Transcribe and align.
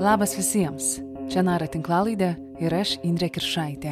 Labas 0.00 0.32
visiems. 0.32 0.94
Čia 1.28 1.42
Nara 1.44 1.66
tinklalaidė 1.68 2.30
ir 2.64 2.72
aš 2.72 2.94
Indrė 3.04 3.26
Kiršaitė. 3.34 3.90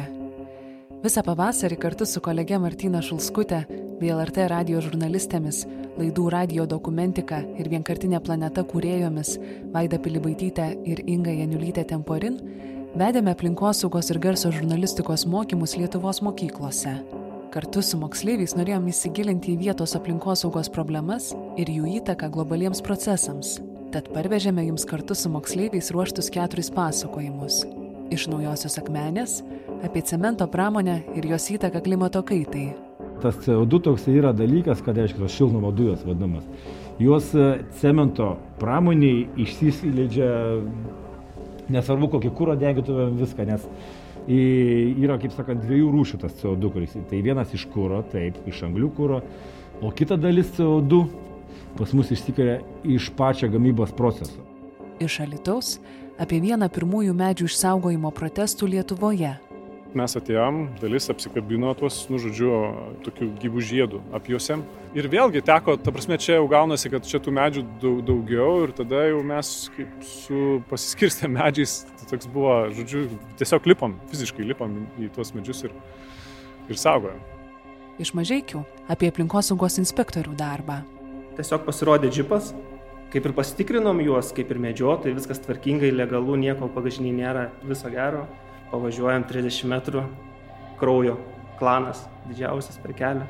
Visą 1.03 1.21
pavasarį 1.21 1.77
kartu 1.77 2.07
su 2.09 2.17
kolege 2.25 2.57
Martina 2.57 2.97
Šulskute 3.05 3.59
bei 3.99 4.09
LRT 4.09 4.47
radio 4.49 4.81
žurnalistėmis, 4.81 5.59
laidų 5.99 6.25
radio 6.33 6.65
dokumentika 6.65 7.43
ir 7.61 7.69
vienkartinė 7.69 8.23
planeta 8.25 8.65
kūrėjomis 8.65 9.35
Vaida 9.69 10.01
Pilibaitytė 10.01 10.67
ir 10.89 11.05
Inga 11.05 11.37
Janiulytė 11.43 11.85
Temporin 11.93 12.41
vedėme 12.97 13.37
aplinkosaugos 13.37 14.09
ir 14.09 14.17
garso 14.25 14.49
žurnalistikos 14.49 15.29
mokymus 15.29 15.77
Lietuvos 15.77 16.23
mokyklose. 16.25 16.97
Kartu 17.53 17.85
su 17.85 18.01
moksleiviais 18.01 18.57
norėjom 18.57 18.89
įsigilinti 18.89 19.53
į 19.53 19.61
vietos 19.67 19.93
aplinkosaugos 19.93 20.73
problemas 20.73 21.35
ir 21.53 21.69
jų 21.69 21.99
įtaką 22.01 22.33
globaliems 22.33 22.81
procesams 22.81 23.59
Tad 23.89 24.05
parvežėme 24.13 24.67
jums 24.67 24.83
kartu 24.85 25.15
su 25.17 25.31
moksleiviais 25.33 25.87
ruoštus 25.89 26.27
keturis 26.29 26.67
pasakojimus. 26.69 27.63
Iš 28.13 28.27
naujosios 28.29 28.75
akmenės 28.77 29.39
apie 29.81 30.03
cemento 30.05 30.45
pramonę 30.45 30.99
ir 31.17 31.25
jos 31.25 31.47
įtaką 31.55 31.81
klimato 31.87 32.21
kaitai. 32.21 32.67
Tas 33.23 33.39
CO2 33.41 33.79
toks 33.87 34.03
yra 34.11 34.29
dalykas, 34.37 34.83
kad 34.85 34.99
reiškia 34.99 35.23
tos 35.23 35.33
šiltnamo 35.33 35.71
dujos 35.73 36.03
vadinamas. 36.05 36.45
Jos 37.01 37.31
e, 37.33 37.47
cemento 37.79 38.35
pramoniai 38.59 39.23
išsileidžia, 39.41 40.29
nesvarbu 41.73 42.11
kokį 42.13 42.33
kūrą 42.37 42.57
degintumėm 42.61 43.17
viską, 43.23 43.47
nes 43.49 43.65
yra, 44.29 45.17
kaip 45.17 45.33
sakant, 45.33 45.65
dviejų 45.65 45.89
rūšių 45.95 46.21
tas 46.27 46.37
CO2, 46.43 46.71
kuris. 46.75 46.93
Tai 47.09 47.23
vienas 47.25 47.57
iš 47.57 47.65
kūro, 47.73 48.03
taip, 48.13 48.37
iš 48.45 48.61
anglių 48.69 48.91
kūro, 48.99 49.23
o 49.81 49.89
kita 49.97 50.19
dalis 50.21 50.53
CO2 50.59 51.01
pas 51.77 51.93
mus 51.93 52.11
išsikelia 52.11 52.59
iš 52.83 53.11
pačio 53.17 53.49
gamybos 53.51 53.93
proceso. 53.97 54.41
Iš 54.99 55.21
Alitaus 55.23 55.77
apie 56.19 56.41
vieną 56.43 56.67
pirmųjų 56.73 57.13
medžių 57.15 57.47
išsaugojimo 57.47 58.11
protestų 58.15 58.67
Lietuvoje. 58.73 59.37
Mes 59.97 60.13
atėjom, 60.13 60.57
dalis 60.77 61.07
apsikabino 61.09 61.71
tuos, 61.73 62.03
nu, 62.11 62.19
žodžiu, 62.21 62.49
tokių 63.07 63.29
gyvų 63.41 63.63
žiedų 63.71 64.01
apjuosėm. 64.19 64.61
Ir 64.93 65.07
vėlgi 65.09 65.41
teko, 65.45 65.79
ta 65.81 65.93
prasme, 65.93 66.19
čia 66.21 66.35
jau 66.35 66.45
gaunasi, 66.51 66.91
kad 66.93 67.07
čia 67.09 67.17
tų 67.23 67.33
medžių 67.33 67.63
daug, 67.81 68.03
daugiau 68.05 68.67
ir 68.67 68.75
tada 68.77 69.07
jau 69.07 69.23
mes 69.25 69.49
kaip 69.73 70.05
su 70.05 70.59
pasiskirstę 70.69 71.31
medžiais, 71.33 71.79
tai 71.97 72.11
toks 72.11 72.29
buvo, 72.29 72.59
žodžiu, 72.77 73.07
tiesiog 73.41 73.65
lipam, 73.71 73.97
fiziškai 74.13 74.45
lipam 74.51 74.77
į 75.01 75.09
tuos 75.15 75.33
medžius 75.33 75.65
ir, 75.65 75.73
ir 76.69 76.77
saugojam. 76.77 77.17
Iš 77.99 78.13
mažiekių 78.13 78.61
apie 78.93 79.09
aplinkosaugos 79.09 79.81
inspektorių 79.81 80.37
darbą 80.37 80.83
tiesiog 81.37 81.65
pasirodė 81.67 82.09
džipas, 82.13 82.53
kaip 83.13 83.25
ir 83.25 83.33
pasitikrinom 83.37 84.01
juos, 84.05 84.31
kaip 84.35 84.51
ir 84.53 84.61
medžiotojai, 84.61 85.15
viskas 85.17 85.41
tvarkingai, 85.43 85.91
legalu, 85.95 86.37
nieko 86.39 86.69
pagažiniai 86.73 87.15
nėra, 87.17 87.47
viso 87.65 87.89
gero. 87.93 88.25
Pavažiuojam 88.69 89.23
30 89.25 89.65
metrų, 89.71 90.03
kraujo 90.77 91.15
klanas, 91.57 92.03
didžiausias 92.29 92.77
per 92.83 92.93
kelią. 92.97 93.25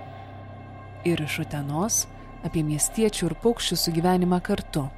Ir 1.08 1.24
iš 1.24 1.40
Utenos 1.46 2.02
apie 2.44 2.64
miestiečių 2.68 3.30
ir 3.30 3.38
paukščių 3.44 3.80
sugyvenimą 3.80 4.42
kartu. 4.44 4.90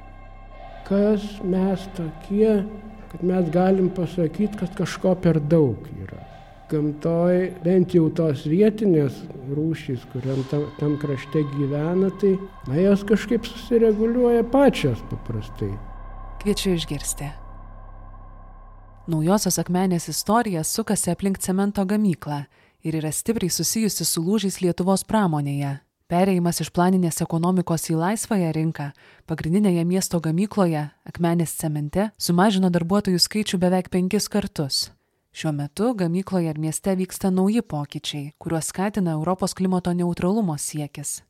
Kas 0.88 1.22
mes 1.46 1.86
tokie, 1.94 2.64
kad 3.12 3.22
mes 3.22 3.54
galim 3.54 3.90
pasakyti, 3.94 4.58
kad 4.58 4.74
kažko 4.82 5.14
per 5.22 5.38
daug 5.38 5.86
yra 5.94 6.21
gamtoj 6.72 7.38
bent 7.64 7.92
jau 7.94 8.08
tos 8.16 8.46
vietinės 8.48 9.20
rūšys, 9.52 10.06
kuriam 10.12 10.40
tam, 10.50 10.64
tam 10.78 10.96
krašte 11.00 11.44
gyvena, 11.52 12.08
tai 12.20 12.34
na, 12.68 12.78
jos 12.80 13.04
kažkaip 13.08 13.46
susireguliuoja 13.48 14.46
pačios 14.52 15.02
paprastai. 15.10 15.70
Kviečiu 16.42 16.74
išgirsti. 16.78 17.28
Naujosios 19.12 19.58
akmenės 19.58 20.08
istorija 20.12 20.62
sukasi 20.64 21.10
aplink 21.12 21.40
cemento 21.42 21.84
gamyklą 21.84 22.44
ir 22.86 22.98
yra 23.00 23.10
stipriai 23.12 23.50
susijusi 23.50 24.06
su 24.06 24.22
lūžiais 24.22 24.60
Lietuvos 24.62 25.04
pramonėje. 25.04 25.80
Pereimas 26.12 26.60
iš 26.60 26.68
planinės 26.76 27.22
ekonomikos 27.24 27.88
į 27.90 27.98
laisvąją 27.98 28.50
rinką 28.54 28.90
pagrindinėje 29.26 29.84
miesto 29.88 30.20
gamykloje, 30.20 30.88
akmenės 31.08 31.54
cemente, 31.60 32.10
sumažino 32.20 32.70
darbuotojų 32.74 33.22
skaičių 33.22 33.62
beveik 33.62 33.88
penkis 33.90 34.28
kartus 34.28 34.90
šiuo 35.32 35.52
metu 35.52 35.94
gamykloje 35.94 36.50
ir 36.50 36.58
mieste 36.58 36.94
vyksta 36.96 37.30
nauji 37.30 37.62
pokyčiai 37.62 38.32
kuriuos 38.38 38.66
skatina 38.66 39.10
europos 39.10 39.54
klimato 39.54 39.92
neutralumo 39.92 40.58
siekis. 40.58 41.22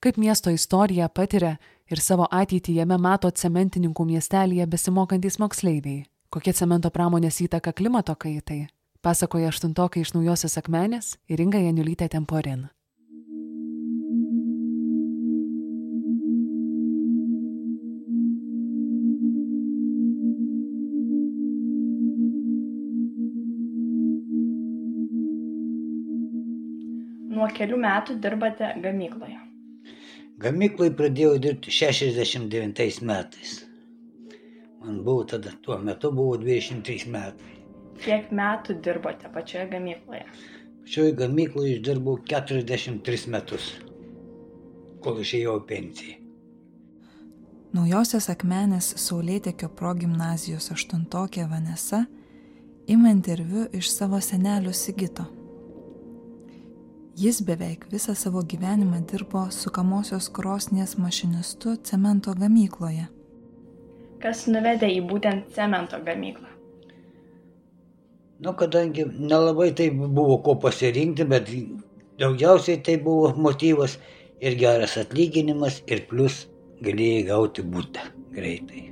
Kaip 0.00 0.16
miesto 0.16 0.50
istoriją 0.50 1.08
patiria 1.08 1.56
ir 1.90 2.00
savo 2.00 2.26
ateitį 2.30 2.74
jame 2.80 2.98
mato 2.98 3.30
cementininkų 3.30 4.04
miestelyje 4.04 4.66
besimokantys 4.66 5.38
moksleiviai. 5.38 6.04
Kokia 6.30 6.52
cemento 6.52 6.90
pramonės 6.90 7.40
įtaka 7.44 7.72
klimato 7.72 8.14
kaitai? 8.14 8.66
Pasakoja 9.02 9.48
aštuntokai 9.48 10.02
iš 10.02 10.14
naujosios 10.14 10.58
akmenės 10.60 11.16
ir 11.28 11.40
inga 11.40 11.58
janiulytė 11.58 12.08
temporin 12.08 12.68
nuo 27.40 27.48
kelių 27.56 27.78
metų 27.80 28.18
dirbate 28.20 28.74
gamykloje? 28.84 29.38
Gamykloje 30.40 30.92
pradėjau 30.96 31.34
dirbti 31.44 31.72
69 31.72 33.00
metais. 33.08 33.56
Man 34.80 35.02
buvo 35.04 35.26
tada, 35.28 35.52
tuo 35.64 35.76
metu 35.84 36.12
buvo 36.16 36.38
23 36.40 37.08
metai. 37.12 37.56
Kiek 38.00 38.30
metų 38.32 38.78
dirbote 38.84 39.28
pačioje 39.32 39.66
gamykloje? 39.74 40.24
Pačioje 40.80 41.16
gamykloje 41.18 41.74
išdirbau 41.76 42.16
43 42.28 43.28
metus, 43.34 43.74
kol 45.04 45.20
išėjau 45.20 45.58
pensiją. 45.68 46.16
Naujosios 47.76 48.26
akmenės 48.32 48.88
Saulėtekio 48.98 49.68
progymnazijos 49.78 50.72
aštuntokė 50.74 51.44
Vanesa 51.52 52.06
ima 52.90 53.12
interviu 53.14 53.68
iš 53.76 53.92
savo 53.92 54.18
senelio 54.24 54.72
Sigito. 54.74 55.28
Jis 57.18 57.40
beveik 57.42 57.86
visą 57.90 58.14
savo 58.14 58.42
gyvenimą 58.42 59.00
dirbo 59.10 59.46
sukamosios 59.50 60.28
krosnies 60.30 60.98
mašinistu 60.98 61.76
cemento 61.82 62.34
gamykloje. 62.34 63.08
Kas 64.22 64.46
nuvedė 64.46 64.90
į 64.94 65.00
būtent 65.10 65.50
cemento 65.56 65.98
gamyklą? 66.06 66.46
Nu, 68.40 68.52
kadangi 68.52 69.04
nelabai 69.18 69.72
tai 69.76 69.90
buvo 69.90 70.38
ko 70.44 70.54
pasirinkti, 70.54 71.24
bet 71.24 71.50
daugiausiai 72.20 72.80
tai 72.84 72.96
buvo 72.96 73.34
motyvas 73.36 73.98
ir 74.40 74.56
geras 74.60 74.96
atlyginimas 74.96 75.82
ir 75.86 76.06
plus 76.08 76.46
galėjai 76.80 77.26
gauti 77.32 77.66
būtą 77.74 78.06
greitai. 78.36 78.89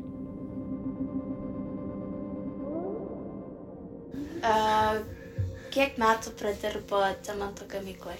Kiek 5.72 5.98
metų 6.00 6.32
pradirbo 6.38 7.00
cemento 7.26 7.66
gamykloje? 7.68 8.18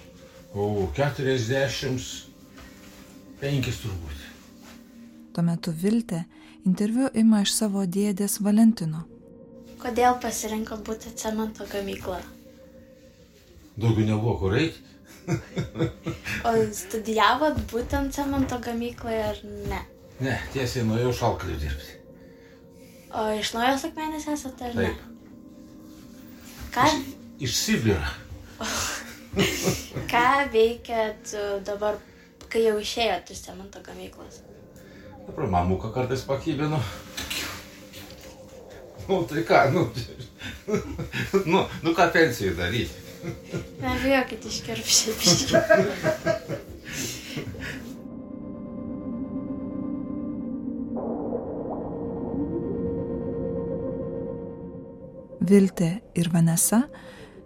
O, 0.54 0.88
45 0.97 2.28
turbūt. 3.82 4.19
Tuo 5.34 5.42
metu 5.47 5.72
Viltė 5.72 6.25
interviu 6.66 7.08
ima 7.14 7.42
iš 7.44 7.53
savo 7.56 7.84
dėdės 7.87 8.38
Valentino. 8.44 9.04
Kodėl 9.78 10.16
pasirinkot 10.22 10.81
būti 10.87 11.12
cemento 11.16 11.64
gamyklą? 11.70 12.19
Daugiau 13.78 14.06
nebuvo 14.08 14.34
kur 14.41 14.56
eiti. 14.60 14.81
o 16.48 16.53
studijavot 16.75 17.60
būtent 17.70 18.16
cemento 18.16 18.58
gamykloje 18.64 19.22
ar 19.28 19.38
ne? 19.70 19.81
Ne, 20.25 20.34
tiesiai 20.55 20.84
nuėjau 20.88 21.12
šalkaliu 21.20 21.56
dirbti. 21.61 21.93
O 23.14 23.28
iš 23.38 23.52
naujos 23.55 23.84
akmenės 23.88 24.26
esate 24.32 24.67
ar 24.69 24.75
Taip. 24.81 24.99
ne? 24.99 25.14
Ką? 26.75 26.84
iš 26.88 27.18
Sibiro. 27.46 28.02
Ką 30.11 30.23
veikėt 30.50 31.35
dabar, 31.67 32.00
kai 32.50 32.64
jau 32.64 32.79
išėjot 32.82 33.31
iš 33.31 33.44
cemento 33.44 33.79
gamyklos? 33.85 34.40
Dabar 35.29 35.46
mamuką 35.52 35.93
kartais 35.94 36.25
pakybinu. 36.26 36.81
Nu, 39.08 39.23
tai 39.31 39.44
ką, 39.46 39.70
nu, 39.73 39.87
nu, 41.52 41.62
nu 41.82 41.94
ką 41.94 42.08
pensijai 42.12 42.56
daryti? 42.58 43.06
Nebijokit 43.82 44.44
iškirpšti. 44.50 45.12
Viltė 55.49 56.00
ir 56.19 56.29
Vanesa 56.34 56.82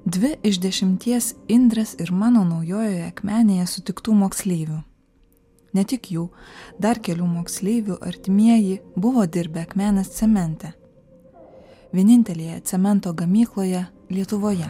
dvi 0.05 0.35
iš 0.43 0.59
dešimties 0.61 1.35
Indrės 1.49 1.95
ir 2.01 2.13
mano 2.13 2.43
naujojoje 2.45 3.07
akmenėje 3.07 3.67
sutiktų 3.71 4.15
moksleivių. 4.19 4.83
Ne 5.73 5.85
tik 5.89 6.11
jų, 6.13 6.29
dar 6.79 7.01
kelių 7.01 7.27
moksleivių 7.27 7.97
artimieji 8.03 8.81
buvo 8.97 9.27
dirbę 9.27 9.63
akmenės 9.63 10.11
cemente. 10.19 10.75
vienintelėje 11.93 12.61
cemento 12.65 13.13
gamykloje 13.13 13.87
Lietuvoje. 14.09 14.69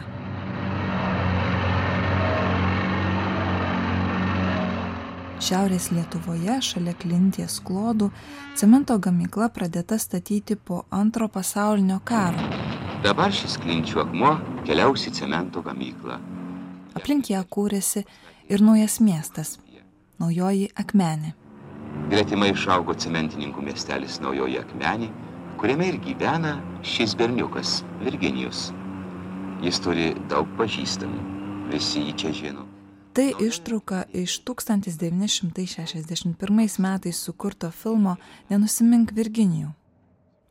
Šiaurės 5.39 5.91
Lietuvoje, 5.91 6.61
šalia 6.61 6.93
Klinties 6.93 7.59
klodų, 7.63 8.11
cemento 8.55 8.99
gamykla 8.99 9.49
pradėta 9.49 9.97
statyti 9.99 10.55
po 10.55 10.83
antro 10.91 11.27
pasaulinio 11.27 11.99
karo. 12.03 12.82
Dabar 13.03 13.33
šis 13.35 13.57
klinčių 13.59 13.99
akmuo 13.99 14.29
keliaus 14.63 15.01
į 15.09 15.11
cemento 15.17 15.59
gamyklą. 15.59 16.23
Aplink 16.95 17.27
ją 17.33 17.41
kūrėsi 17.51 18.05
ir 18.47 18.63
naujas 18.63 19.03
miestas- 19.03 19.59
Naujoji 20.23 20.71
Akmenė. 20.79 21.33
Gretimai 22.13 22.53
išaugo 22.53 22.93
cementininkų 22.95 23.59
miestelis 23.65 24.21
Naujoji 24.23 24.55
Akmenė, 24.61 25.09
kuriame 25.59 25.85
ir 25.91 25.97
gyvena 25.99 26.63
šis 26.81 27.15
berniukas 27.19 27.83
Virginijus. 27.99 28.71
Jis 29.61 29.79
turi 29.83 30.15
daug 30.29 30.47
pažįstamų, 30.55 31.19
visi 31.75 31.99
jį 32.07 32.13
čia 32.15 32.31
žino. 32.31 32.63
Tai 33.13 33.33
ištrauka 33.35 34.05
iš 34.13 34.39
1961 34.47 36.79
metais 36.79 37.17
sukurto 37.17 37.71
filmo 37.71 38.17
Nenusimink 38.49 39.11
Virginijų. 39.11 39.73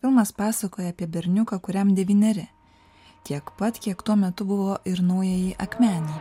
Filmas 0.02 0.32
pasakoja 0.32 0.88
apie 0.90 1.06
berniuką, 1.06 1.60
kuriam 1.62 1.94
devyneri. 1.94 2.48
Tiek 3.22 3.52
pat, 3.58 3.76
kiek 3.78 4.00
tuo 4.02 4.16
metu 4.18 4.42
buvo 4.44 4.80
ir 4.82 4.98
naujai 4.98 5.52
akmenį. 5.62 6.16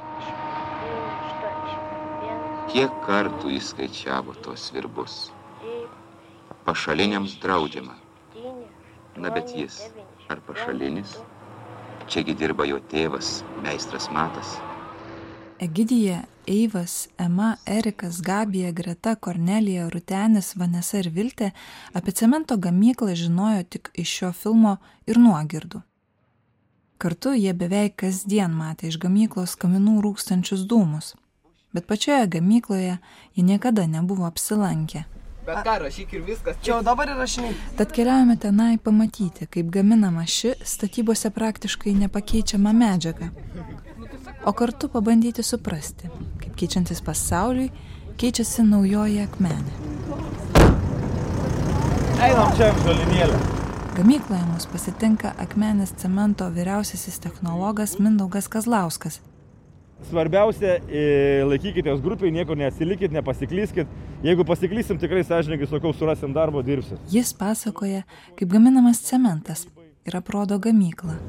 Kiek 2.70 3.00
kartų 3.08 3.56
jis 3.56 3.72
skaičiavo 3.74 4.38
tos 4.46 4.68
virbus? 4.76 5.16
Pašaliniams 6.68 7.40
draudžiama. 7.42 7.98
Na 9.18 9.34
bet 9.34 9.50
jis, 9.58 9.82
ar 10.30 10.46
pašalinis? 10.46 11.18
Čiagi 12.06 12.38
dirba 12.38 12.70
jo 12.70 12.78
tėvas, 12.94 13.40
meistras 13.66 14.12
Matas. 14.14 14.60
Egidija, 15.62 16.24
Eivas, 16.48 17.08
Ema, 17.18 17.56
Erikas, 17.66 18.22
Gabija, 18.22 18.72
Greta, 18.72 19.16
Kornelija, 19.16 19.90
Rutenis, 19.90 20.56
Vanesa 20.58 20.98
ir 21.04 21.10
Viltė 21.14 21.52
apie 21.94 22.16
cemento 22.18 22.58
gamyklą 22.58 23.14
žinojo 23.14 23.62
tik 23.70 23.92
iš 23.94 24.14
šio 24.18 24.32
filmo 24.34 24.72
ir 25.06 25.20
nuogirdų. 25.22 25.84
Kartu 26.98 27.36
jie 27.38 27.54
beveik 27.54 28.00
kasdien 28.02 28.58
matė 28.58 28.90
iš 28.90 28.98
gamyklos 29.06 29.54
kaminų 29.62 30.02
rūkstančius 30.02 30.66
dūmus, 30.66 31.14
bet 31.78 31.86
pačioje 31.86 32.26
gamykloje 32.40 32.98
jie 32.98 33.46
niekada 33.46 33.86
nebuvo 33.86 34.26
apsilankę. 34.26 35.04
Bet 35.46 35.62
ką, 35.66 35.78
rašyk 35.86 36.18
ir 36.18 36.26
viskas. 36.26 36.58
Čia 36.66 36.74
jau 36.74 36.82
dabar 36.90 37.14
įrašinai. 37.14 37.54
Tad 37.78 37.94
keliaujame 37.94 38.40
tenai 38.42 38.76
pamatyti, 38.82 39.46
kaip 39.46 39.70
gaminama 39.78 40.26
ši 40.26 40.56
statybose 40.66 41.30
praktiškai 41.38 41.94
nepakeičiama 42.02 42.74
medžiaga 42.74 43.30
o 44.46 44.54
kartu 44.54 44.90
pabandyti 44.90 45.44
suprasti, 45.44 46.10
kaip 46.42 46.56
keičiantis 46.58 47.02
pasauliui 47.06 47.70
keičiasi 48.22 48.66
naujoji 48.68 49.22
akmenė. 49.24 49.74
Einam 52.22 52.54
čia, 52.58 52.70
žalinėlė. 52.86 53.40
Gamykloje 53.96 54.44
mus 54.48 54.68
pasitinka 54.72 55.34
akmenės 55.42 55.96
cemento 56.00 56.48
vyriausiasis 56.54 57.20
technologas 57.24 57.98
Mindaugas 58.00 58.48
Kazlauskas. 58.52 59.20
Svarbiausia, 60.10 60.80
e, 60.90 61.02
laikykitės 61.46 62.02
grupiai, 62.02 62.32
niekur 62.34 62.58
neatsilikit, 62.58 63.14
nepasiklyskit. 63.14 63.90
Jeigu 64.26 64.46
pasiklysim, 64.46 64.98
tikrai 65.02 65.22
sąžininkai 65.26 65.70
sakau, 65.70 65.94
surasim 65.94 66.34
darbo, 66.34 66.64
dirbsit. 66.66 67.02
Jis 67.14 67.34
pasakoja, 67.38 68.06
kaip 68.38 68.50
gaminamas 68.50 69.04
cementas 69.06 69.68
ir 70.06 70.18
aprodo 70.18 70.58
gamyklą 70.62 71.20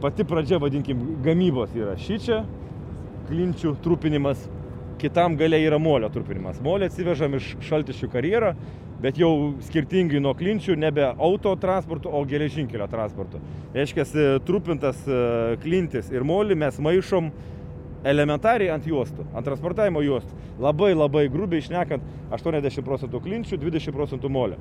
pati 0.00 0.24
pradžia, 0.24 0.58
vadinkim, 0.62 1.00
gamybos 1.24 1.74
yra 1.76 1.96
šičia, 1.98 2.42
klinčių 3.28 3.74
trupinimas, 3.84 4.40
kitam 4.98 5.36
gale 5.38 5.60
yra 5.62 5.78
molio 5.82 6.10
trupinimas. 6.12 6.60
Molį 6.64 6.88
atsivežam 6.88 7.36
iš 7.38 7.54
šaltišių 7.68 8.10
karjerą, 8.12 8.54
bet 9.02 9.18
jau 9.20 9.30
skirtingai 9.68 10.22
nuo 10.22 10.34
klinčių 10.38 10.74
nebe 10.78 11.04
auto 11.06 11.54
transportu, 11.60 12.10
o 12.10 12.24
geležinkelio 12.26 12.88
transportu. 12.90 13.42
Reiškia, 13.74 14.06
trupintas 14.46 15.04
e, 15.06 15.20
klintis 15.62 16.10
ir 16.14 16.26
molį 16.26 16.58
mes 16.58 16.80
maišom 16.82 17.30
elementariai 18.08 18.72
ant 18.74 18.86
juostų, 18.86 19.26
ant 19.34 19.46
transportavimo 19.46 20.02
juostų. 20.02 20.34
Labai 20.62 20.92
labai 20.96 21.28
grubiai 21.30 21.62
išnekant 21.62 22.02
80 22.34 22.86
procentų 22.86 23.22
klinčių, 23.22 23.58
20 23.62 23.94
procentų 23.94 24.30
molio 24.34 24.58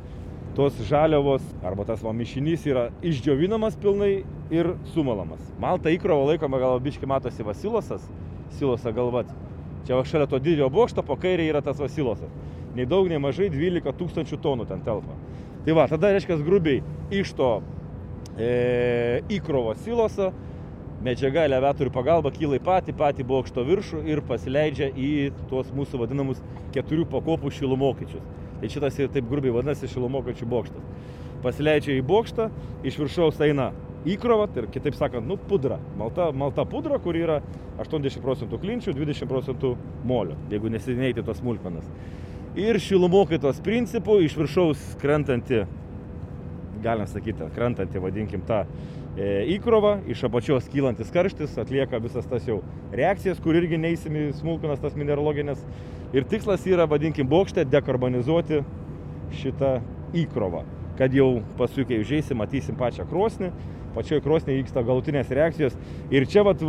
tos 0.58 0.74
žaliavos 0.90 1.44
arba 1.62 1.86
tas 1.86 2.02
va 2.02 2.10
mišinys 2.18 2.64
yra 2.66 2.88
išdžiovinamas 3.06 3.76
pilnai 3.78 4.24
ir 4.50 4.72
sumalamas. 4.90 5.44
Malta 5.62 5.92
įkrovo 5.94 6.32
laikoma 6.32 6.58
gal 6.58 6.80
biški 6.82 7.06
matosi 7.06 7.46
vasilosas, 7.46 8.08
silosa 8.58 8.90
galvat. 8.96 9.30
Čia 9.86 10.00
va 10.00 10.06
šalia 10.10 10.26
to 10.32 10.40
didžiojo 10.42 10.72
bokšto 10.74 11.04
po 11.06 11.14
kairė 11.22 11.46
yra 11.52 11.62
tas 11.62 11.78
vasilosas. 11.78 12.32
Nei 12.74 12.88
daug, 12.90 13.06
nei 13.06 13.22
mažai 13.22 13.52
12 13.54 13.94
tūkstančių 14.00 14.40
tonų 14.42 14.66
ten 14.72 14.82
telpa. 14.86 15.14
Tai 15.68 15.76
va, 15.78 15.86
tada 15.92 16.10
reiškia 16.16 16.40
grubiai 16.42 16.82
iš 17.14 17.36
to 17.38 17.52
e, 18.34 19.22
įkrovo 19.38 19.76
siloso 19.84 20.32
medžiaga 21.06 21.46
elevatorių 21.46 21.94
pagalba 21.94 22.34
kyla 22.34 22.58
į 22.58 22.64
patį, 22.66 22.98
patį 22.98 23.28
bokšto 23.30 23.62
viršų 23.68 24.02
ir 24.10 24.24
pasileidžia 24.26 24.90
į 24.98 25.12
tuos 25.52 25.70
mūsų 25.78 26.02
vadinamus 26.02 26.42
keturių 26.74 27.06
pakopų 27.14 27.54
šilumokyčius. 27.60 28.26
Tai 28.62 28.70
šitas 28.74 28.98
ir 29.00 29.12
taip 29.14 29.28
grubiai 29.30 29.54
vadinasi 29.54 29.90
šilumokačių 29.92 30.48
bokštas. 30.50 30.88
Pasileidžia 31.44 31.98
į 32.00 32.06
bokštą, 32.08 32.48
iš 32.88 32.98
viršaus 32.98 33.38
eina 33.46 33.70
įkrova, 34.10 34.48
tai 34.54 34.66
kitaip 34.74 34.98
sakant, 34.98 35.28
nu, 35.28 35.38
pudra. 35.38 35.78
Malta, 36.00 36.32
malta 36.34 36.66
pudra, 36.70 36.98
kur 37.02 37.18
yra 37.18 37.42
80 37.82 38.24
procentų 38.24 38.60
klinčių, 38.62 38.96
20 38.98 39.30
procentų 39.30 39.76
molio, 40.08 40.38
jeigu 40.52 40.72
nesinėti 40.74 41.26
tos 41.26 41.42
smulkmenas. 41.42 41.86
Ir 42.58 42.80
šilumokaitos 42.82 43.60
principų 43.62 44.22
iš 44.26 44.38
viršaus 44.40 44.96
krentanti, 45.02 45.62
galim 46.82 47.10
sakyti, 47.10 47.52
krentanti, 47.54 48.02
vadinkim, 48.02 48.42
tą 48.50 48.64
e, 49.18 49.44
įkrovą, 49.58 49.98
iš 50.08 50.24
apačios 50.30 50.70
kylantis 50.72 51.12
karštis 51.14 51.58
atlieka 51.60 52.00
visas 52.04 52.30
tas 52.30 52.48
jau 52.48 52.62
reakcijas, 52.96 53.42
kur 53.44 53.58
irgi 53.58 53.82
neįsimi 53.82 54.30
smulkmenas 54.38 54.82
tas 54.84 54.96
mineraloginės 54.98 55.66
Ir 56.16 56.24
tikslas 56.24 56.64
yra, 56.64 56.86
vadinkim, 56.88 57.28
bokšte 57.28 57.66
dekarbonizuoti 57.68 58.62
šitą 59.36 59.74
įkrovą, 60.16 60.62
kad 61.00 61.12
jau 61.16 61.42
paskui, 61.60 61.84
kai 61.90 61.98
užeisim, 62.00 62.40
matysim 62.40 62.78
pačią 62.80 63.04
krosnį, 63.10 63.50
pačioje 63.98 64.24
krosnėje 64.24 64.62
vyksta 64.62 64.86
galutinės 64.88 65.34
reakcijos. 65.36 65.76
Ir 66.14 66.24
čia 66.32 66.46
vat, 66.48 66.64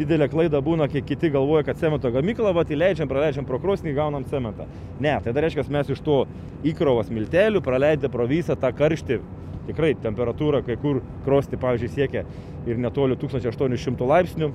didelė 0.00 0.26
klaida 0.32 0.58
būna, 0.66 0.88
kai 0.90 1.04
kiti 1.06 1.30
galvoja, 1.30 1.62
kad 1.68 1.78
cemento 1.78 2.10
gamyklą, 2.10 2.50
vat, 2.56 2.72
įleidžiam, 2.74 3.06
praleidžiam 3.10 3.46
pro 3.46 3.60
krosnį, 3.62 3.94
gaunam 3.94 4.26
cementą. 4.26 4.66
Ne, 4.98 5.14
tai 5.22 5.30
dar 5.30 5.46
reiškia, 5.46 5.68
mes 5.70 5.94
iš 5.94 6.02
to 6.02 6.24
įkrovos 6.66 7.12
miltelių 7.14 7.62
praleidę 7.62 8.10
pro 8.10 8.26
visą 8.26 8.58
tą 8.58 8.72
karštį, 8.74 9.20
tikrai 9.68 9.92
temperatūra 10.02 10.62
kai 10.66 10.78
kur 10.82 11.02
krosnį, 11.26 11.60
pavyzdžiui, 11.62 11.92
siekia 11.92 12.24
ir 12.66 12.80
netoli 12.80 13.18
1800 13.18 14.08
laipsnių, 14.14 14.50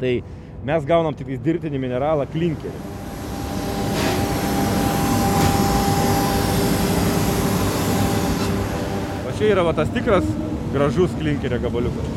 tai 0.00 0.16
mes 0.66 0.88
gaunam 0.88 1.14
tik 1.18 1.34
dirbtinį 1.42 1.80
mineralą 1.82 2.26
klinkerį. 2.32 2.92
čia 9.42 9.56
yra 9.56 9.62
va, 9.66 9.72
tas 9.74 9.88
tikras 9.90 10.26
gražus 10.72 11.10
klinkerio 11.18 11.58
gabaliukas. 11.64 12.10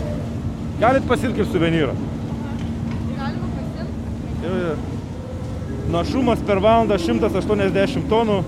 Galit 0.77 1.07
pasilti 1.09 1.39
kaip 1.39 1.49
suvenyrą. 1.49 1.95
Galima 3.17 3.47
pasilti? 3.55 4.75
Našumas 5.95 6.43
per 6.45 6.61
valandą 6.61 6.99
180 7.01 8.05
tonų 8.11 8.41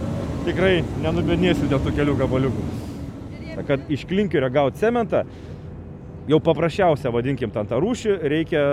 tikrai 0.45 0.75
nenubėdnėsi 1.01 1.71
dėl 1.71 1.81
tų 1.81 1.95
kelių 1.97 2.17
gabaliukų. 2.21 2.67
Ta, 3.57 3.63
kad 3.65 3.89
iš 3.89 4.05
klinkerio 4.05 4.49
gauti 4.53 4.77
cementą, 4.77 5.23
jau 6.29 6.37
paprasčiausia, 6.43 7.09
vadinkim, 7.09 7.49
tą 7.49 7.79
rūšį, 7.81 8.17
reikia 8.29 8.63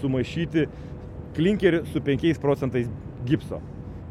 sumaišyti 0.00 0.66
klinkerį 1.36 1.84
su 1.88 2.02
5 2.04 2.42
procentais 2.42 2.90
gipso. 3.24 3.62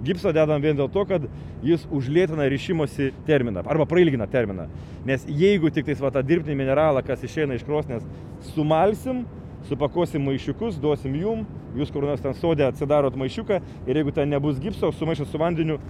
Gipso 0.02 0.32
dedam 0.34 0.64
vien 0.64 0.78
dėl 0.80 0.88
to, 0.90 1.04
kad 1.06 1.26
jis 1.62 1.84
užlėtina 1.94 2.48
ryšimosi 2.50 3.12
terminą 3.28 3.62
arba 3.68 3.86
prailgina 3.86 4.26
terminą. 4.32 4.70
Nes 5.06 5.28
jeigu 5.28 5.70
tik 5.76 5.86
tais 5.92 6.02
va 6.02 6.10
tą 6.16 6.24
dirbtinį 6.26 6.56
mineralą, 6.56 7.04
kas 7.06 7.28
išeina 7.28 7.60
iš 7.60 7.68
krosnės, 7.68 8.08
sumalsim, 8.56 9.26
supakosim 9.70 10.24
maišiukus, 10.26 10.80
duosim 10.82 11.20
jum, 11.20 11.46
jūs 11.78 11.92
kur 11.94 12.08
nors 12.08 12.24
ten 12.24 12.34
sodė 12.40 12.70
atsidarot 12.72 13.20
maišiuką 13.20 13.62
ir 13.86 14.02
jeigu 14.02 14.16
ten 14.16 14.32
nebus 14.32 14.64
gipso, 14.64 14.90
sumaišat 14.96 15.30
su 15.30 15.44
vandeniu, 15.44 15.82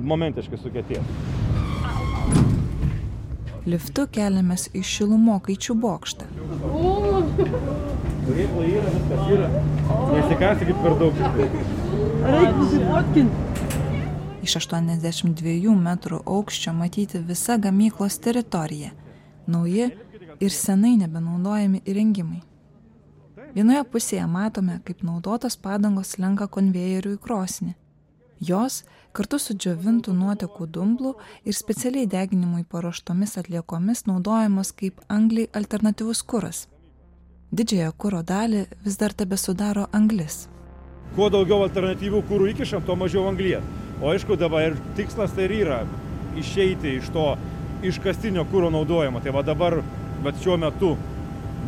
momentiškai 0.00 0.62
sukėtės. 0.62 1.49
Liftu 3.68 4.06
keliamės 4.08 4.70
į 4.72 4.80
šilumokaičių 4.86 5.74
bokštą. 5.82 6.26
Turėklai 8.24 8.68
yra, 8.78 8.92
viskas 8.94 9.32
yra. 9.34 9.48
Nesikasykit 10.14 10.80
per 10.80 10.96
daug. 11.00 11.20
Reikia 12.24 12.52
nusifotkinti. 12.56 13.48
Iš 14.46 14.56
82 14.62 15.74
metrų 15.76 16.22
aukščio 16.24 16.72
matyti 16.72 17.20
visa 17.20 17.58
gamyklos 17.60 18.16
teritorija. 18.24 18.94
Nauji 19.50 19.90
ir 20.40 20.56
senai 20.56 20.94
nebenaudojami 21.02 21.82
įrengimai. 21.84 22.40
Vienoje 23.52 23.84
pusėje 23.92 24.24
matome, 24.30 24.78
kaip 24.86 25.02
naudotos 25.04 25.58
padangos 25.60 26.14
slenka 26.14 26.46
konvejerių 26.48 27.16
į 27.18 27.20
krosnį. 27.20 27.74
Jos 28.40 28.84
kartu 29.12 29.36
su 29.36 29.52
džiovintų 29.52 30.14
nuotekų 30.16 30.66
dumblų 30.72 31.10
ir 31.44 31.56
specialiai 31.56 32.08
deginimui 32.08 32.62
paruoštomis 32.64 33.36
atliekomis 33.42 34.06
naudojamos 34.08 34.70
kaip 34.72 35.02
angliai 35.12 35.50
alternatyvus 35.52 36.22
kuras. 36.24 36.62
Didžiąją 37.52 37.92
kūro 38.00 38.22
dalį 38.24 38.62
vis 38.86 38.96
dar 38.96 39.12
tebe 39.12 39.36
sudaro 39.36 39.88
anglis. 39.92 40.46
Kuo 41.16 41.28
daugiau 41.28 41.66
alternatyvių 41.66 42.22
kūrų 42.30 42.48
įkišam, 42.54 42.86
tuo 42.86 42.96
mažiau 42.96 43.26
anglies. 43.28 43.66
O 44.00 44.08
aišku, 44.14 44.38
dabar 44.40 44.70
ir 44.70 44.80
tikslas 44.96 45.34
tai 45.36 45.48
ir 45.50 45.56
yra 45.58 45.80
išeiti 46.40 46.96
iš 46.96 47.10
to 47.12 47.26
iškastinio 47.84 48.46
kūro 48.48 48.70
naudojimo. 48.72 49.20
Tai 49.20 49.34
va 49.36 49.42
dabar, 49.44 49.82
bet 50.24 50.40
šiuo 50.40 50.56
metu 50.62 50.94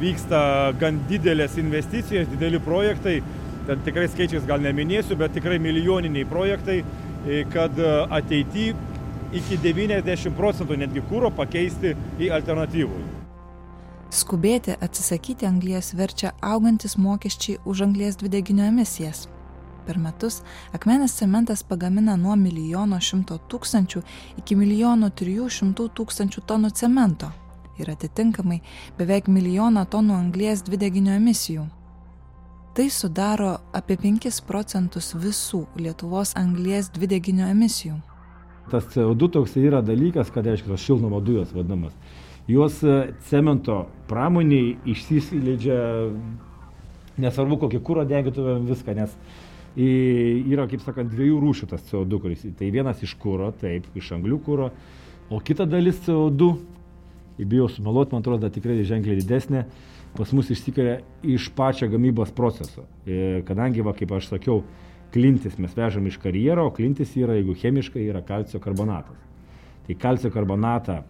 vyksta 0.00 0.72
gan 0.80 1.02
didelės 1.10 1.58
investicijos, 1.60 2.30
dideli 2.32 2.62
projektai, 2.62 3.18
ten 3.66 3.82
tikrai 3.86 4.08
skaičiais 4.10 4.46
gal 4.48 4.62
neminėsiu, 4.62 5.16
bet 5.20 5.34
tikrai 5.36 5.58
milijoniniai 5.62 6.28
projektai, 6.28 6.82
kad 7.52 7.78
ateityje 8.10 8.74
iki 9.32 9.58
90 9.62 10.34
procentų 10.36 10.76
netgi 10.82 11.02
kūro 11.08 11.30
pakeisti 11.34 11.94
į 12.20 12.30
alternatyvų. 12.36 13.02
Skubėti 14.12 14.74
atsisakyti 14.76 15.46
anglies 15.48 15.94
verčia 15.96 16.34
augantis 16.44 16.98
mokesčiai 17.00 17.62
už 17.64 17.86
anglies 17.86 18.18
dvideginio 18.20 18.66
emisijas. 18.68 19.24
Per 19.86 19.96
metus 19.98 20.42
akmenės 20.76 21.16
cementas 21.16 21.64
pagamina 21.66 22.18
nuo 22.20 22.36
milijono 22.36 23.00
šimto 23.00 23.40
tūkstančių 23.50 24.02
iki 24.42 24.58
milijono 24.58 25.08
trijų 25.10 25.48
šimtų 25.56 25.88
tūkstančių 25.96 26.44
tonų 26.46 26.70
cemento 26.76 27.32
ir 27.80 27.90
atitinkamai 27.90 28.60
beveik 28.98 29.32
milijoną 29.32 29.86
tonų 29.90 30.18
anglies 30.20 30.62
dvideginio 30.68 31.16
emisijų. 31.16 31.66
Tai 32.72 32.88
sudaro 32.88 33.58
apie 33.76 33.98
5 34.00 34.40
procentus 34.48 35.12
visų 35.12 35.66
Lietuvos 35.76 36.32
anglies 36.40 36.88
dvideginio 36.94 37.50
emisijų. 37.52 37.98
Tas 38.72 38.86
CO2 38.94 39.28
toks 39.34 39.56
yra 39.60 39.82
dalykas, 39.84 40.30
kad 40.32 40.46
reiškia 40.46 40.78
šiltnamo 40.80 41.20
dujos 41.20 41.52
vadinamas 41.52 41.92
juos 42.48 42.80
cemento 43.28 43.86
pramoniai 44.10 44.76
išsiskleidžia, 44.88 45.78
nesvarbu 47.22 47.58
kokį 47.62 47.80
kūrą 47.86 48.04
degintumėm 48.08 48.66
viską, 48.70 48.96
nes 48.98 49.14
yra, 49.76 50.66
kaip 50.68 50.82
sakant, 50.84 51.12
dviejų 51.12 51.38
rūšių 51.42 51.70
tas 51.70 51.84
CO2, 51.88 52.20
kuris. 52.24 52.44
Tai 52.58 52.68
vienas 52.74 53.02
iš 53.04 53.14
kūro, 53.20 53.52
taip, 53.60 53.86
iš 53.96 54.12
anglių 54.18 54.40
kūro, 54.44 54.70
o 55.32 55.40
kita 55.40 55.66
dalis 55.68 56.02
CO2, 56.06 56.50
įbijau 57.42 57.70
sumeluot, 57.72 58.12
man 58.12 58.24
atrodo, 58.24 58.50
tikrai 58.52 58.82
ženkliai 58.84 59.22
didesnė, 59.22 59.64
pas 60.16 60.32
mus 60.36 60.50
išsikelia 60.52 61.00
iš 61.24 61.48
pačio 61.56 61.88
gamybos 61.92 62.34
proceso. 62.36 62.84
Ir 63.08 63.42
kadangi, 63.48 63.84
va, 63.84 63.94
kaip 63.96 64.12
aš 64.12 64.28
sakiau, 64.34 64.62
klintis 65.12 65.58
mes 65.60 65.72
vežam 65.76 66.06
iš 66.08 66.18
karjero, 66.22 66.68
o 66.68 66.74
klintis 66.74 67.16
yra, 67.20 67.36
jeigu 67.38 67.56
chemiškai, 67.58 68.04
yra 68.08 68.22
kalcio 68.26 68.60
karbonatas. 68.60 69.18
Tai 69.86 69.96
kalcio 69.98 70.30
karbonatą 70.32 71.02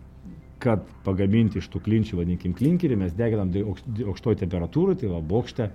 kad 0.63 0.85
pagaminti 1.07 1.59
iš 1.59 1.69
tų 1.73 1.83
klinčių, 1.83 2.21
vadinkim, 2.21 2.55
klinkerį, 2.55 2.99
mes 3.01 3.15
deginam 3.19 3.51
aukštoje 3.51 4.39
temperatūroje, 4.45 5.01
tai 5.03 5.11
va 5.11 5.19
bokšte, 5.33 5.69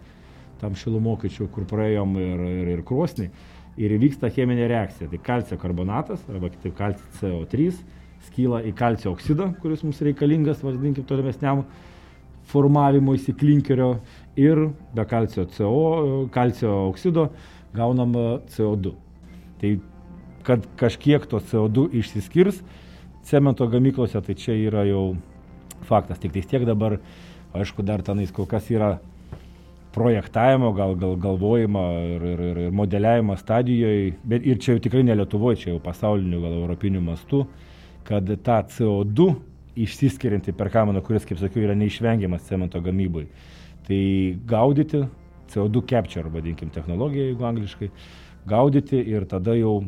tam 0.62 0.78
šilumokaičiu, 0.80 1.50
kur 1.54 1.68
praėjom 1.70 2.16
ir, 2.22 2.44
ir, 2.62 2.72
ir 2.78 2.84
krosnį, 2.88 3.28
ir 3.78 3.94
įvyksta 3.98 4.32
cheminė 4.34 4.70
reakcija. 4.72 5.10
Tai 5.12 5.20
kalcio 5.26 5.60
karbonatas, 5.62 6.24
arba 6.32 6.50
kitaip 6.54 6.78
kalcio 6.78 7.12
CO3, 7.20 7.68
skyla 8.30 8.64
į 8.70 8.74
kalcio 8.78 9.12
oksidą, 9.14 9.52
kuris 9.62 9.84
mums 9.86 10.00
reikalingas, 10.08 10.64
vadinkim, 10.66 11.06
tolimesniam 11.08 11.66
formavimuisi 12.48 13.36
klinkerio 13.36 13.98
ir 14.40 14.70
be 14.96 15.06
kalcio 15.06 15.46
CO, 15.52 16.28
kalcio 16.32 16.74
oksido 16.88 17.30
gaunam 17.76 18.14
CO2. 18.48 18.94
Tai 19.62 19.72
kad 20.48 20.64
kažkiek 20.80 21.26
to 21.28 21.42
CO2 21.44 21.90
išsiskirs, 22.00 22.62
cemento 23.28 23.68
gamyklose, 23.68 24.22
tai 24.24 24.36
čia 24.40 24.56
yra 24.56 24.86
jau 24.88 25.18
faktas. 25.90 26.22
Tik 26.24 26.38
tiek 26.48 26.64
dabar, 26.68 26.98
aišku, 27.58 27.84
dar 27.84 28.02
tenais 28.06 28.32
kol 28.32 28.48
kas 28.48 28.70
yra 28.72 28.98
projektavimo, 29.98 30.72
gal, 30.78 30.94
gal 30.96 31.18
galvojimo 31.20 31.84
ir, 32.14 32.26
ir, 32.32 32.42
ir, 32.52 32.58
ir 32.68 32.76
modeliavimo 32.76 33.36
stadijoje, 33.40 34.14
bet 34.24 34.46
ir 34.46 34.60
čia 34.62 34.76
jau 34.76 34.84
tikrai 34.86 35.04
ne 35.04 35.16
Lietuvoje, 35.18 35.64
čia 35.64 35.72
jau 35.74 35.82
pasauliniu, 35.84 36.42
gal 36.44 36.54
europiniu 36.62 37.02
mastu, 37.02 37.44
kad 38.08 38.30
tą 38.46 38.62
CO2 38.72 39.32
išsiskirianti 39.84 40.56
per 40.58 40.72
kamaną, 40.74 41.04
kuris, 41.06 41.26
kaip 41.28 41.40
sakiau, 41.42 41.66
yra 41.68 41.76
neišvengiamas 41.78 42.48
cemento 42.50 42.82
gamybai. 42.84 43.28
Tai 43.88 44.02
gaudyti, 44.50 45.06
CO2 45.54 45.86
capture, 45.88 46.30
vadinkim, 46.34 46.74
technologija, 46.76 47.30
jeigu 47.30 47.46
angliškai, 47.48 47.92
gaudyti 48.50 49.00
ir 49.00 49.26
tada 49.30 49.56
jau 49.56 49.80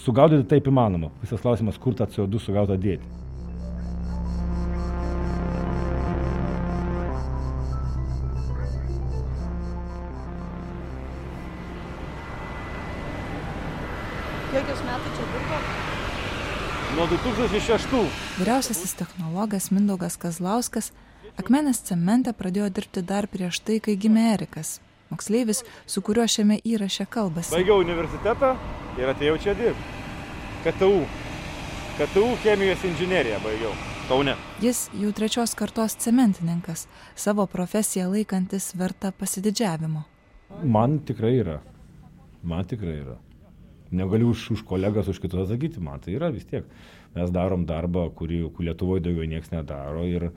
Sugaudyti 0.00 0.46
taip 0.48 0.68
įmanoma. 0.70 1.10
Visas 1.20 1.42
klausimas, 1.42 1.76
kur 1.80 1.96
tą 1.98 2.06
CO2 2.08 2.40
sugautą 2.40 2.76
dėti. 2.80 3.19
2006. 17.40 17.86
Vyriausiasis 18.38 18.92
technologas 18.94 19.70
Mindaugas 19.72 20.18
Kazlauskas 20.20 20.90
akmenės 21.40 21.78
cemente 21.88 22.34
pradėjo 22.36 22.66
dirbti 22.76 23.00
dar 23.06 23.24
prieš 23.32 23.62
tai, 23.64 23.78
kai 23.80 23.94
gimė 23.96 24.26
Erikas, 24.34 24.74
moksleivis, 25.08 25.62
su 25.88 26.02
kuriuo 26.04 26.26
šiame 26.28 26.58
įraše 26.68 27.06
kalbasi. 27.08 27.54
Baigiau 27.54 27.80
universitetą 27.80 28.50
ir 29.00 29.14
atėjau 29.14 29.38
čia 29.46 29.56
dirbti. 29.56 29.96
KTU. 30.66 31.00
KTU 32.02 32.28
chemijos 32.44 32.84
inžineriją 32.90 33.40
baigiau. 33.46 33.72
Kaune. 34.10 34.36
Jis 34.60 34.90
jau 35.00 35.14
trečios 35.16 35.56
kartos 35.56 35.96
cementininkas, 36.04 36.84
savo 37.16 37.48
profesiją 37.48 38.10
laikantis 38.12 38.74
verta 38.76 39.14
pasididžiavimo. 39.16 40.04
Man 40.60 41.00
tikrai 41.08 41.38
yra. 41.40 41.60
Man 42.44 42.68
tikrai 42.68 43.00
yra. 43.00 43.16
Negaliu 43.90 44.28
už, 44.30 44.50
už 44.58 44.68
kolegas, 44.68 45.08
už 45.08 45.18
kitus 45.24 45.48
atsakyti, 45.48 45.80
man 45.80 46.04
tai 46.04 46.18
yra 46.20 46.28
vis 46.34 46.44
tiek. 46.46 46.68
Mes 47.16 47.30
darom 47.34 47.64
darbą, 47.66 48.06
kurį 48.14 48.44
Lietuvoje 48.62 49.02
daugiau 49.02 49.26
niekas 49.26 49.50
nedaro 49.50 50.04
ir 50.06 50.30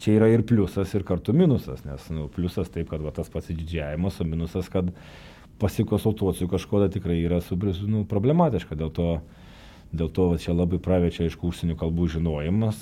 čia 0.00 0.16
yra 0.16 0.28
ir 0.32 0.44
pliusas, 0.48 0.92
ir 0.96 1.04
kartu 1.08 1.34
minusas, 1.36 1.82
nes 1.84 2.08
nu, 2.12 2.28
pliusas 2.32 2.70
taip, 2.72 2.88
kad 2.92 3.04
va, 3.04 3.12
tas 3.16 3.28
pasididžiavimas, 3.32 4.20
o 4.20 4.28
minusas, 4.28 4.70
kad 4.72 4.92
pasikonsultuoti 5.60 6.42
su 6.42 6.48
kažkuo 6.52 6.82
tai 6.84 6.92
tikrai 6.92 7.18
yra 7.24 7.40
subris, 7.44 7.80
nu, 7.84 8.04
problematiška. 8.08 8.76
Dėl 8.76 8.92
to, 8.96 9.08
dėl 9.92 10.12
to 10.12 10.30
va, 10.32 10.40
čia 10.40 10.56
labai 10.56 10.80
pravečia, 10.82 11.26
aišku, 11.28 11.52
užsienio 11.52 11.78
kalbų 11.80 12.10
žinojimas 12.16 12.80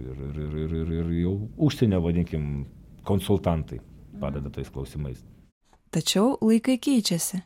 ir, 0.00 0.12
ir, 0.12 0.34
ir, 0.34 0.58
ir, 0.64 0.76
ir, 0.80 0.92
ir 1.00 1.14
jau 1.22 1.34
užsienio, 1.68 2.02
vadinkim, 2.04 2.66
konsultantai 3.08 3.80
padeda 4.20 4.52
tais 4.52 4.70
klausimais. 4.72 5.20
Tačiau 5.94 6.36
laikai 6.42 6.78
keičiasi. 6.82 7.44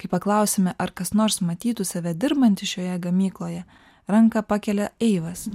Kai 0.00 0.08
paklausime, 0.10 0.72
ar 0.80 0.90
kas 0.90 1.12
nors 1.14 1.38
matytų 1.44 1.84
save 1.86 2.16
dirbantį 2.18 2.66
šioje 2.66 2.94
gamykloje, 3.04 3.62
ranką 4.08 4.42
pakelia 4.42 4.88
Eivas. 5.00 5.48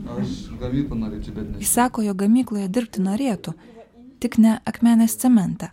Jis 1.60 1.72
sako, 1.72 2.02
jo 2.02 2.14
gamykloje 2.14 2.68
dirbti 2.68 3.04
norėtų, 3.04 3.54
tik 4.20 4.38
ne 4.42 4.58
akmenės 4.70 5.18
cementą, 5.22 5.72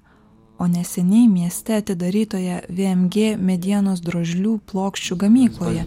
o 0.59 0.69
neseniai 0.71 1.29
mieste 1.29 1.77
atidarytoje 1.81 2.63
VMG 2.69 3.37
medienos 3.41 4.03
drožlių 4.05 4.59
plokščių 4.71 5.19
gamykloje. 5.25 5.87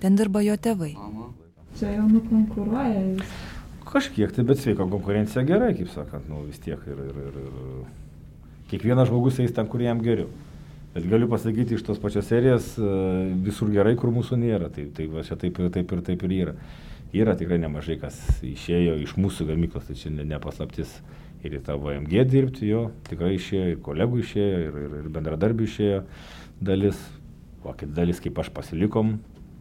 Ten 0.00 0.16
dirba 0.20 0.44
jo 0.44 0.56
tėvai. 0.56 0.94
Čia 1.78 1.96
jau 1.96 2.06
nukonkuruoja 2.08 3.02
jis. 3.10 3.34
Kažkiek 3.94 4.32
tai, 4.34 4.42
bet 4.46 4.58
sveika 4.58 4.86
konkurencija 4.90 5.44
gerai, 5.46 5.74
kaip 5.76 5.90
sakant, 5.92 6.26
nu 6.30 6.40
vis 6.48 6.58
tiek 6.62 6.80
ir, 6.90 6.98
ir, 6.98 7.18
ir, 7.28 7.36
ir 7.38 7.84
kiekvienas 8.70 9.10
žmogus 9.10 9.38
eis 9.42 9.54
ten, 9.54 9.68
kur 9.70 9.82
jam 9.84 10.00
geriau. 10.02 10.30
Bet 10.94 11.08
galiu 11.10 11.26
pasakyti 11.26 11.74
iš 11.74 11.82
tos 11.82 11.98
pačios 11.98 12.28
serijos 12.30 12.74
visur 13.42 13.70
gerai, 13.74 13.96
kur 13.98 14.12
mūsų 14.14 14.38
nėra. 14.38 14.68
Tai, 14.70 14.86
tai 14.94 15.08
va 15.10 15.24
čia 15.26 15.34
taip 15.40 15.58
ir 15.58 15.72
taip 15.74 15.90
ir 15.90 16.02
taip 16.06 16.22
ir 16.22 16.34
yra. 16.36 16.54
Yra 17.14 17.34
tikrai 17.38 17.58
nemažai, 17.62 17.96
kas 17.98 18.16
išėjo 18.46 18.96
iš 19.02 19.16
mūsų 19.18 19.48
gamyklos, 19.50 19.88
tai 19.88 19.98
čia 19.98 20.12
nepaslaptis 20.14 20.94
ir 21.44 21.58
į 21.58 21.60
tą 21.66 21.76
VMG 21.78 22.24
dirbti 22.30 22.70
jo, 22.70 22.88
tikrai 23.08 23.34
išėjo, 23.36 23.66
ir 23.74 23.82
kolegų 23.84 24.22
išėjo, 24.22 24.62
ir, 24.64 24.78
ir, 24.84 24.96
ir 25.02 25.10
bendradarbių 25.14 25.68
išėjo 25.68 26.00
dalis. 26.64 26.98
O 27.64 27.72
kita 27.72 27.94
dalis, 27.96 28.20
kaip 28.20 28.38
aš 28.42 28.50
pasilikom, 28.54 29.16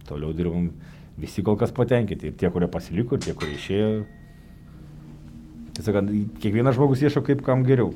toliau 0.10 0.34
dirbom, 0.36 0.70
visi 1.18 1.44
kol 1.46 1.58
kas 1.60 1.74
patenkinti. 1.76 2.30
Ir 2.30 2.40
tie, 2.40 2.50
kurie 2.54 2.70
pasiliko, 2.72 3.18
ir 3.18 3.26
tie, 3.26 3.36
kurie 3.38 3.58
išėjo. 3.58 3.92
Tiesiog, 5.78 6.02
kiekvienas 6.44 6.78
žmogus 6.78 7.02
ieško 7.06 7.24
kaip 7.26 7.42
kam 7.46 7.64
geriau. 7.66 7.94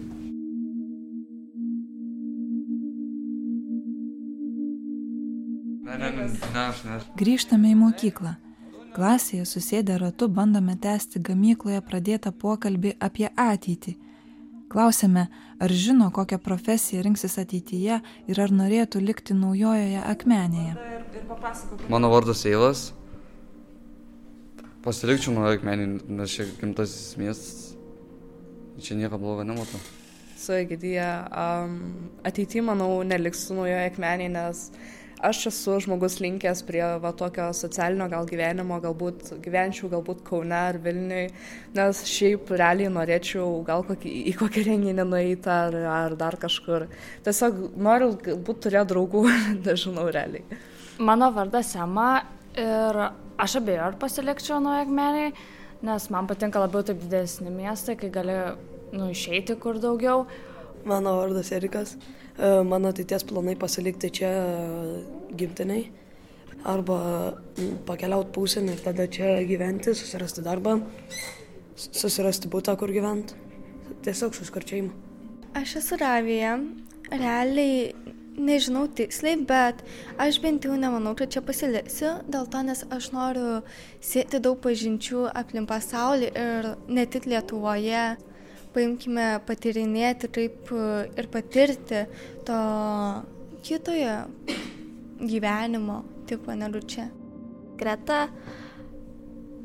Grįžtame 5.87 7.71
į 7.71 7.77
mokyklą. 7.79 8.33
Klasėje 8.91 9.45
susėdę 9.47 9.95
ratu 10.01 10.27
bandome 10.27 10.75
tęsti 10.83 11.21
gamykloje 11.23 11.79
pradėtą 11.85 12.33
pokalbį 12.35 12.95
apie 12.99 13.29
ateitį. 13.29 13.93
Klausėme, 14.67 15.27
ar 15.63 15.71
žino, 15.71 16.09
kokią 16.11 16.41
profesiją 16.43 17.05
rinksis 17.05 17.37
ateityje 17.39 18.01
ir 18.03 18.41
ar 18.43 18.51
norėtų 18.51 18.99
likti 18.99 19.37
naujojoje 19.37 20.01
akmenėje. 20.03 20.75
Mano 21.87 22.11
vardas 22.11 22.43
Eilas. 22.49 22.89
Pasilikčiau 24.83 25.37
nuo 25.37 25.47
akmenį, 25.53 25.87
nes 26.19 26.35
čia 26.35 26.49
gimtasis 26.59 27.15
miestas. 27.21 27.63
Čia 28.83 28.99
nieko 28.99 29.21
blogo 29.21 29.47
nematau. 29.47 29.79
Su 30.37 30.53
Egidija 30.53 31.09
um, 31.31 31.79
ateityje, 32.27 32.65
manau, 32.67 32.91
neliksiu 33.07 33.55
naujoje 33.61 33.87
akmenėje, 33.87 34.33
nes 34.35 34.67
aš 35.23 35.47
esu 35.49 35.77
žmogus 35.83 36.19
linkęs 36.21 36.61
prie 36.67 36.83
va, 37.01 37.11
tokio 37.17 37.49
socialinio 37.55 38.07
gal 38.11 38.27
gyvenimo, 38.29 38.77
galbūt 38.83 39.33
gyvenčiau 39.43 39.89
galbūt 39.91 40.23
Kaune 40.27 40.55
ar 40.57 40.79
Vilniui, 40.81 41.27
nes 41.77 42.01
šiaip 42.09 42.51
realiai 42.59 42.91
norėčiau 42.93 43.61
gal 43.67 43.85
kokį, 43.87 44.13
į 44.31 44.35
kokį 44.39 44.65
renginį 44.69 45.05
nueiti 45.09 45.51
ar, 45.51 45.77
ar 45.91 46.17
dar 46.19 46.37
kažkur. 46.41 46.87
Tiesiog 47.25 47.59
noriu 47.75 48.13
galbūt 48.23 48.63
turėti 48.67 48.93
draugų, 48.93 49.25
nežinau 49.65 50.07
realiai. 50.13 50.45
Mano 50.97 51.29
vardas 51.33 51.75
Ema 51.77 52.09
ir 52.57 53.03
aš 53.37 53.59
abejoju, 53.59 53.85
ar 53.85 53.97
pasilikčiau 54.01 54.61
nuo 54.63 54.73
akmeniai, 54.77 55.33
nes 55.85 56.09
man 56.13 56.29
patinka 56.29 56.61
labiau 56.61 56.85
taip 56.85 57.01
didesni 57.03 57.53
miestai, 57.53 57.97
kai 57.99 58.09
gali 58.13 58.37
nu, 58.93 59.09
išeiti 59.13 59.57
kur 59.61 59.81
daugiau. 59.81 60.25
Mano 60.87 61.17
vardas 61.17 61.51
Erikas. 61.51 61.97
Mano 62.39 62.93
ateities 62.93 63.25
planai 63.27 63.55
pasilikti 63.59 64.11
čia 64.19 64.29
gimtiniai 65.35 65.89
arba 66.67 66.99
pakeliauti 67.87 68.31
pusėn 68.35 68.69
ir 68.71 68.79
tada 68.83 69.07
čia 69.11 69.37
gyventi, 69.47 69.93
susirasti 69.95 70.43
darbą, 70.45 70.77
susirasti 71.75 72.49
būtą, 72.51 72.77
kur 72.79 72.91
gyventi. 72.95 73.35
Tiesiog 74.05 74.35
suskarčiai. 74.37 74.87
Aš 75.57 75.77
esu 75.81 75.99
Ravija. 75.99 76.57
Realiai 77.11 77.91
nežinau 78.37 78.85
tiksliai, 78.87 79.37
bet 79.49 79.83
aš 80.21 80.39
bent 80.43 80.65
jau 80.67 80.75
nemanau, 80.79 81.15
kad 81.17 81.31
čia 81.33 81.41
pasiliksiu, 81.43 82.13
dėl 82.31 82.47
to, 82.51 82.63
nes 82.67 82.83
aš 82.93 83.11
noriu 83.15 83.59
sėti 84.03 84.39
daug 84.43 84.59
pažinčių 84.63 85.27
aplink 85.35 85.69
pasaulį 85.71 86.31
ir 86.31 86.71
ne 86.87 87.07
tik 87.09 87.27
Lietuvoje 87.31 88.03
paimkime 88.77 89.27
patyrinėti 89.47 90.29
kaip 90.33 90.71
ir 91.17 91.29
patirti 91.33 92.05
to 92.45 92.61
kitoje 93.65 94.15
gyvenimo 95.19 96.03
tipo 96.27 96.53
negu 96.53 96.81
čia. 96.85 97.07
Greta, 97.77 98.27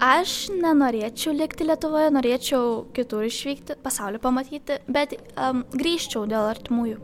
aš 0.03 0.51
nenorėčiau 0.53 1.35
likti 1.37 1.67
Lietuvoje, 1.67 2.11
norėčiau 2.15 2.85
kitur 2.97 3.27
išvykti, 3.29 3.79
pasaulį 3.85 4.21
pamatyti, 4.23 4.81
bet 4.89 5.17
um, 5.37 5.65
grįžčiau 5.73 6.27
dėl 6.31 6.51
artimųjų. 6.51 7.01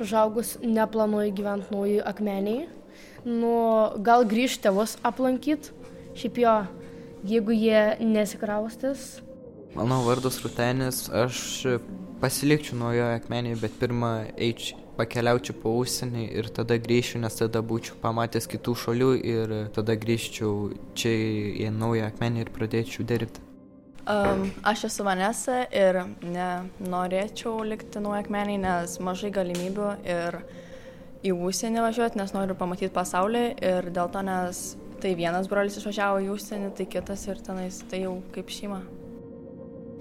Užaugus 0.00 0.54
neplanuoju 0.64 1.32
gyventi 1.36 1.74
naujų 1.74 2.04
akmeniai, 2.08 2.68
nu, 3.26 3.54
gal 4.04 4.24
grįžti 4.28 4.64
tėvus 4.68 4.96
aplankyti, 5.04 5.74
šiaip 6.16 6.40
jo, 6.40 6.54
jeigu 7.28 7.56
jie 7.56 7.82
nesikraustis, 8.00 9.18
Mano 9.74 10.02
vardas 10.02 10.40
Rutenis, 10.42 11.04
aš 11.14 11.62
pasilikčiau 12.20 12.78
naujoje 12.80 13.20
akmenėje, 13.20 13.58
bet 13.62 13.76
pirmą 13.78 14.10
eičiau, 14.34 14.80
pakeliaučiau 14.98 15.54
po 15.62 15.76
užsienį 15.78 16.24
ir 16.40 16.48
tada 16.56 16.74
grįžčiau, 16.82 17.20
nes 17.22 17.38
tada 17.38 17.62
būčiau 17.62 17.94
pamatęs 18.02 18.50
kitų 18.50 18.74
šalių 18.82 19.12
ir 19.20 19.54
tada 19.76 19.94
grįžčiau 19.94 20.72
čia 20.98 21.14
į 21.62 21.70
naują 21.76 22.10
akmenį 22.10 22.44
ir 22.44 22.52
pradėčiau 22.56 23.06
dirbti. 23.06 23.46
Um, 24.10 24.48
aš 24.66 24.88
esu 24.88 25.06
Vanessa 25.06 25.62
ir 25.70 26.02
nenorėčiau 26.24 27.60
likti 27.62 28.02
naują 28.02 28.24
akmenį, 28.24 28.58
nes 28.66 28.98
mažai 29.06 29.30
galimybių 29.38 29.90
ir 30.02 30.40
į 31.22 31.36
užsienį 31.36 31.84
važiuoti, 31.86 32.18
nes 32.18 32.34
noriu 32.34 32.58
pamatyti 32.58 32.90
pasaulį 32.96 33.44
ir 33.54 33.92
dėl 33.94 34.10
to, 34.10 34.24
nes 34.26 34.64
tai 35.00 35.14
vienas 35.14 35.46
brolis 35.48 35.78
išvažiavo 35.78 36.24
į 36.26 36.32
užsienį, 36.34 36.72
tai 36.74 36.90
kitas 36.90 37.28
ir 37.30 37.44
tenais 37.44 37.84
tai 37.86 38.02
jau 38.08 38.18
kaip 38.34 38.50
šeima. 38.50 38.82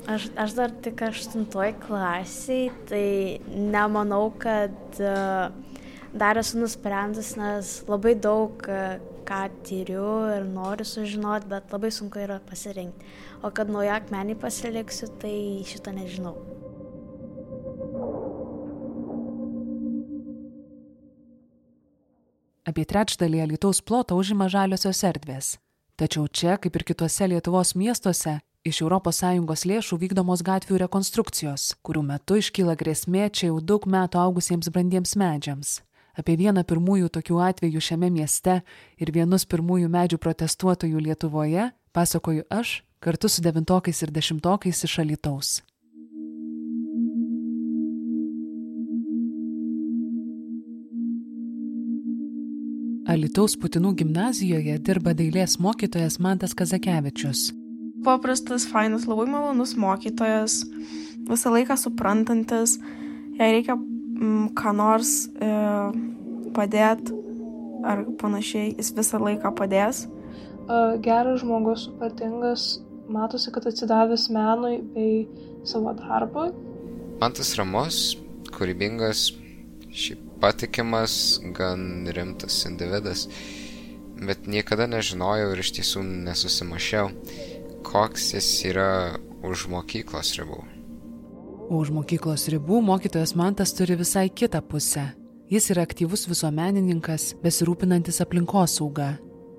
Aš, 0.07 0.29
aš 0.39 0.55
dar 0.55 0.71
tik 0.83 1.01
aštuntoj 1.03 1.73
klasiai, 1.83 2.69
tai 2.89 3.39
nemanau, 3.49 4.29
kad 4.39 5.01
uh, 5.03 5.49
dar 6.13 6.39
esu 6.39 6.61
nusprendus, 6.61 7.35
nes 7.39 7.73
labai 7.89 8.15
daug 8.15 8.63
uh, 8.69 8.95
ką 9.29 9.43
tyriu 9.65 10.05
ir 10.33 10.47
noriu 10.49 10.87
sužinoti, 10.87 11.49
bet 11.51 11.73
labai 11.73 11.91
sunku 11.93 12.21
yra 12.23 12.39
pasirinkti. 12.49 13.05
O 13.43 13.51
kad 13.53 13.69
naują 13.69 13.99
akmenį 13.99 14.39
pasiliksiu, 14.41 15.11
tai 15.21 15.35
šito 15.69 15.93
nežinau. 15.93 16.33
Apie 22.69 22.85
trečdalį 22.85 23.47
Lietuvos 23.53 23.79
ploto 23.81 24.17
užima 24.19 24.49
žaliosios 24.51 24.99
erdvės. 25.07 25.55
Tačiau 25.97 26.27
čia, 26.27 26.57
kaip 26.61 26.75
ir 26.77 26.85
kitose 26.91 27.25
Lietuvos 27.31 27.73
miestuose, 27.77 28.39
iš 28.63 28.81
ES 28.81 29.65
lėšų 29.65 29.97
vykdomos 29.99 30.43
gatvių 30.43 30.79
rekonstrukcijos, 30.83 31.75
kurių 31.83 32.03
metu 32.03 32.35
iškyla 32.39 32.75
grėsmė 32.75 33.29
čia 33.31 33.47
jau 33.47 33.59
daug 33.61 33.85
metų 33.85 34.19
augusiems 34.19 34.69
brandiems 34.69 35.15
medžiams. 35.15 35.81
Apie 36.17 36.35
vieną 36.35 36.65
pirmųjų 36.67 37.09
tokių 37.09 37.39
atvejų 37.39 37.79
šiame 37.79 38.09
mieste 38.11 38.61
ir 38.99 39.11
vienus 39.15 39.45
pirmųjų 39.45 39.87
medžių 39.87 40.17
protestuotojų 40.19 40.99
Lietuvoje 40.99 41.71
pasakoju 41.93 42.43
aš 42.49 42.83
kartu 42.99 43.29
su 43.29 43.41
devintokais 43.41 44.03
ir 44.03 44.11
dešimtokais 44.11 44.83
iš 44.83 44.99
Alitaus. 44.99 45.61
Alitaus 53.09 53.55
Putinų 53.57 53.95
gimnazijoje 54.03 54.75
dirba 54.85 55.15
dailės 55.17 55.57
mokytojas 55.57 56.19
Mantas 56.21 56.53
Kazakevičius. 56.53 57.58
Paprastas, 58.05 58.65
fainas, 58.69 59.07
labai 59.09 59.27
malonus 59.29 59.75
mokytojas, 59.79 60.61
visą 61.29 61.51
laiką 61.53 61.75
suprantantis, 61.77 62.77
jei 63.39 63.57
reikia 63.57 63.75
mm, 63.75 64.51
ką 64.57 64.73
nors 64.77 65.13
e, 65.27 65.49
padėti 66.55 67.17
ar 67.85 68.05
panašiai, 68.19 68.73
jis 68.77 68.93
visą 68.95 69.19
laiką 69.23 69.51
padės. 69.57 70.05
Geras 71.03 71.41
žmogus, 71.41 71.87
supratingas, 71.87 72.65
matosi, 73.09 73.51
kad 73.53 73.65
atsidavęs 73.69 74.27
menui 74.33 74.79
bei 74.93 75.23
savo 75.67 75.95
darbui. 75.97 76.51
Mantas 77.19 77.55
ramus, 77.57 78.17
kūrybingas, 78.53 79.31
šiaip 79.89 80.21
patikimas, 80.39 81.39
gan 81.55 82.07
rimtas 82.15 82.61
individas, 82.69 83.25
bet 84.19 84.47
niekada 84.47 84.87
nežinojau 84.87 85.49
ir 85.53 85.63
iš 85.63 85.73
tiesų 85.79 86.03
nesusimašiau, 86.27 87.09
koks 87.83 88.33
jis 88.33 88.49
yra 88.69 89.19
už 89.45 89.67
mokyklos 89.71 90.33
ribų. 90.39 90.59
Už 91.69 91.91
mokyklos 91.93 92.47
ribų 92.49 92.81
mokytojas 92.81 93.35
Mantas 93.37 93.73
turi 93.77 93.97
visai 93.99 94.29
kitą 94.29 94.61
pusę. 94.65 95.11
Jis 95.49 95.69
yra 95.73 95.83
aktyvus 95.85 96.27
visuomenininkas, 96.29 97.35
besirūpinantis 97.43 98.21
aplinkosauga. 98.25 99.15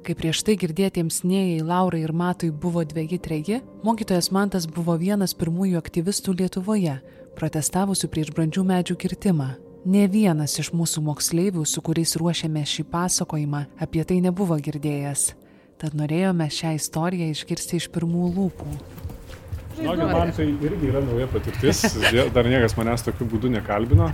Kai 0.06 0.14
prieš 0.16 0.40
tai 0.46 0.54
girdėtiems 0.56 1.20
Nėjai, 1.28 1.64
Laurai 1.66 2.04
ir 2.04 2.12
Matui 2.16 2.50
buvo 2.50 2.84
dviejį 2.86 3.18
treji, 3.20 3.58
mokytojas 3.84 4.30
Mantas 4.32 4.66
buvo 4.66 4.96
vienas 4.98 5.34
pirmųjų 5.36 5.80
aktyvistų 5.80 6.36
Lietuvoje, 6.40 7.00
protestavusių 7.36 8.08
prieš 8.12 8.32
brandžių 8.36 8.64
medžių 8.70 8.96
kirtimą. 9.02 9.50
Ne 9.84 10.06
vienas 10.12 10.58
iš 10.60 10.74
mūsų 10.76 11.02
moksleivių, 11.06 11.64
su 11.64 11.80
kuriais 11.80 12.16
ruošėme 12.20 12.64
šį 12.68 12.84
pasakojimą, 12.92 13.64
apie 13.80 14.04
tai 14.04 14.20
nebuvo 14.20 14.58
girdėjęs. 14.60 15.30
Tad 15.80 15.94
norėjome 15.96 16.44
šią 16.52 16.74
istoriją 16.76 17.30
išgirsti 17.32 17.78
iš 17.80 17.86
pirmų 17.94 18.26
lūpų. 18.36 18.72
Žinokit, 19.78 20.10
man 20.12 20.32
tai 20.36 20.46
irgi 20.50 20.90
yra 20.90 21.00
nauja 21.04 21.28
patirtis, 21.30 21.84
dar 22.34 22.48
niekas 22.52 22.74
manęs 22.76 23.06
tokiu 23.06 23.28
būdu 23.30 23.48
nekalbino. 23.54 24.10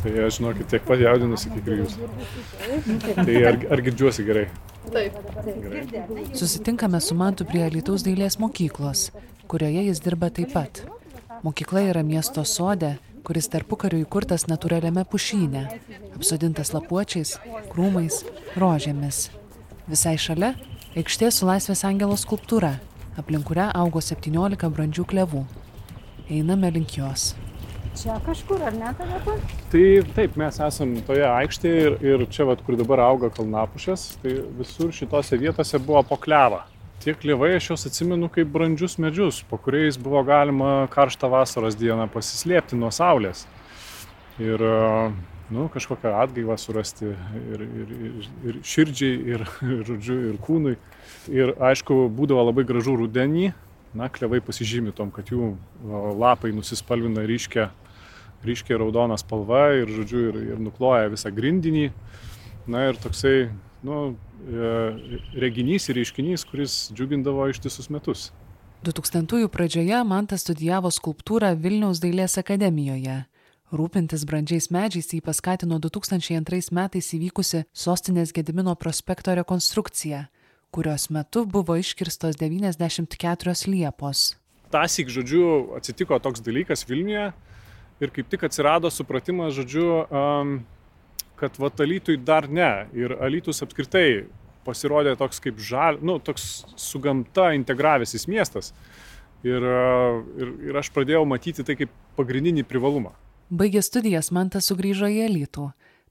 Tai 0.00 0.12
aš 0.24 0.38
žinokit, 0.38 0.64
tiek 0.72 0.84
pat 0.88 1.02
jaudinusi, 1.02 1.50
kiek 1.52 1.66
ir 1.68 1.82
jūs. 1.82 1.98
Tai 3.18 3.34
ar, 3.50 3.58
ar 3.76 3.82
girdžiuosi 3.84 4.24
gerai? 4.24 4.46
Taip. 4.88 5.18
Gerai. 5.44 5.82
Susitinkame 6.38 7.00
su 7.04 7.16
Mantu 7.18 7.44
prie 7.50 7.66
Lietuvos 7.74 8.06
dailės 8.06 8.38
mokyklos, 8.40 9.10
kurioje 9.52 9.84
jis 9.90 10.00
dirba 10.00 10.30
taip 10.32 10.54
pat. 10.56 10.80
Mokykla 11.44 11.84
yra 11.90 12.04
miesto 12.06 12.46
sode, 12.48 12.94
kuris 13.28 13.50
tarpukariu 13.52 14.00
įkurtas 14.06 14.48
natūraliame 14.48 15.04
pušyne, 15.12 15.66
apsodintas 16.14 16.72
lapuočiais, 16.72 17.36
krūmais, 17.68 18.22
rožėmis. 18.56 19.26
Visai 19.90 20.14
šalia 20.22 20.52
aikštė 20.94 21.32
su 21.34 21.48
laisvės 21.48 21.80
angelo 21.88 22.14
skulptūra, 22.14 22.76
aplink 23.18 23.48
kurią 23.48 23.64
augo 23.74 23.98
17 23.98 24.68
brandžių 24.70 25.04
klevų. 25.10 25.40
Einame 26.30 26.70
link 26.70 26.94
jos. 26.94 27.32
Čia 27.98 28.20
kažkur, 28.22 28.62
ar 28.62 28.76
ne, 28.76 28.92
tada? 28.94 29.34
Tai 29.72 29.82
taip, 30.14 30.36
mes 30.38 30.60
esam 30.62 30.92
toje 31.08 31.24
aikštėje 31.26 31.80
ir, 31.88 31.96
ir 32.06 32.22
čia, 32.30 32.46
vat, 32.46 32.62
kur 32.62 32.78
dabar 32.78 33.02
auga 33.08 33.32
kalnapušės, 33.34 34.04
tai 34.22 34.36
visur 34.60 34.94
šitose 34.94 35.40
vietose 35.42 35.80
buvo 35.82 36.04
po 36.06 36.20
klevą. 36.22 36.62
Tie 37.02 37.16
klevai 37.18 37.56
aš 37.56 37.72
juos 37.72 37.88
atsimenu 37.90 38.28
kaip 38.30 38.52
brandžius 38.54 38.94
medžius, 39.02 39.42
po 39.50 39.58
kuriais 39.58 39.98
buvo 39.98 40.22
galima 40.28 40.84
karštą 40.94 41.32
vasaros 41.34 41.74
dieną 41.80 42.06
pasislėpti 42.14 42.78
nuo 42.78 42.92
saulės. 42.94 43.42
Ir 44.38 44.62
nu, 45.50 45.66
kažkokią 45.72 46.12
atgaivą 46.22 46.56
surasti 46.60 47.10
ir, 47.10 47.64
ir, 47.64 47.90
ir, 48.10 48.28
ir 48.46 48.60
širdžiai, 48.66 49.18
ir, 49.34 49.44
ir, 49.66 49.82
žodžiu, 49.90 50.18
ir 50.30 50.38
kūnui. 50.44 50.76
Ir 51.32 51.54
aišku, 51.70 52.06
būdavo 52.16 52.46
labai 52.48 52.64
gražu 52.68 52.96
rudenį, 53.00 53.50
na, 53.98 54.08
klevai 54.12 54.40
pasižymi 54.44 54.94
tom, 54.96 55.10
kad 55.14 55.30
jų 55.32 55.54
lapai 56.20 56.54
nusispalvina 56.54 57.26
ryškia, 57.26 57.68
ryškia 58.46 58.78
raudona 58.80 59.18
spalva 59.20 59.68
ir, 59.82 59.90
žodžiu, 59.98 60.24
ir, 60.30 60.40
ir 60.54 60.62
nukloja 60.62 61.10
visą 61.12 61.32
grindinį. 61.34 61.90
Na 62.70 62.86
ir 62.90 62.98
toksai, 63.00 63.50
nu, 63.82 64.12
E, 64.40 64.68
reginys 65.36 65.90
ir 65.90 65.98
reiškinys, 66.00 66.46
kuris 66.48 66.76
džiugindavo 66.96 67.44
ištisus 67.52 67.90
metus. 67.92 68.30
2000-ųjų 68.86 69.50
pradžioje 69.52 69.98
Mantas 70.08 70.46
studijavo 70.46 70.88
skulptūrą 70.88 71.52
Vilniaus 71.60 72.00
dailės 72.00 72.38
akademijoje. 72.40 73.18
Rūpintis 73.70 74.24
brandžiais 74.26 74.66
medžiais 74.74 75.12
jį 75.14 75.20
paskatino 75.22 75.76
2002 75.78 76.72
metais 76.74 77.10
įvykusi 77.14 77.60
sostinės 77.70 78.32
Gedimino 78.34 78.74
prospekto 78.74 79.30
rekonstrukcija, 79.38 80.24
kurios 80.74 81.06
metu 81.14 81.44
buvo 81.46 81.76
iškirstos 81.78 82.34
94 82.40 83.54
liepos. 83.70 84.24
Tasik, 84.74 85.06
žodžiu, 85.14 85.76
atsitiko 85.78 86.18
toks 86.18 86.42
dalykas 86.42 86.82
Vilniuje 86.88 87.28
ir 88.02 88.14
kaip 88.16 88.34
tik 88.34 88.48
atsirado 88.50 88.90
supratimas, 88.90 89.54
žodžiu, 89.54 89.86
um, 90.10 90.52
kad 91.38 91.54
vat 91.62 91.78
Alytui 91.78 92.18
dar 92.18 92.50
ne. 92.50 92.88
Ir 92.90 93.14
Alytus 93.22 93.62
apskritai 93.62 94.26
pasirodė 94.66 95.14
toks 95.14 95.38
kaip 95.46 95.62
žal, 95.62 96.02
nu, 96.02 96.18
toks 96.18 96.64
su 96.74 96.98
gamta 96.98 97.52
integravęsis 97.54 98.26
miestas. 98.26 98.74
Ir, 99.46 99.62
ir, 99.62 100.54
ir 100.68 100.76
aš 100.76 100.90
pradėjau 100.90 101.22
matyti 101.24 101.62
tai 101.62 101.78
kaip 101.78 101.94
pagrindinį 102.18 102.66
privalumą. 102.66 103.14
Baigė 103.50 103.80
studijas 103.82 104.28
Mantas 104.30 104.68
sugrįžo 104.70 105.08
į 105.10 105.24
Alytų, 105.24 105.64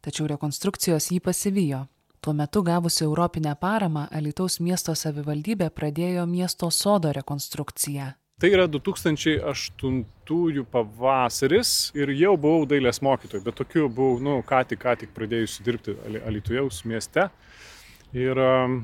tačiau 0.03 0.25
rekonstrukcijos 0.27 1.05
jį 1.13 1.21
pasivijo. 1.23 1.85
Tuo 2.19 2.33
metu 2.35 2.59
gavusi 2.67 3.05
Europinę 3.05 3.53
paramą, 3.55 4.09
Alytaus 4.11 4.59
miesto 4.59 4.91
savivaldybė 4.91 5.69
pradėjo 5.71 6.25
miesto 6.27 6.67
sodo 6.67 7.13
rekonstrukciją. 7.15 8.09
Tai 8.43 8.49
yra 8.51 8.67
2008 8.67 10.65
pavasaris 10.71 11.71
ir 11.95 12.11
jau 12.19 12.35
buvau 12.35 12.67
dailės 12.67 12.99
mokytojai, 13.07 13.45
bet 13.47 13.55
tokiu 13.55 13.87
buvau, 13.87 14.19
nu, 14.19 14.35
ką 14.43 14.59
tik, 14.67 14.83
ką 14.83 14.97
tik 14.99 15.15
pradėjusi 15.15 15.63
dirbti 15.63 15.95
Alitujaus 16.19 16.83
mieste. 16.83 17.29
Ir 18.11 18.35
um, 18.35 18.81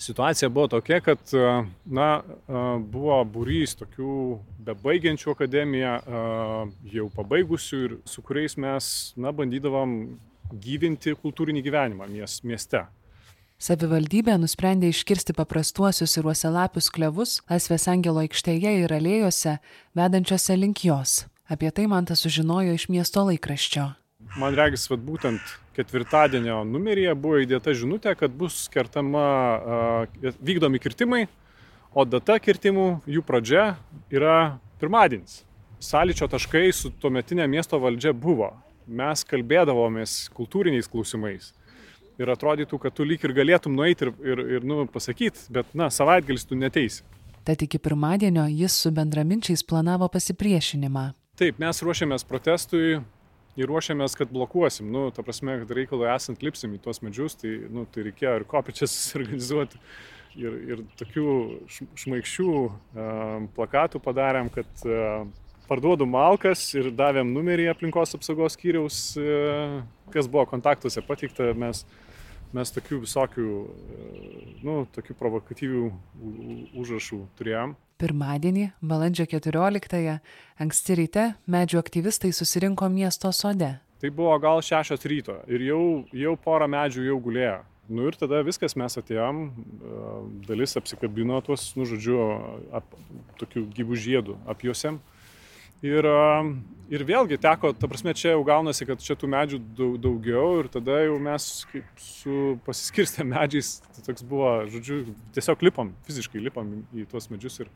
situacija 0.00 0.48
buvo 0.48 0.68
tokia, 0.76 1.00
kad, 1.04 1.20
uh, 1.36 1.66
na, 1.84 2.08
uh, 2.24 2.70
buvo 2.80 3.18
būrys 3.34 3.76
tokių 3.80 4.14
bebaigiančių 4.66 5.34
akademiją, 5.34 5.96
uh, 6.00 6.72
jau 6.92 7.10
pabaigusių 7.16 7.82
ir 7.84 7.98
su 8.08 8.24
kuriais 8.24 8.56
mes, 8.60 8.88
na, 9.20 9.32
bandydavom 9.36 10.00
gyvinti 10.50 11.14
kultūrinį 11.20 11.62
gyvenimą 11.66 12.08
mieste. 12.48 12.86
Savivaldybė 13.60 14.38
nusprendė 14.40 14.88
iškirsti 14.88 15.34
paprastuosius 15.36 16.16
ir 16.16 16.24
uosialapius 16.24 16.88
klevus 16.88 17.34
Laisvės 17.50 17.84
Angelo 17.92 18.22
aikštėje 18.24 18.72
ir 18.86 18.94
alėjose, 18.96 19.58
vedančiose 19.92 20.56
link 20.56 20.80
jos. 20.86 21.26
Apie 21.44 21.68
tai 21.68 21.84
man 21.90 22.08
tas 22.08 22.24
sužinojo 22.24 22.72
iš 22.72 22.88
miesto 22.88 23.26
laikraščio. 23.28 23.90
Man 24.38 24.54
regis, 24.54 24.86
kad 24.86 25.02
būtent 25.02 25.42
ketvirtadienio 25.74 26.60
numeryje 26.68 27.14
buvo 27.18 27.40
įdėta 27.42 27.74
žinutė, 27.74 28.14
kad 28.18 28.34
bus 28.36 28.68
kertama, 28.70 29.24
vykdomi 30.38 30.78
kirtimai, 30.82 31.24
o 31.90 32.04
data 32.06 32.38
kirtimų, 32.38 32.88
jų 33.10 33.24
pradžia 33.26 33.64
yra 34.12 34.60
pirmadienis. 34.82 35.42
Sąlyčio 35.80 36.28
taškai 36.30 36.68
su 36.76 36.92
tuometinė 37.02 37.48
miesto 37.50 37.80
valdžia 37.80 38.12
buvo. 38.14 38.52
Mes 38.86 39.24
kalbėdavomės 39.26 40.28
kultūriniais 40.34 40.88
klausimais 40.90 41.52
ir 42.20 42.30
atrodytų, 42.30 42.78
kad 42.82 42.94
tu 42.94 43.06
lyg 43.06 43.22
ir 43.24 43.34
galėtum 43.34 43.74
nueiti 43.76 44.06
ir, 44.06 44.12
ir, 44.20 44.42
ir 44.58 44.66
nu, 44.66 44.84
pasakyti, 44.90 45.46
bet, 45.54 45.70
na, 45.74 45.88
savaitgalis 45.94 46.44
tu 46.46 46.58
neteisi. 46.58 47.02
Tad 47.46 47.62
iki 47.64 47.80
pirmadienio 47.80 48.44
jis 48.52 48.76
su 48.82 48.92
bendraminčiais 48.92 49.64
planavo 49.64 50.10
pasipriešinimą. 50.12 51.06
Taip, 51.40 51.56
mes 51.62 51.80
ruošiamės 51.80 52.26
protestui 52.28 52.98
ir 53.58 53.70
ruošiamės, 53.70 54.16
kad 54.18 54.32
blokuosim. 54.32 54.90
Nu, 54.92 55.08
ta 55.14 55.24
prasme, 55.26 55.58
kad 55.62 55.74
reikalui 55.76 56.08
esant 56.12 56.44
lipsim 56.44 56.76
į 56.76 56.80
tuos 56.84 57.02
medžius, 57.04 57.38
tai, 57.40 57.56
nu, 57.72 57.86
tai 57.90 58.06
reikėjo 58.10 58.40
ir 58.40 58.48
kopičias 58.50 58.94
susiorganizuoti. 58.96 59.80
Ir, 60.38 60.58
ir 60.70 60.82
tokių 60.94 61.30
šmaikščių 61.98 62.50
uh, 62.54 62.74
plakatų 63.56 63.98
padarėm, 64.04 64.46
kad 64.54 64.84
uh, 64.86 65.24
parduodu 65.66 66.06
malkas 66.06 66.62
ir 66.78 66.92
davėm 66.94 67.32
numerį 67.34 67.66
aplinkos 67.72 68.14
apsaugos 68.14 68.54
skyriaus, 68.54 69.00
uh, 69.18 69.80
kas 70.14 70.30
buvo 70.30 70.46
kontaktuose 70.52 71.02
pateikta, 71.02 71.50
mes 71.58 71.82
mes 72.56 72.72
tokių 72.74 73.04
visokių, 73.04 73.50
e, 73.70 74.08
nu, 74.66 74.80
tokių 74.94 75.16
provokatyvių 75.18 75.84
užrašų 76.80 77.20
turėjom. 77.38 77.76
Pirmadienį, 78.00 78.70
balandžio 78.80 79.26
14-ąją, 79.28 80.14
anksti 80.64 80.94
ryte 80.96 81.24
medžių 81.52 81.82
aktyvistai 81.82 82.30
susirinko 82.32 82.88
miesto 82.88 83.28
sode. 83.36 83.74
Tai 84.00 84.10
buvo 84.16 84.32
gal 84.40 84.62
šešios 84.64 85.04
ryto 85.04 85.34
ir 85.52 85.66
jau, 85.66 85.82
jau 86.16 86.32
pora 86.40 86.64
medžių 86.70 87.04
jau 87.10 87.18
gulėjo. 87.20 87.58
Nu 87.90 88.06
ir 88.08 88.16
tada 88.16 88.40
viskas 88.46 88.76
mes 88.78 88.96
atėjom, 88.96 89.42
e, 89.50 90.00
dalis 90.46 90.76
apsikabino 90.80 91.42
tuos, 91.44 91.66
nu 91.76 91.84
žodžiu, 91.90 92.18
ap, 92.72 92.86
tokių 93.42 93.66
gyvų 93.76 93.98
žiedų 94.06 94.36
apjuosėm. 94.54 95.00
Ir, 95.80 96.04
ir 96.92 97.04
vėlgi 97.08 97.38
teko, 97.40 97.70
ta 97.72 97.88
prasme, 97.88 98.12
čia 98.12 98.34
jau 98.34 98.42
gaunasi, 98.44 98.84
kad 98.88 99.00
čia 99.00 99.16
tų 99.16 99.30
medžių 99.32 99.60
daugiau 100.02 100.58
ir 100.60 100.68
tada 100.72 100.98
jau 101.06 101.16
mes 101.22 101.46
kaip 101.70 102.02
su 102.04 102.58
pasiskirstę 102.66 103.24
medžiais, 103.24 103.78
tai 103.96 104.04
toks 104.10 104.26
buvo, 104.28 104.52
žodžiu, 104.68 105.02
tiesiog 105.36 105.64
lipom, 105.64 105.94
fiziškai 106.08 106.44
lipom 106.44 106.74
į 106.92 107.06
tuos 107.08 107.30
medžius 107.32 107.62
ir, 107.64 107.72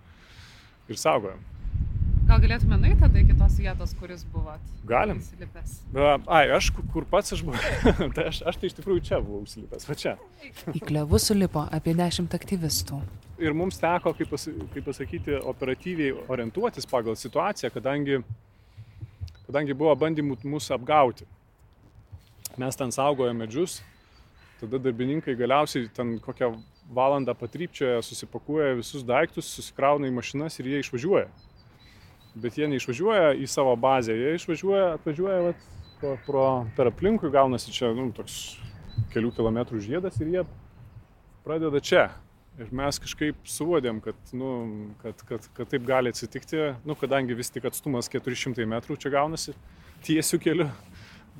ir 0.93 1.01
saugojom. 1.01 1.41
Gal 2.35 2.43
galėtume 2.43 2.77
nueiti 2.83 2.99
tada 2.99 3.21
iki 3.21 3.35
tos 3.39 3.57
vietos, 3.63 3.93
kuris 3.95 4.25
buvot? 4.27 4.63
Galim. 4.91 5.21
Įsilipęs. 5.23 5.75
Ai, 6.27 6.49
aš 6.57 6.73
kur 6.91 7.05
pats 7.07 7.31
aš 7.37 7.45
buvau, 7.47 7.61
tai 8.17 8.25
aš, 8.33 8.41
aš 8.51 8.59
tai 8.59 8.71
iš 8.73 8.75
tikrųjų 8.75 9.05
čia 9.07 9.21
buvau 9.23 9.45
užsilipęs, 9.45 9.87
va 9.87 9.95
čia. 10.01 10.15
Į 10.75 10.83
klevus 10.83 11.29
sulipo 11.31 11.63
apie 11.79 11.95
dešimt 11.95 12.35
aktyvistų. 12.35 12.99
Ir 13.39 13.55
mums 13.55 13.79
teko, 13.79 14.17
kaip, 14.19 14.33
pas, 14.35 14.49
kaip 14.51 14.89
pasakyti, 14.89 15.39
operatyviai 15.53 16.17
orientuotis 16.27 16.91
pagal 16.91 17.15
situaciją, 17.23 17.71
kadangi, 17.77 18.19
kadangi 19.45 19.79
buvo 19.79 19.95
bandymų 20.03 20.41
mūsų 20.43 20.75
apgauti. 20.81 21.31
Mes 22.59 22.83
ten 22.83 22.91
saugojame 22.99 23.45
medžius, 23.45 23.79
tada 24.59 24.83
darbininkai 24.83 25.39
galiausiai 25.39 25.87
ten 25.95 26.17
kokią 26.27 26.51
valandą 26.99 27.39
patrypčioje 27.39 28.03
susipakuoja 28.11 28.75
visus 28.83 29.07
daiktus, 29.07 29.55
susikrauna 29.55 30.11
į 30.11 30.19
mašinas 30.19 30.59
ir 30.59 30.75
jie 30.75 30.83
išvažiuoja 30.89 31.31
bet 32.35 32.59
jie 32.59 32.69
neišvažiuoja 32.71 33.35
į 33.39 33.47
savo 33.51 33.75
bazę, 33.81 34.17
jie 34.19 34.35
išvažiuoja, 34.39 34.91
atvažiuoja 34.99 35.41
vat, 35.49 35.65
pro, 36.01 36.17
pro, 36.27 36.45
per 36.77 36.91
aplinkui, 36.91 37.31
gaunasi 37.35 37.75
čia 37.75 37.93
nu, 37.97 38.11
toks 38.15 38.57
kelių 39.15 39.33
kilometrų 39.37 39.81
žiedas 39.85 40.19
ir 40.21 40.33
jie 40.33 40.45
pradeda 41.47 41.83
čia. 41.83 42.09
Ir 42.55 42.69
mes 42.71 43.01
kažkaip 43.03 43.39
suvodėm, 43.51 43.99
kad, 44.03 44.19
nu, 44.37 44.51
kad, 45.03 45.23
kad, 45.27 45.47
kad 45.57 45.71
taip 45.73 45.87
gali 45.89 46.13
atsitikti, 46.15 46.69
nu, 46.87 46.95
kadangi 46.99 47.35
vis 47.35 47.51
tik 47.51 47.67
atstumas 47.67 48.07
400 48.13 48.67
metrų 48.71 48.95
čia 49.03 49.11
gaunasi 49.11 49.57
tiesių 50.07 50.39
keliu, 50.45 50.69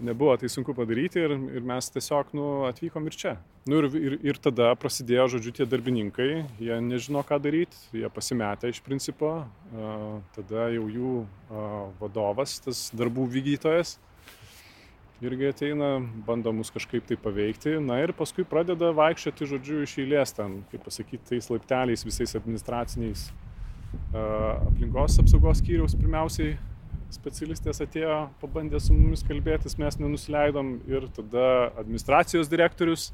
nebuvo 0.01 0.37
tai 0.37 0.49
sunku 0.49 0.75
padaryti 0.75 1.23
ir, 1.23 1.35
ir 1.59 1.67
mes 1.67 1.91
tiesiog 1.95 2.33
nu, 2.37 2.47
atvykom 2.69 3.07
ir 3.07 3.19
čia. 3.19 3.35
Nu, 3.69 3.79
ir, 3.81 3.95
ir, 3.97 4.17
ir 4.33 4.41
tada 4.43 4.73
prasidėjo, 4.77 5.29
žodžiu, 5.37 5.55
tie 5.59 5.67
darbininkai, 5.69 6.31
jie 6.61 6.81
nežino, 6.85 7.23
ką 7.27 7.39
daryti, 7.43 7.79
jie 7.97 8.11
pasimetė 8.13 8.73
iš 8.73 8.83
principo, 8.85 9.37
tada 10.37 10.67
jau 10.75 10.89
jų 10.93 11.15
vadovas, 12.03 12.59
tas 12.65 12.89
darbų 12.97 13.29
vykdytojas, 13.39 13.97
irgi 15.25 15.49
ateina, 15.49 15.95
bando 16.27 16.53
mus 16.53 16.73
kažkaip 16.75 17.07
tai 17.09 17.17
paveikti, 17.21 17.79
na 17.81 18.03
ir 18.03 18.13
paskui 18.17 18.45
pradeda 18.45 18.91
vaikščioti, 18.97 19.49
žodžiu, 19.55 19.81
iš 19.87 19.97
eilės 20.03 20.37
ten, 20.37 20.61
kaip 20.73 20.85
pasakyti, 20.85 21.25
tais 21.31 21.49
laipteliais, 21.53 22.05
visais 22.05 22.37
administraciniais 22.37 23.31
aplinkos 24.15 25.21
apsaugos 25.23 25.61
skyriaus 25.63 25.95
pirmiausiai 25.95 26.57
specialistės 27.15 27.81
atėjo, 27.85 28.19
pabandė 28.43 28.81
su 28.83 28.95
mumis 28.97 29.25
kalbėtis, 29.27 29.79
mes 29.81 29.99
nenusileidom 30.01 30.77
ir 30.91 31.07
tada 31.17 31.47
administracijos 31.81 32.51
direktorius, 32.51 33.11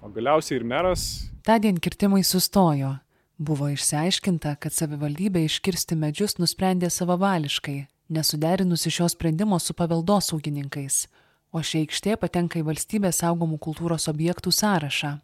o 0.00 0.10
galiausiai 0.12 0.60
ir 0.60 0.66
meras. 0.66 1.06
Tadien 1.46 1.80
kirtimai 1.82 2.22
sustojo. 2.24 2.96
Buvo 3.40 3.70
išsiaiškinta, 3.72 4.58
kad 4.60 4.74
savivaldybė 4.76 5.46
iškirsti 5.46 5.96
medžius 5.96 6.36
nusprendė 6.36 6.90
savavališkai, 6.92 7.78
nesuderinusi 8.12 8.92
šio 8.92 9.08
sprendimo 9.08 9.56
su 9.58 9.72
paveldosaugininkais, 9.78 11.06
o 11.52 11.62
ši 11.64 11.86
aikštė 11.86 12.18
patenka 12.20 12.60
į 12.60 12.66
valstybės 12.68 13.22
saugomų 13.22 13.56
kultūros 13.64 14.10
objektų 14.12 14.52
sąrašą. 14.52 15.14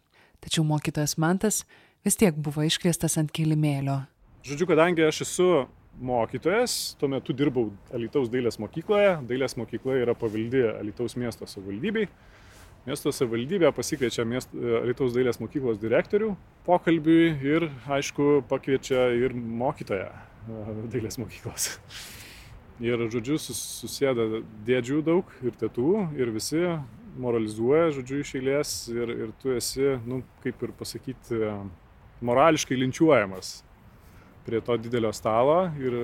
Tačiau 0.41 0.65
mokytojas 0.65 1.17
Mantas 1.21 1.63
vis 2.05 2.17
tiek 2.17 2.33
buvo 2.33 2.65
iškviestas 2.65 3.19
ant 3.21 3.29
kilimėlio. 3.33 4.01
Žodžiu, 4.47 4.67
kadangi 4.69 5.05
aš 5.05 5.21
esu 5.25 5.47
mokytojas, 6.01 6.95
tuo 6.99 7.09
metu 7.11 7.33
dirbau 7.33 7.71
Alitaus 7.93 8.29
dailės 8.31 8.59
mokykloje. 8.61 9.17
Dailės 9.29 9.57
mokykla 9.57 9.97
yra 10.03 10.15
pavaldi 10.17 10.63
Alitaus 10.69 11.17
miesto 11.17 11.47
savivaldybei. 11.49 12.07
Miesto 12.87 13.11
savivaldybė 13.11 13.73
pasikviečia 13.75 14.23
miest, 14.27 14.53
Alitaus 14.53 15.15
dailės 15.15 15.41
mokyklos 15.41 15.79
direktorių 15.81 16.35
pokalbiui 16.67 17.33
ir, 17.43 17.67
aišku, 17.91 18.45
pakviečia 18.47 19.09
ir 19.17 19.35
mokytoją 19.35 20.11
dailės 20.93 21.19
mokyklos. 21.19 21.73
Ir, 22.83 23.07
žodžiu, 23.09 23.39
sus, 23.41 23.59
susėda 23.81 24.43
dėdžių 24.67 25.01
daug 25.03 25.31
ir 25.41 25.55
tėtų 25.57 25.91
ir 26.19 26.29
visi 26.35 26.61
moralizuoja, 27.17 27.89
žodžiu, 27.95 28.21
iš 28.21 28.35
eilės 28.37 28.73
ir, 28.93 29.13
ir 29.25 29.31
tu 29.41 29.55
esi, 29.57 29.95
nu, 30.05 30.21
kaip 30.43 30.61
ir 30.61 30.75
pasakyti, 30.77 31.39
morališkai 32.21 32.77
linčiuojamas 32.77 33.55
prie 34.47 34.61
to 34.63 34.77
didelio 34.79 35.11
stalo 35.15 35.67
ir, 35.81 35.95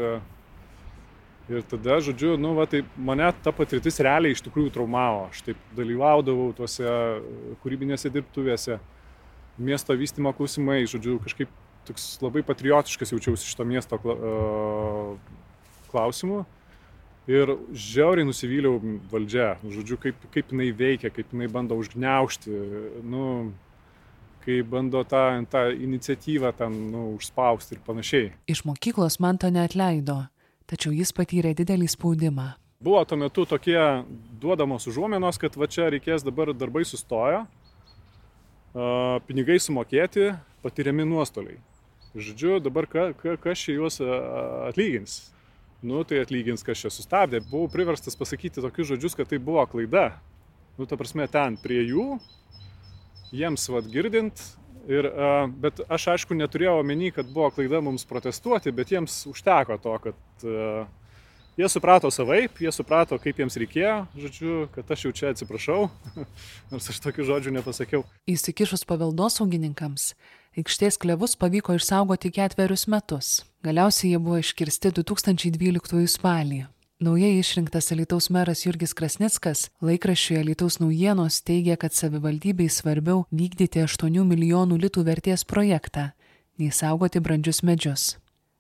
ir 1.47 1.65
tada, 1.71 1.99
žodžiu, 2.03 2.36
nu, 2.39 2.53
va, 2.58 2.67
tai 2.69 2.84
mane 2.99 3.32
ta 3.43 3.56
patirtis 3.56 4.01
realiai 4.03 4.36
iš 4.36 4.43
tikrųjų 4.45 4.73
traumavo. 4.75 5.29
Aš 5.32 5.45
taip 5.47 5.67
dalyvaudavau 5.77 6.51
tuose 6.58 6.88
kūrybinėse 7.63 8.12
dirbtuvėse, 8.12 8.79
miesto 9.58 9.95
vystimo 9.97 10.34
klausimai, 10.36 10.84
žodžiu, 10.89 11.19
kažkaip 11.23 11.51
toks 11.88 12.17
labai 12.23 12.43
patriotiškas 12.47 13.12
jaučiausi 13.15 13.47
šito 13.47 13.65
miesto 13.67 13.99
klausimu. 15.91 16.43
Ir 17.23 17.53
žiauriai 17.71 18.27
nusivyliau 18.27 18.82
valdžia, 19.12 19.53
žodžiu, 19.63 19.95
kaip, 19.95 20.25
kaip 20.34 20.49
jinai 20.51 20.73
veikia, 20.75 21.12
kaip 21.13 21.29
jinai 21.32 21.47
bando 21.51 21.77
užgneušti, 21.79 22.51
nu, 23.08 23.27
kai 24.43 24.60
bando 24.67 25.03
tą, 25.08 25.23
tą 25.49 25.65
iniciatyvą 25.71 26.51
ten 26.58 26.75
nu, 26.91 27.06
užspausti 27.17 27.77
ir 27.77 27.82
panašiai. 27.86 28.29
Iš 28.51 28.63
mokyklos 28.67 29.19
man 29.23 29.39
to 29.41 29.49
neatleido, 29.53 30.19
tačiau 30.69 30.93
jis 30.95 31.13
patyrė 31.15 31.56
didelį 31.58 31.89
spaudimą. 31.95 32.53
Buvo 32.84 33.03
tuo 33.08 33.17
metu 33.17 33.45
tokie 33.47 33.79
duodamos 34.41 34.88
užuomenos, 34.91 35.39
kad 35.39 35.56
va 35.56 35.69
čia 35.71 35.88
reikės 35.93 36.25
dabar 36.27 36.51
darbai 36.51 36.84
sustojo, 36.88 37.45
pinigai 39.27 39.60
sumokėti, 39.63 40.34
patiriami 40.65 41.08
nuostoliai. 41.08 41.62
Žodžiu, 42.13 42.60
dabar 42.62 42.86
ka, 42.86 43.12
ka, 43.17 43.38
kas 43.41 43.63
čia 43.63 43.77
juos 43.79 44.01
atlygins? 44.03 45.21
nu 45.84 46.03
tai 46.08 46.21
atlygins, 46.23 46.63
kas 46.63 46.79
čia 46.79 46.89
sustabdė. 46.93 47.41
Buvau 47.49 47.67
priverstas 47.71 48.15
pasakyti 48.15 48.63
tokius 48.63 48.93
žodžius, 48.93 49.17
kad 49.19 49.27
tai 49.27 49.39
buvo 49.43 49.65
klaida. 49.67 50.13
Nu, 50.79 50.88
ta 50.89 50.97
prasme, 50.97 51.27
ten 51.29 51.58
prie 51.62 51.84
jų, 51.84 52.06
jiems 53.34 53.69
vad 53.74 53.89
girdint. 53.91 54.41
Ir, 54.84 55.08
bet 55.63 55.78
aš 55.88 56.10
aišku 56.12 56.36
neturėjau 56.36 56.82
omeny, 56.82 57.08
kad 57.15 57.30
buvo 57.32 57.48
klaida 57.56 57.80
mums 57.80 58.04
protestuoti, 58.04 58.74
bet 58.76 58.91
jiems 58.91 59.22
užteko 59.32 59.78
to, 59.80 59.93
kad 60.04 60.50
jie 61.58 61.69
suprato 61.69 62.12
savaip, 62.12 62.60
jie 62.60 62.72
suprato, 62.76 63.17
kaip 63.22 63.39
jiems 63.39 63.58
reikėjo, 63.62 63.96
žodžiu, 64.26 64.56
kad 64.76 64.91
aš 64.91 65.06
jau 65.08 65.13
čia 65.15 65.32
atsiprašau, 65.32 65.88
nors 66.74 66.89
aš 66.91 67.00
tokių 67.06 67.28
žodžių 67.30 67.56
nepasakiau. 67.60 68.04
Įsikišus 68.30 68.84
paveldosaugininkams, 68.89 70.12
aikštės 70.60 71.00
klevus 71.02 71.38
pavyko 71.39 71.78
išsaugoti 71.80 72.34
ketverius 72.36 72.88
metus. 72.91 73.34
Galiausiai 73.63 74.13
jie 74.13 74.22
buvo 74.22 74.41
iškirsti 74.43 74.91
2012 75.00 76.04
spalį. 76.17 76.65
Naujai 76.99 77.39
išrinktas 77.39 77.91
Alitaus 77.91 78.29
meras 78.29 78.65
Jurgis 78.65 78.93
Krasnickas 78.93 79.69
laikraščiuje 79.82 80.39
Alitaus 80.39 80.79
naujienos 80.79 81.41
teigia, 81.41 81.75
kad 81.75 81.93
savivaldybei 81.93 82.69
svarbiau 82.69 83.25
vykdyti 83.34 83.82
8 83.82 84.21
milijonų 84.29 84.77
litų 84.86 85.03
vertės 85.10 85.43
projektą, 85.43 86.12
nei 86.58 86.71
saugoti 86.71 87.19
brandžius 87.19 87.63
medžius. 87.63 88.08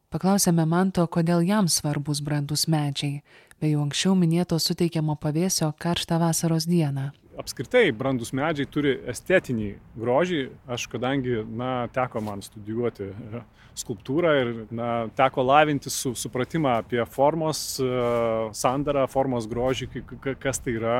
Paklausėme 0.09 0.65
Manto, 0.65 1.05
kodėl 1.07 1.45
jam 1.45 1.69
svarbus 1.69 2.21
brandus 2.21 2.67
medžiai, 2.67 3.21
bei 3.61 3.73
jau 3.73 3.85
anksčiau 3.85 4.17
minėto 4.17 4.59
suteikiamo 4.59 5.15
pavėsio 5.15 5.71
karštą 5.77 6.19
vasaros 6.19 6.65
dieną 6.65 7.11
apskritai 7.39 7.87
brandūs 7.95 8.33
medžiai 8.35 8.69
turi 8.69 8.93
estetinį 9.09 9.69
grožį. 9.99 10.43
Aš 10.69 10.87
kadangi, 10.91 11.41
na, 11.47 11.87
teko 11.93 12.21
man 12.23 12.43
studijuoti 12.45 13.09
e, 13.09 13.43
skulptūrą 13.79 14.33
ir, 14.41 14.53
na, 14.73 14.89
teko 15.17 15.45
lavinti 15.47 15.91
su, 15.93 16.13
supratimą 16.17 16.77
apie 16.83 17.01
formos 17.09 17.63
uh, 17.81 18.51
sandarą, 18.53 19.07
formos 19.09 19.47
grožį, 19.49 19.89
kas 20.41 20.61
tai 20.61 20.75
yra, 20.77 20.97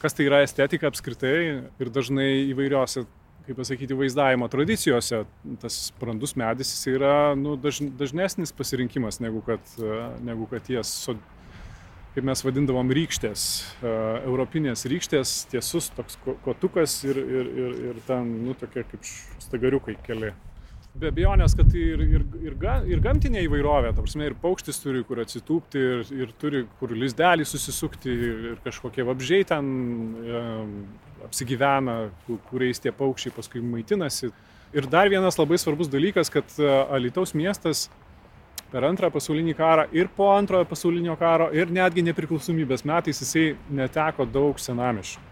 kas 0.00 0.16
tai 0.16 0.30
yra 0.30 0.40
estetika 0.46 0.88
apskritai 0.88 1.34
ir 1.60 1.92
dažnai 1.92 2.30
įvairiose 2.48 3.04
kaip 3.50 3.58
pasakyti, 3.58 3.96
vaizdavimo 3.98 4.46
tradicijose 4.52 5.24
tas 5.60 5.78
brandus 6.00 6.36
medis 6.38 6.70
yra 6.90 7.34
nu, 7.38 7.56
daž, 7.60 7.80
dažnesnis 7.98 8.52
pasirinkimas 8.54 9.20
negu 9.20 9.42
kad, 9.46 9.72
e, 9.80 10.00
negu 10.24 10.46
kad 10.50 10.64
ties 10.66 10.92
kaip 12.14 12.26
mes 12.26 12.42
vadindavom, 12.42 12.90
rykštės, 12.96 13.46
europinės 13.86 14.86
rykštės, 14.90 15.34
tiesus 15.52 15.90
toks 15.94 16.18
kotukas 16.44 17.00
ir, 17.06 17.20
ir, 17.22 17.50
ir, 17.64 17.74
ir 17.90 18.00
ten, 18.06 18.30
nu, 18.46 18.54
tokie 18.58 18.82
kaip 18.90 19.10
stagariukai 19.38 19.96
keli. 20.06 20.32
Be 20.90 21.12
abejonės, 21.12 21.54
kad 21.54 21.70
ir, 21.78 22.00
ir, 22.02 22.24
ir, 22.42 22.56
ir 22.90 23.02
gamtinė 23.04 23.44
įvairovė, 23.46 23.92
ta 23.94 24.02
prasme, 24.02 24.26
ir 24.26 24.34
paukštis 24.42 24.82
turi 24.82 25.04
kur 25.06 25.20
atsitūpti, 25.22 25.82
ir, 25.92 26.00
ir 26.24 26.32
turi 26.40 26.64
kur 26.80 26.90
lizdelį 26.98 27.46
susisukti, 27.46 28.10
ir, 28.10 28.40
ir 28.50 28.56
kažkokie 28.64 29.06
vabžiai 29.06 29.46
ten 29.46 29.68
e, 30.18 30.42
apsigyvena, 31.28 31.96
kuriais 32.50 32.82
tie 32.82 32.90
paukščiai 32.90 33.36
paskui 33.38 33.62
maitinasi. 33.62 34.32
Ir 34.74 34.90
dar 34.90 35.06
vienas 35.10 35.38
labai 35.38 35.60
svarbus 35.62 35.90
dalykas, 35.90 36.30
kad 36.30 36.58
Alitaus 36.90 37.36
miestas 37.38 37.86
per 38.70 38.86
antrąją 38.86 39.14
pasaulinį 39.14 39.56
karą 39.58 39.88
ir 39.96 40.10
po 40.16 40.30
antrojo 40.34 40.68
pasaulinio 40.70 41.16
karo 41.20 41.50
ir 41.56 41.72
netgi 41.74 42.04
nepriklausomybės 42.06 42.86
metais 42.88 43.20
jisai 43.22 43.50
neteko 43.70 44.26
daug 44.28 44.60
senamiškų. 44.60 45.26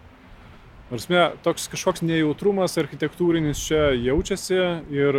Nors 0.89 1.05
me, 1.13 1.21
toks 1.45 1.67
kažkoks 1.69 2.01
nejautrumas 2.01 2.79
architektūrinis 2.81 3.61
čia 3.61 3.91
jaučiasi 3.93 4.61
ir 4.95 5.19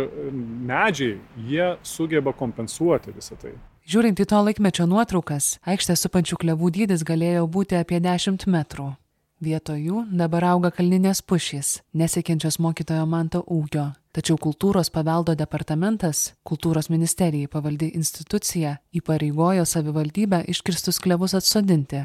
medžiai, 0.66 1.20
jie 1.46 1.68
sugeba 1.86 2.32
kompensuoti 2.34 3.14
visą 3.14 3.38
tai. 3.38 3.52
Žiūrint 3.90 4.18
į 4.18 4.26
to 4.32 4.40
laikmečio 4.48 4.88
nuotraukas, 4.90 5.60
aikštė 5.70 5.94
supančių 5.98 6.40
klevų 6.42 6.72
dydis 6.74 7.06
galėjo 7.06 7.46
būti 7.46 7.78
apie 7.78 8.02
10 8.02 8.48
metrų. 8.50 8.90
Vietoj 9.40 9.78
jų 9.80 10.00
dabar 10.12 10.44
auga 10.50 10.68
kalninės 10.68 11.22
pušys, 11.24 11.78
nesiekiančios 11.96 12.58
mokytojo 12.60 13.06
manto 13.08 13.38
ūgio. 13.48 13.86
Tačiau 14.12 14.34
kultūros 14.36 14.90
paveldo 14.92 15.32
departamentas, 15.32 16.34
kultūros 16.44 16.90
ministerijai 16.92 17.48
pavaldi 17.48 17.88
institucija, 17.96 18.74
įpareigojo 18.92 19.64
savivaldybę 19.64 20.42
iškirstus 20.52 21.00
klevus 21.00 21.32
atsodinti. 21.38 22.02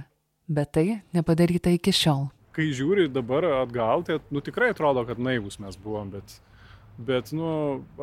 Bet 0.47 0.71
tai 0.77 1.01
nepadaryta 1.17 1.73
iki 1.75 1.91
šiol. 1.91 2.29
Kai 2.55 2.69
žiūri 2.71 3.09
dabar 3.11 3.49
atgal, 3.57 4.05
tai 4.07 4.21
nu, 4.31 4.39
tikrai 4.39 4.71
atrodo, 4.71 5.03
kad 5.03 5.19
naivus 5.19 5.59
mes 5.59 5.75
buvom, 5.75 6.13
bet, 6.15 6.37
bet 6.95 7.33
nu, 7.35 7.51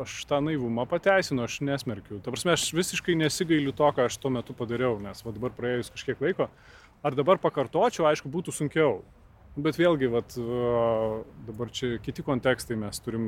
aš 0.05 0.19
tą 0.29 0.43
naivumą 0.45 0.85
pateisinu, 0.93 1.47
aš 1.47 1.57
nesmerkiu. 1.65 2.19
Ta 2.21 2.29
prasme, 2.29 2.53
aš 2.53 2.67
visiškai 2.77 3.17
nesigailiu 3.23 3.73
to, 3.73 3.89
ką 3.97 4.05
aš 4.11 4.21
tuo 4.21 4.29
metu 4.37 4.53
padariau, 4.53 5.01
nes 5.01 5.25
va, 5.25 5.33
dabar 5.33 5.57
praėjus 5.57 5.89
kažkiek 5.97 6.21
laiko, 6.21 6.51
ar 7.01 7.17
dabar 7.17 7.41
pakartočiau, 7.41 8.05
aišku, 8.13 8.29
būtų 8.29 8.53
sunkiau. 8.61 8.99
Bet 9.53 9.77
vėlgi, 9.77 10.07
vat, 10.09 10.33
dabar 11.45 11.69
čia 11.69 11.99
kiti 12.01 12.23
kontekstai, 12.25 12.73
mes 12.81 12.97
turim 13.05 13.25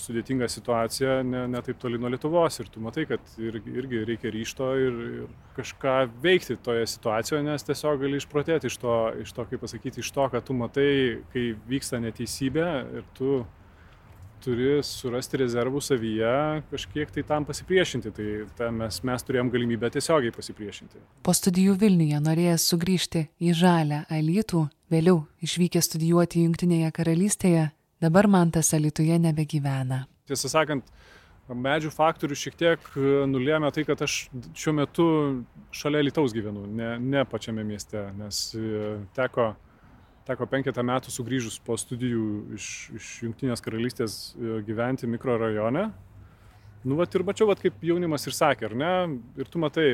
sudėtingą 0.00 0.46
situaciją, 0.48 1.18
ne, 1.28 1.42
ne 1.52 1.60
taip 1.66 1.76
toli 1.82 1.98
nuo 2.00 2.08
Lietuvos 2.08 2.56
ir 2.62 2.70
tu 2.72 2.80
matai, 2.80 3.04
kad 3.10 3.34
ir, 3.36 3.58
irgi 3.60 4.00
reikia 4.08 4.32
ryšto 4.32 4.70
ir, 4.80 4.96
ir 5.18 5.34
kažką 5.58 5.98
veikti 6.24 6.56
toje 6.64 6.88
situacijoje, 6.94 7.42
nes 7.44 7.68
tiesiog 7.68 8.00
gali 8.00 8.22
išprotėti 8.22 8.70
iš 8.72 8.80
to, 8.80 8.96
iš 9.20 9.34
to, 9.36 9.44
kaip 9.50 9.60
pasakyti, 9.66 10.00
iš 10.00 10.14
to, 10.16 10.28
kad 10.32 10.48
tu 10.48 10.56
matai, 10.56 10.90
kai 11.34 11.50
vyksta 11.68 12.00
neteisybė 12.00 12.68
ir 13.02 13.10
tu 13.20 13.42
turi 14.42 14.80
surasti 14.86 15.40
rezervų 15.42 15.82
savyje, 15.84 16.32
kažkiek 16.70 17.12
tai 17.14 17.24
tam 17.28 17.46
pasipriešinti. 17.48 18.12
Tai 18.16 18.28
ta 18.58 18.70
mes, 18.74 19.00
mes 19.06 19.26
turėjom 19.26 19.52
galimybę 19.52 19.90
tiesiogiai 19.94 20.34
pasipriešinti. 20.34 21.02
Po 21.26 21.34
studijų 21.36 21.76
Vilniuje 21.80 22.20
norėjęs 22.24 22.66
sugrįžti 22.72 23.26
į 23.40 23.54
žalę 23.60 24.04
Alytų, 24.12 24.66
vėliau 24.92 25.24
išvykęs 25.44 25.90
studijuoti 25.90 26.44
Junktinėje 26.46 26.90
karalystėje, 26.96 27.70
dabar 28.02 28.28
man 28.30 28.52
tas 28.54 28.72
Alytuje 28.76 29.20
nebegyvena. 29.22 30.04
Tiesą 30.30 30.50
sakant, 30.52 30.86
medžių 31.50 31.90
faktorių 31.94 32.36
šiek 32.38 32.58
tiek 32.58 32.92
nulėmė 33.30 33.72
tai, 33.74 33.84
kad 33.88 34.02
aš 34.04 34.22
šiuo 34.54 34.74
metu 34.76 35.06
šalia 35.74 36.04
Lietuvos 36.04 36.34
gyvenu, 36.36 36.66
ne, 36.66 36.94
ne 37.00 37.24
pačiame 37.28 37.64
mieste, 37.66 38.04
nes 38.18 38.44
e, 38.54 38.94
teko 39.16 39.52
teko 40.28 40.46
penketą 40.50 40.84
metų 40.86 41.12
sugrįžus 41.14 41.58
po 41.64 41.76
studijų 41.80 42.26
iš, 42.56 42.68
iš 42.96 43.10
Junktinės 43.24 43.64
karalystės 43.64 44.20
e, 44.34 44.60
gyventi 44.66 45.08
mikrorajone. 45.10 45.88
Nu, 46.80 46.96
vat 46.96 47.12
ir 47.12 47.20
mačiau, 47.28 47.44
vat, 47.50 47.60
kaip 47.60 47.82
jaunimas 47.84 48.22
ir 48.24 48.32
sakė, 48.32 48.70
ar 48.70 48.74
ne? 48.80 48.92
Ir 49.36 49.48
tu 49.52 49.60
matai, 49.60 49.84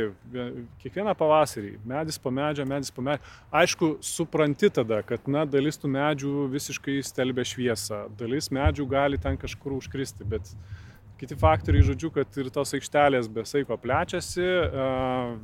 kiekvieną 0.85 1.17
pavasarį, 1.19 1.73
medis 1.83 2.19
po 2.23 2.31
medžio, 2.31 2.63
medis 2.71 2.93
po 2.95 3.03
medžio. 3.03 3.27
Aišku, 3.51 3.89
supranti 4.07 4.71
tada, 4.71 5.01
kad, 5.07 5.27
na, 5.27 5.43
dalis 5.51 5.81
tų 5.83 5.91
medžių 5.91 6.45
visiškai 6.53 7.01
stelbia 7.09 7.43
šviesą, 7.43 8.05
dalis 8.21 8.53
medžių 8.55 8.87
gali 8.93 9.19
ten 9.19 9.35
kažkur 9.43 9.75
užkristi, 9.81 10.29
bet 10.31 10.53
kiti 11.19 11.35
faktoriai, 11.41 11.89
žodžiu, 11.89 12.13
kad 12.15 12.39
ir 12.39 12.53
tos 12.55 12.77
aikštelės 12.79 13.27
be 13.35 13.43
saiko 13.49 13.75
plečiasi, 13.83 14.47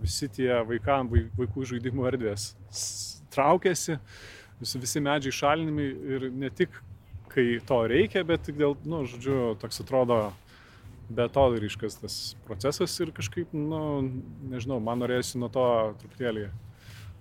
visi 0.04 0.30
tie 0.38 0.52
vaikam, 0.68 1.10
vaikų 1.10 1.66
žaidimų 1.72 2.06
erdvės 2.12 2.52
traukiasi, 3.32 3.98
visi, 4.62 4.78
visi 4.82 5.02
medžiai 5.02 5.34
šalinami 5.34 5.88
ir 6.14 6.30
ne 6.30 6.50
tik 6.50 6.78
kai 7.32 7.58
to 7.66 7.80
reikia, 7.88 8.24
bet 8.28 8.44
tik 8.46 8.58
dėl, 8.60 8.76
nu, 8.88 9.02
žodžiu, 9.08 9.54
toks 9.60 9.82
atrodo 9.84 10.18
betodariškas 11.12 11.98
tas 12.00 12.18
procesas 12.46 12.94
ir 13.00 13.12
kažkaip, 13.14 13.52
nu, 13.56 13.80
nežinau, 14.52 14.78
man 14.84 15.02
norėjusi 15.02 15.40
nuo 15.40 15.48
to 15.52 15.64
truputėlį 16.02 16.46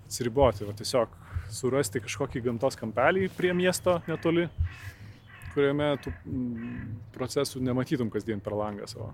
atsiriboti, 0.06 0.68
va 0.68 0.76
tiesiog 0.76 1.16
surasti 1.52 2.00
kažkokį 2.04 2.44
gamtos 2.46 2.78
kampelį 2.80 3.28
prie 3.36 3.52
miesto 3.56 3.98
netoli, 4.08 4.46
kuriame 5.52 5.90
tų 6.04 6.12
procesų 7.12 7.60
nematytum 7.64 8.12
kasdien 8.12 8.40
per 8.40 8.56
langą 8.56 8.88
savo. 8.88 9.12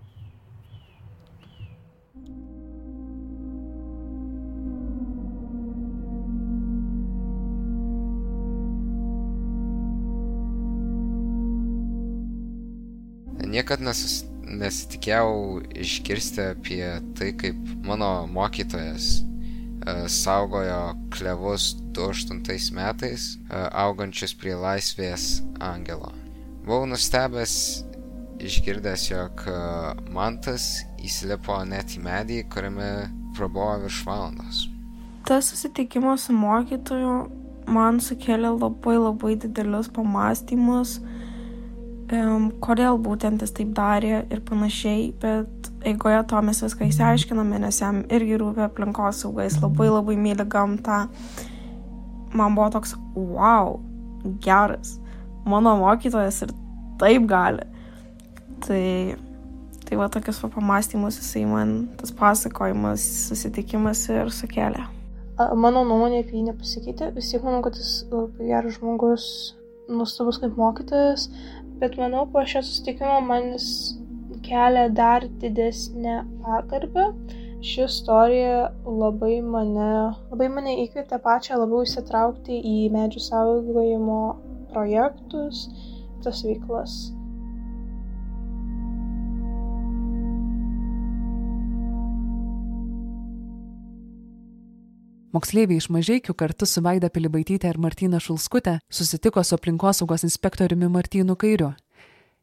Niekad 13.49 13.81
nesus, 13.81 14.23
nesitikėjau 14.45 15.63
išgirsti 15.73 16.45
apie 16.53 16.85
tai, 17.17 17.33
kaip 17.41 17.57
mano 17.87 18.27
mokytojas 18.29 19.09
uh, 19.23 20.05
saugojo 20.13 20.95
klevus 21.15 21.71
2008 21.97 22.77
metais, 22.77 23.31
uh, 23.49 23.69
augančius 23.87 24.37
prie 24.37 24.57
laisvės 24.59 25.41
angelo. 25.65 26.13
Buvau 26.67 26.85
nustebęs 26.91 27.55
išgirdęs, 28.45 29.09
jog 29.11 29.45
uh, 29.49 29.95
mantas 30.13 30.85
įsilipo 31.01 31.57
net 31.69 31.97
į 31.97 32.05
medį, 32.05 32.43
kuriame 32.53 32.91
prabuvo 33.39 33.79
virš 33.87 34.03
valandos. 34.07 34.67
Tas 35.29 35.49
susitikimas 35.53 36.29
su 36.29 36.37
mokytoju 36.37 37.15
man 37.69 38.01
sukėlė 38.01 38.53
labai 38.57 38.97
labai 38.97 39.35
didelius 39.41 39.91
pamastymus 39.93 40.99
kodėl 42.09 42.97
būtent 43.05 43.43
jis 43.45 43.53
taip 43.53 43.75
darė 43.77 44.23
ir 44.33 44.41
panašiai, 44.41 45.11
bet 45.21 45.69
eigoje 45.85 46.23
to 46.31 46.41
mes 46.43 46.63
viską 46.65 46.89
įsiaiškiname, 46.89 47.59
nes 47.61 47.81
jam 47.83 48.01
irgi 48.09 48.39
rūpia 48.41 48.69
aplinkos 48.69 49.23
saugais, 49.25 49.59
labai 49.61 49.91
labai 49.91 50.17
myli 50.17 50.47
gamtą. 50.49 51.07
Man 52.33 52.57
buvo 52.57 52.71
toks, 52.73 52.95
wow, 53.15 53.79
geras, 54.45 54.97
mano 55.45 55.77
mokytojas 55.81 56.43
ir 56.47 56.55
taip 57.01 57.29
gali. 57.29 57.65
Tai, 58.65 58.85
tai 59.85 59.99
va 60.01 60.09
tokius 60.13 60.41
pamastymus 60.53 61.21
jisai 61.21 61.45
man, 61.49 61.77
tas 62.01 62.13
pasakojimas, 62.13 63.05
susitikimas 63.29 64.09
ir 64.13 64.33
sukėlė. 64.35 64.89
Mano 65.39 65.85
nuomonė 65.87 66.25
apie 66.25 66.41
jį 66.41 66.49
nepasikeitė, 66.49 67.13
vis 67.15 67.29
tiek 67.31 67.45
manau, 67.47 67.61
kad 67.63 67.77
jis 67.79 68.01
labai 68.11 68.49
geras 68.49 68.81
žmogus, 68.81 69.29
nuostabus 69.89 70.41
kaip 70.43 70.57
mokytojas, 70.59 71.29
bet 71.81 71.99
manau 72.01 72.27
po 72.33 72.45
šio 72.53 72.63
susitikimo 72.67 73.21
man 73.27 73.53
jis 73.55 73.69
kelia 74.49 74.89
dar 75.01 75.27
didesnę 75.43 76.23
pagarbą. 76.45 77.11
Ši 77.69 77.85
istorija 77.85 78.59
labai 78.87 79.41
mane, 79.43 79.91
labai 80.31 80.49
mane 80.55 80.77
įkvėpė 80.85 81.19
pačią 81.25 81.59
labiau 81.59 81.83
įsitraukti 81.87 82.61
į 82.73 82.77
medžių 82.95 83.25
saugojimo 83.25 84.21
projektus, 84.71 85.65
tas 86.23 86.45
veiklas. 86.47 87.01
Moksleiviai 95.39 95.79
iš 95.79 95.87
mažiekių 95.95 96.35
kartu 96.35 96.67
su 96.67 96.81
Vaida 96.83 97.07
Pilibaitytė 97.15 97.69
ir 97.71 97.77
Martina 97.79 98.19
Šulskutė 98.19 98.81
susitiko 98.91 99.45
su 99.47 99.55
aplinkosaugos 99.55 100.25
inspektoriumi 100.27 100.89
Martynu 100.91 101.37
Kairiu. 101.39 101.69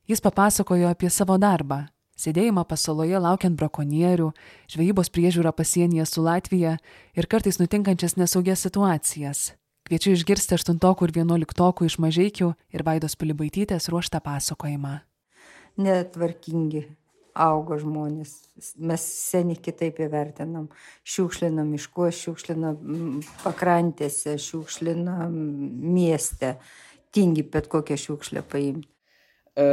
Jis 0.08 0.22
papasakojo 0.24 0.88
apie 0.88 1.10
savo 1.12 1.36
darbą- 1.42 1.90
sėdėjimą 2.24 2.64
pasaloje 2.70 3.20
laukiant 3.20 3.58
brakonierių, 3.60 4.30
žvejybos 4.72 5.12
priežiūrą 5.12 5.52
pasienyje 5.52 6.06
su 6.08 6.24
Latvija 6.24 6.78
ir 7.18 7.28
kartais 7.28 7.60
nutinkančias 7.60 8.16
nesaugias 8.16 8.64
situacijas. 8.64 9.52
Kviečiu 9.90 10.16
išgirsti 10.16 10.56
aštuntokų 10.56 11.10
ir 11.10 11.16
vienuoliktokų 11.20 11.86
iš 11.86 11.98
mažiekių 12.00 12.54
ir 12.72 12.84
Vaidos 12.84 13.16
Pilibaitytės 13.16 13.90
ruoštą 13.90 14.22
pasakojimą. 14.24 15.02
Netvarkingi 15.78 16.88
auga 17.36 17.78
žmonės. 17.82 18.34
Mes 18.80 19.04
seniai 19.04 19.60
kitaip 19.62 20.00
įvertinam. 20.06 20.70
Šiukšlinam 21.08 21.74
miškuos, 21.76 22.18
šiukšlinam 22.24 23.22
pakrantėse, 23.44 24.38
šiukšlinam 24.42 25.36
mieste. 25.96 26.56
Tingi 27.16 27.46
bet 27.52 27.68
kokią 27.72 27.98
šiukšlę 28.00 28.44
paimti. 28.52 28.90
E, 29.56 29.66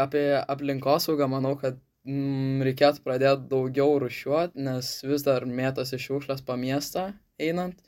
apie, 0.00 0.24
aplinkosaugą 0.44 1.28
manau, 1.32 1.54
kad 1.60 1.78
mm, 2.04 2.64
reikėtų 2.68 3.04
pradėti 3.04 3.48
daugiau 3.52 3.96
rušiuoti, 4.02 4.60
nes 4.66 4.92
vis 5.08 5.24
dar 5.24 5.48
mėtosi 5.48 6.00
šiukšlės 6.00 6.44
po 6.44 6.58
miestą 6.60 7.10
einant 7.40 7.80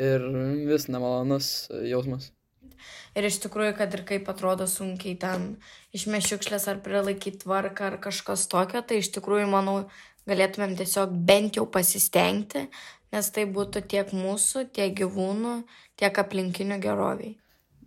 ir 0.00 0.24
vis 0.68 0.88
nemalonus 0.88 1.68
jausmas. 1.84 2.30
Ir 3.18 3.26
iš 3.26 3.40
tikrųjų, 3.42 3.74
kad 3.78 3.94
ir 3.96 4.04
kaip 4.06 4.28
atrodo 4.30 4.68
sunkiai 4.70 5.16
ten 5.18 5.50
išmeš 5.96 6.30
šiukšlės 6.30 6.68
ar 6.70 6.80
prilaikyti 6.84 7.42
tvarką 7.44 7.90
ar 7.90 7.98
kažkas 8.02 8.46
tokio, 8.50 8.82
tai 8.86 9.00
iš 9.02 9.10
tikrųjų, 9.16 9.48
manau, 9.50 9.76
galėtumėm 10.30 10.76
tiesiog 10.78 11.12
bent 11.26 11.58
jau 11.58 11.66
pasistengti, 11.66 12.68
nes 13.10 13.30
tai 13.34 13.46
būtų 13.50 13.82
tiek 13.90 14.14
mūsų, 14.14 14.68
tiek 14.76 14.94
gyvūnų, 15.02 15.54
tiek 15.98 16.22
aplinkinių 16.22 16.78
geroviai. 16.82 17.36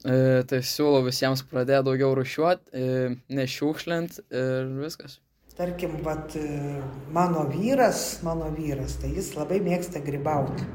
E, 0.03 0.43
tai 0.49 0.59
siūlau 0.67 1.05
visiems 1.05 1.45
pradėti 1.47 1.88
daugiau 1.88 2.12
rušiuoti, 2.19 2.73
e, 2.75 3.12
nešiukšlint 3.31 4.19
ir 4.27 4.73
viskas. 4.81 5.21
Tarkim, 5.55 5.95
vat, 6.03 6.36
e, 6.36 6.81
mano 7.15 7.45
vyras, 7.47 8.19
mano 8.25 8.49
vyras, 8.51 8.97
tai 8.99 9.13
jis 9.15 9.31
labai 9.38 9.62
mėgsta 9.63 10.01
gribauti. 10.03 10.67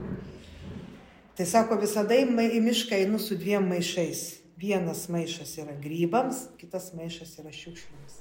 Tai 1.38 1.44
sako, 1.46 1.76
visada 1.78 2.16
į 2.18 2.58
mišką 2.64 2.96
einu 2.98 3.20
su 3.22 3.36
dviem 3.38 3.68
maišais. 3.70 4.22
Vienas 4.58 5.04
maišas 5.06 5.52
yra 5.62 5.76
grybams, 5.78 6.48
kitas 6.58 6.88
maišas 6.98 7.36
yra 7.38 7.52
šiukšlėms. 7.54 8.16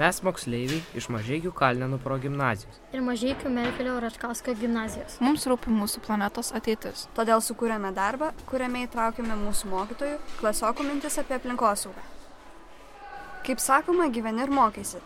Mes 0.00 0.18
moksleiviai 0.20 0.82
iš 1.00 1.08
Mažiekių 1.12 1.50
Kalnenų 1.56 1.96
progymnazijos. 2.04 2.76
Ir 2.92 3.00
Mažiekių 3.04 3.48
Merkelio 3.52 3.94
Račkausko 4.04 4.52
gimnazijos. 4.60 5.16
Mums 5.24 5.48
rūpi 5.48 5.72
mūsų 5.72 6.04
planetos 6.04 6.52
ateitis. 6.56 7.06
Todėl 7.16 7.40
sukūrėme 7.40 7.94
darbą, 7.96 8.30
kuriame 8.52 8.84
įtraukėme 8.84 9.38
mūsų 9.40 9.72
mokytojų, 9.72 10.20
klasiokų 10.42 10.86
mintis 10.90 11.16
apie 11.24 11.38
aplinkosaugą. 11.40 12.04
Kaip 13.48 13.64
sakoma, 13.64 14.12
gyveni 14.12 14.44
ir 14.44 14.52
mokaisi. 14.52 15.00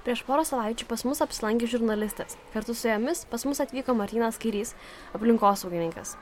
Prieš 0.00 0.22
porą 0.24 0.46
savaičių 0.48 0.86
pas 0.88 1.02
mus 1.04 1.20
apsilankė 1.20 1.66
žurnalistas. 1.68 2.38
Kartu 2.54 2.72
su 2.72 2.88
jomis 2.88 3.26
pas 3.28 3.44
mus 3.44 3.60
atvyko 3.60 3.92
Martinas 3.98 4.38
Kairys, 4.40 4.72
aplinkosaugininkas. 5.12 6.14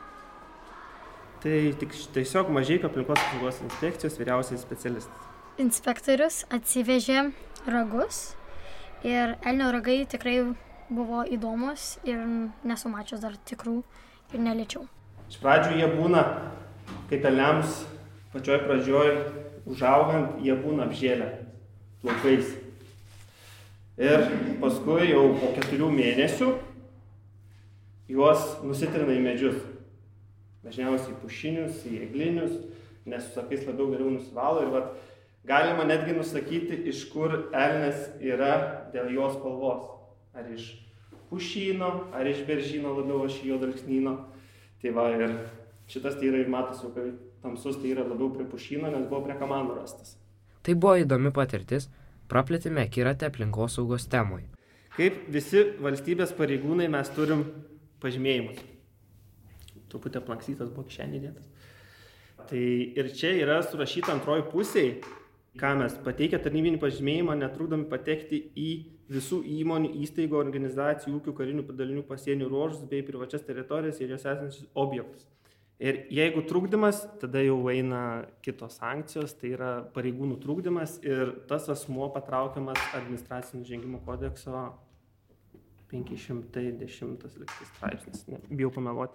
Tai 1.38 1.58
tik 1.78 1.94
tiesiog 2.16 2.50
mažai 2.50 2.80
aplinkos 2.82 3.22
apsaugos 3.22 3.60
inspekcijos 3.62 4.18
vyriausias 4.18 4.64
specialistas. 4.66 5.28
Inspektorius 5.62 6.40
atsivežė 6.50 7.28
ragus 7.70 8.34
ir 9.06 9.36
elnio 9.46 9.70
ragai 9.70 10.00
tikrai 10.10 10.40
buvo 10.90 11.22
įdomus 11.22 11.96
ir 12.02 12.18
nesu 12.66 12.90
mačius 12.90 13.22
dar 13.22 13.38
tikrų 13.46 13.78
ir 14.34 14.42
neliečiau. 14.42 14.88
Iš 15.30 15.38
pradžių 15.38 15.78
jie 15.78 15.88
būna, 15.94 16.24
kaip 17.10 17.30
elniams 17.30 17.84
pačioj 18.32 18.64
pradžioj 18.66 19.12
užaugant, 19.70 20.40
jie 20.42 20.56
būna 20.58 20.88
apžėlę 20.88 21.28
plaukais. 22.02 22.56
Ir 23.98 24.28
paskui 24.62 25.08
jau 25.10 25.24
po 25.40 25.50
keturių 25.56 25.88
mėnesių 25.90 26.52
juos 28.12 28.44
nusitrina 28.62 29.10
į 29.16 29.22
medžius. 29.24 29.58
Dažniausiai 30.62 31.16
pušinius, 31.18 31.80
į 31.88 32.04
eglinius, 32.06 32.54
nes 33.08 33.26
su 33.26 33.34
sakais 33.34 33.64
labiau 33.66 33.90
geriau 33.90 34.12
nusivalo. 34.14 34.62
Ir 34.62 34.70
vat, 34.74 34.92
galima 35.48 35.86
netgi 35.88 36.14
nusakyti, 36.14 36.78
iš 36.92 37.08
kur 37.10 37.50
elnes 37.50 38.06
yra 38.22 38.52
dėl 38.94 39.10
jos 39.16 39.34
spalvos. 39.38 39.90
Ar 40.36 40.46
iš 40.54 40.70
pušyno, 41.32 41.90
ar 42.14 42.30
iš 42.30 42.44
beržyno 42.46 42.94
labiau 43.00 43.26
aš 43.26 43.42
jo 43.50 43.58
dalksnyno. 43.58 44.14
Tai 44.78 44.94
va 44.94 45.10
ir 45.16 45.40
šitas 45.90 46.20
tai 46.20 46.30
yra 46.30 46.44
ir 46.44 46.54
matosi, 46.54 46.94
kad 46.94 47.18
tamsus 47.42 47.82
tai 47.82 47.96
yra 47.96 48.06
labiau 48.06 48.30
prie 48.34 48.46
pušyno, 48.46 48.92
nes 48.94 49.10
buvo 49.10 49.24
prie 49.26 49.34
kamanų 49.40 49.80
rastas. 49.80 50.14
Tai 50.62 50.74
buvo 50.78 50.98
įdomi 51.02 51.34
patirtis, 51.34 51.90
praplėtėme 52.30 52.84
akiratę 52.84 53.28
aplinkosaugos 53.28 54.08
temui. 54.12 54.44
Kaip 54.96 55.28
visi 55.32 55.62
valstybės 55.84 56.34
pareigūnai 56.38 56.88
mes 56.90 57.10
turim 57.14 57.44
pažymėjimus. 58.02 58.58
Truputį 59.88 60.20
aplankytas 60.20 60.72
buvo 60.74 60.88
kišenė 60.88 61.22
dėtas. 61.22 61.46
Tai 62.48 62.60
ir 62.98 63.08
čia 63.16 63.32
yra 63.36 63.60
surašyta 63.64 64.12
antroji 64.14 64.46
pusėje, 64.50 64.98
ką 65.60 65.74
mes 65.80 65.96
pateikę 66.04 66.40
tarnybinį 66.42 66.80
pažymėjimą 66.82 67.36
netrukdomi 67.40 67.88
patekti 67.90 68.40
į 68.56 68.68
visų 69.12 69.40
įmonių, 69.58 69.94
įstaigų, 70.04 70.36
organizacijų, 70.38 71.18
ūkių, 71.18 71.34
karinių 71.40 71.64
padalinių 71.68 72.04
pasienių 72.08 72.48
ruožus 72.52 72.84
bei 72.90 73.04
privačias 73.06 73.44
teritorijas 73.46 74.00
ir 74.02 74.12
jos 74.14 74.26
esančius 74.26 74.68
objektus. 74.76 75.24
Ir 75.78 76.00
jeigu 76.10 76.42
trukdymas, 76.42 77.04
tada 77.20 77.38
jau 77.44 77.60
eina 77.70 78.24
kitos 78.42 78.80
sankcijos, 78.80 79.36
tai 79.38 79.52
yra 79.54 79.70
pareigūnų 79.94 80.40
trukdymas 80.42 80.96
ir 81.06 81.36
tas 81.50 81.68
asmuo 81.70 82.08
patraukiamas 82.14 82.80
administracinių 82.98 83.62
žengimų 83.68 84.00
kodekso 84.08 84.64
510 85.92 87.28
straipsnis, 87.30 88.26
bijau 88.50 88.72
pameluoti. 88.74 89.14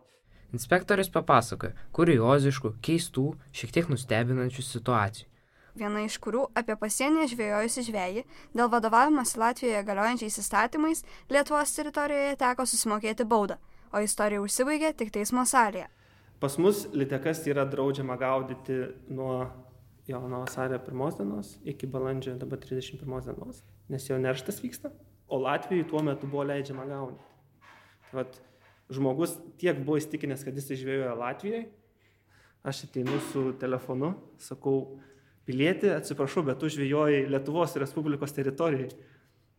Inspektorius 0.55 1.11
papasakoja 1.11 1.75
kurioziškų, 1.97 2.77
keistų, 2.85 3.27
šiek 3.51 3.75
tiek 3.75 3.91
nustebinančių 3.91 4.63
situacijų 4.69 5.29
viena 5.75 6.03
iš 6.05 6.19
kurių 6.21 6.45
apie 6.57 6.75
pasienyje 6.77 7.31
žvėjojusi 7.33 7.83
žvėjį 7.87 8.23
dėl 8.53 8.69
vadovavimosi 8.69 9.39
Latvijoje 9.41 9.81
galiojančiais 9.87 10.39
įstatymais 10.43 11.03
Lietuvos 11.33 11.73
teritorijoje 11.75 12.37
teko 12.41 12.65
susimokėti 12.69 13.25
baudą, 13.25 13.57
o 13.91 14.01
istorija 14.05 14.43
užsibaigė 14.43 14.93
tik 14.97 15.13
teismo 15.15 15.45
salėje. 15.49 15.89
Pas 16.43 16.57
mus 16.59 16.81
litekas 16.91 17.39
yra 17.47 17.63
draudžiama 17.63 18.17
gaudyti 18.19 18.81
nuo 19.07 19.45
jo 20.07 20.19
nuo 20.27 20.39
vasario 20.41 20.79
pirmos 20.83 21.15
dienos 21.15 21.53
iki 21.63 21.87
balandžio 21.87 22.33
dabar 22.35 22.59
31 22.59 23.21
dienos, 23.23 23.61
nes 23.89 24.09
jo 24.09 24.17
nerštas 24.19 24.59
vyksta, 24.63 24.91
o 25.27 25.39
Latvijai 25.39 25.87
tuo 25.87 26.01
metu 26.03 26.27
buvo 26.27 26.43
leidžiama 26.43 26.83
gaudyti. 26.89 27.23
Tai 28.09 28.17
vat, 28.19 28.35
žmogus 28.91 29.37
tiek 29.61 29.79
buvo 29.85 29.95
įstikinęs, 30.01 30.43
kad 30.43 30.59
jis 30.59 30.81
žvėjoja 30.81 31.13
Latvijoje, 31.21 31.61
aš 32.67 32.83
ateinu 32.89 33.21
su 33.29 33.45
telefonu, 33.63 34.11
sakau, 34.43 34.99
pilietį, 35.47 35.93
atsiprašau, 35.95 36.43
bet 36.47 36.59
tu 36.59 36.67
žvėjoji 36.75 37.23
Lietuvos 37.31 37.77
Respublikos 37.79 38.35
teritorijoje. 38.35 38.91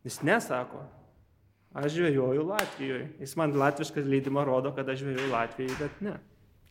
Jis 0.05 0.21
nesako, 0.21 0.85
aš 1.73 1.97
žvėjoju 1.97 2.45
Latvijoje. 2.53 3.09
Jis 3.25 3.35
man 3.41 3.57
latviškas 3.57 4.05
leidimą 4.05 4.45
rodo, 4.45 4.69
kad 4.77 4.89
aš 4.93 5.01
žvėjoju 5.01 5.33
Latvijoje, 5.33 5.81
bet 5.81 6.01
ne. 6.05 6.17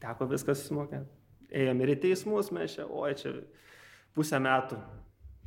Teko 0.03 0.29
viskas 0.31 0.63
susimokėti. 0.63 1.07
Ėjom 1.55 1.83
ir 1.85 1.93
į 1.95 1.99
teismus, 2.03 2.51
mes 2.55 2.75
čia, 2.75 2.87
oi, 2.89 3.13
čia 3.19 3.35
pusę 4.17 4.41
metų. 4.43 4.79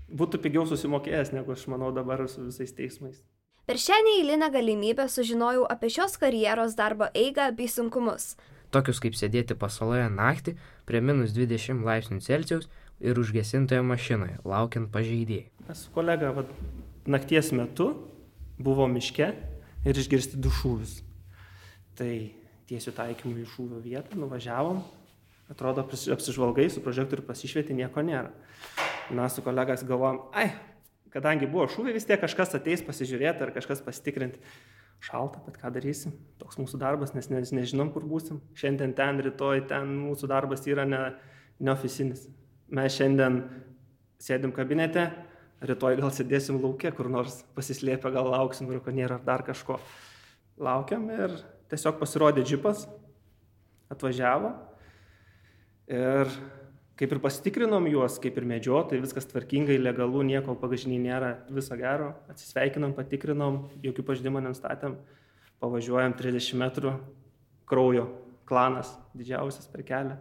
Būtų 0.07 0.39
pigiau 0.43 0.63
susimokėjęs, 0.69 1.33
negu 1.35 1.51
aš 1.51 1.65
manau 1.71 1.89
dabar 1.95 2.23
su 2.31 2.45
visais 2.45 2.71
teismais. 2.75 3.19
Per 3.67 3.75
šią 3.83 3.97
neįlinę 4.05 4.47
galimybę 4.53 5.09
sužinojau 5.11 5.65
apie 5.67 5.89
šios 5.91 6.15
karjeros 6.21 6.77
darbo 6.79 7.09
eigą 7.11 7.49
bei 7.57 7.67
sunkumus. 7.67 8.37
Tokius 8.71 9.01
kaip 9.03 9.15
sėdėti 9.19 9.57
pasaloje 9.59 10.05
naktį 10.11 10.53
prie 10.87 11.01
minus 11.03 11.33
20 11.35 11.83
laipsnių 11.87 12.21
Celsijaus 12.23 12.69
ir 13.03 13.19
užgesintoje 13.19 13.83
mašinoje, 13.83 14.37
laukiant 14.47 14.87
pažeidėjų. 14.93 15.51
Mes 15.67 15.83
su 15.83 15.91
kolega 15.91 16.31
vat, 16.35 16.47
nakties 17.07 17.51
metu 17.51 17.89
buvo 18.59 18.87
miške 18.87 19.33
ir 19.87 19.99
išgirsti 19.99 20.39
du 20.39 20.51
šūvius. 20.61 21.01
Tai 21.99 22.11
tiesiu 22.67 22.93
taikymu 22.95 23.41
į 23.43 23.49
šūvio 23.53 23.81
vietą 23.83 24.19
nuvažiavom, 24.19 24.81
atrodo 25.51 25.85
apsižvalgai, 25.87 26.69
su 26.71 26.83
prožektoriu 26.83 27.25
pasišvieti, 27.27 27.75
nieko 27.77 28.03
nėra. 28.03 28.31
Mes 29.15 29.37
su 29.37 29.43
kolegas 29.45 29.85
galvom, 29.87 30.25
ai, 30.35 30.49
kadangi 31.13 31.47
buvo 31.47 31.69
šūviai, 31.71 31.95
vis 31.95 32.07
tiek 32.07 32.19
kažkas 32.19 32.57
ateis 32.59 32.83
pasižiūrėti 32.83 33.47
ar 33.47 33.53
kažkas 33.55 33.83
pasitikrinti. 33.85 34.43
Šalta, 34.97 35.37
bet 35.45 35.59
ką 35.61 35.69
darysim, 35.75 36.15
toks 36.41 36.57
mūsų 36.57 36.79
darbas, 36.81 37.11
nes 37.13 37.27
ne, 37.29 37.43
nežinom, 37.53 37.91
kur 37.93 38.07
būsim. 38.09 38.39
Šiandien 38.57 38.95
ten, 38.97 39.21
rytoj 39.21 39.67
ten 39.69 39.91
mūsų 39.93 40.25
darbas 40.31 40.65
yra 40.65 40.87
ne, 40.89 41.03
neoficinis 41.61 42.25
mes 42.67 42.95
šiandien 42.97 43.41
sėdim 44.21 44.51
kabinete, 44.55 45.07
rytoj 45.63 45.97
gal 46.01 46.11
sėdėsim 46.13 46.59
laukia 46.61 46.91
kur 46.95 47.09
nors 47.11 47.41
pasislėpę, 47.55 48.11
gal 48.13 48.29
lauksim 48.33 48.67
brakonierių 48.69 49.17
ar 49.17 49.23
dar 49.25 49.43
kažko. 49.47 49.79
Laukiam 50.59 51.07
ir 51.13 51.37
tiesiog 51.71 51.97
pasirodė 52.01 52.43
džipas, 52.47 52.85
atvažiavo 53.93 54.53
ir 55.91 56.31
kaip 56.97 57.13
ir 57.13 57.21
pasitikrinom 57.23 57.85
juos, 57.91 58.17
kaip 58.21 58.39
ir 58.39 58.47
medžiotojai, 58.49 59.03
viskas 59.03 59.29
tvarkingai, 59.29 59.77
legalu, 59.79 60.23
nieko 60.27 60.55
pagažiniai 60.59 61.03
nėra, 61.03 61.33
viso 61.53 61.77
gero, 61.77 62.13
atsisveikinom, 62.31 62.95
patikrinom, 62.97 63.67
jokių 63.85 64.07
pažydimų 64.07 64.47
nestatėm, 64.47 64.97
pavažiuojam 65.61 66.17
30 66.17 66.57
metrų, 66.63 66.95
kraujo 67.69 68.07
klanas 68.49 68.95
didžiausias 69.13 69.69
per 69.69 69.85
kelią 69.85 70.17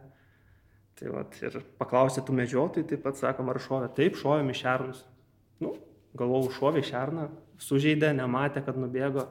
Tai 0.97 1.11
vat, 1.13 1.35
ir 1.45 1.59
paklausė 1.77 2.23
tų 2.25 2.35
medžiotojų, 2.39 2.87
taip 2.89 3.03
pat 3.05 3.19
sakom, 3.21 3.51
ar 3.53 3.61
šovė. 3.61 3.91
Taip, 3.99 4.17
šovėm 4.17 4.49
į 4.49 4.55
šernus. 4.57 5.03
Nu, 5.61 5.75
galvojau, 6.17 6.55
šovė 6.57 6.83
šerną, 6.89 7.27
sužeidė, 7.61 8.15
nematė, 8.17 8.63
kad 8.65 8.79
nubėgo. 8.81 9.27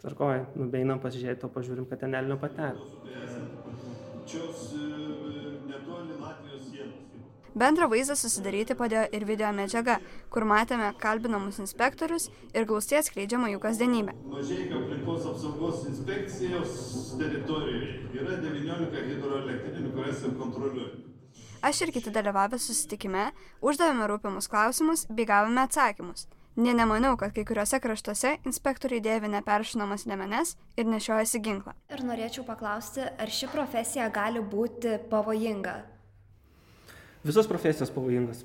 Tvarkoju, 0.00 0.46
nubeinam 0.56 1.00
pasižiūrėti, 1.02 1.44
o 1.44 1.52
pažiūrim, 1.52 1.86
kad 1.90 2.00
ten 2.00 2.14
elnio 2.16 2.38
patelė. 2.40 2.80
Bendrą 7.60 7.88
vaizdą 7.90 8.14
susidaryti 8.16 8.76
padėjo 8.78 9.02
ir 9.16 9.26
video 9.28 9.50
medžiaga, 9.52 9.98
kur 10.32 10.46
matėme 10.48 10.92
kalbinamus 11.02 11.58
inspektorius 11.60 12.28
ir 12.54 12.64
glaustai 12.70 13.00
atskleidžiamą 13.00 13.50
jų 13.50 13.60
kasdienybę. 13.66 14.14
Mažieji 14.30 14.70
aplinkos 14.78 15.26
apsaugos 15.34 15.84
inspekcijos 15.90 16.78
teritorijoje 17.18 18.22
yra 18.22 18.40
19 18.46 19.06
hidroelektrinių, 19.10 19.94
kurias 19.98 20.24
ir 20.24 20.36
kontroliuoja. 20.40 21.06
Aš 21.60 21.82
ir 21.84 21.92
kiti 21.92 22.14
dalyvavę 22.14 22.56
susitikime 22.56 23.32
uždavėme 23.60 24.06
rūpimus 24.08 24.48
klausimus 24.48 25.04
bei 25.10 25.26
gavome 25.28 25.66
atsakymus. 25.66 26.30
Nė 26.58 26.72
nemaniau, 26.74 27.14
kad 27.14 27.30
kai 27.30 27.44
kuriuose 27.46 27.78
kraštuose 27.78 28.32
inspektoriai 28.48 29.02
dėvi 29.04 29.28
neperšinamas 29.30 30.02
liemenes 30.10 30.56
ir 30.74 30.88
nešiojasi 30.90 31.38
ginklą. 31.44 31.76
Ir 31.94 32.02
norėčiau 32.02 32.42
paklausti, 32.42 33.04
ar 33.06 33.30
ši 33.30 33.46
profesija 33.52 34.08
gali 34.10 34.42
būti 34.42 34.96
pavojinga? 35.12 35.76
Visos 37.22 37.46
profesijos 37.46 37.92
pavojingos. 37.94 38.42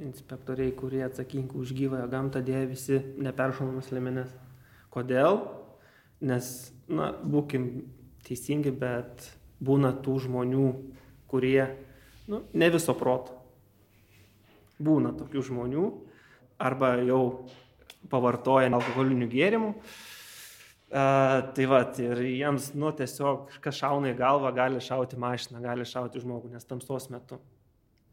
Inspektoriai, 0.00 0.70
kurie 0.78 1.02
atsakingi 1.04 1.58
už 1.58 1.72
gyvąją 1.74 2.06
gamtą, 2.12 2.40
dėja 2.46 2.68
visi 2.70 3.00
neperšonamas 3.18 3.90
liemenes. 3.90 4.30
Kodėl? 4.94 5.42
Nes, 6.22 6.70
na, 6.86 7.10
būkim 7.18 7.66
teisingi, 8.28 8.70
bet 8.70 9.26
būna 9.58 9.90
tų 10.04 10.20
žmonių, 10.28 10.68
kurie, 11.28 11.66
nu, 12.30 12.44
ne 12.54 12.70
viso 12.70 12.94
proto. 12.94 13.34
Būna 14.80 15.12
tokių 15.18 15.44
žmonių, 15.50 15.88
arba 16.60 16.94
jau 17.06 17.22
pavartoja 18.10 18.70
alkoholinių 18.76 19.28
gėrimų. 19.30 19.74
Uh, 20.90 21.44
tai 21.54 21.66
va, 21.70 21.84
ir 22.02 22.18
jiems, 22.26 22.72
nu, 22.74 22.90
tiesiog 22.98 23.52
kas 23.62 23.76
šauna 23.78 24.10
į 24.10 24.16
galvą, 24.18 24.50
gali 24.56 24.80
šauti 24.82 25.18
mašiną, 25.22 25.60
gali 25.62 25.86
šauti 25.86 26.22
žmogų, 26.22 26.50
nes 26.50 26.66
tamsos 26.66 27.06
metu 27.14 27.38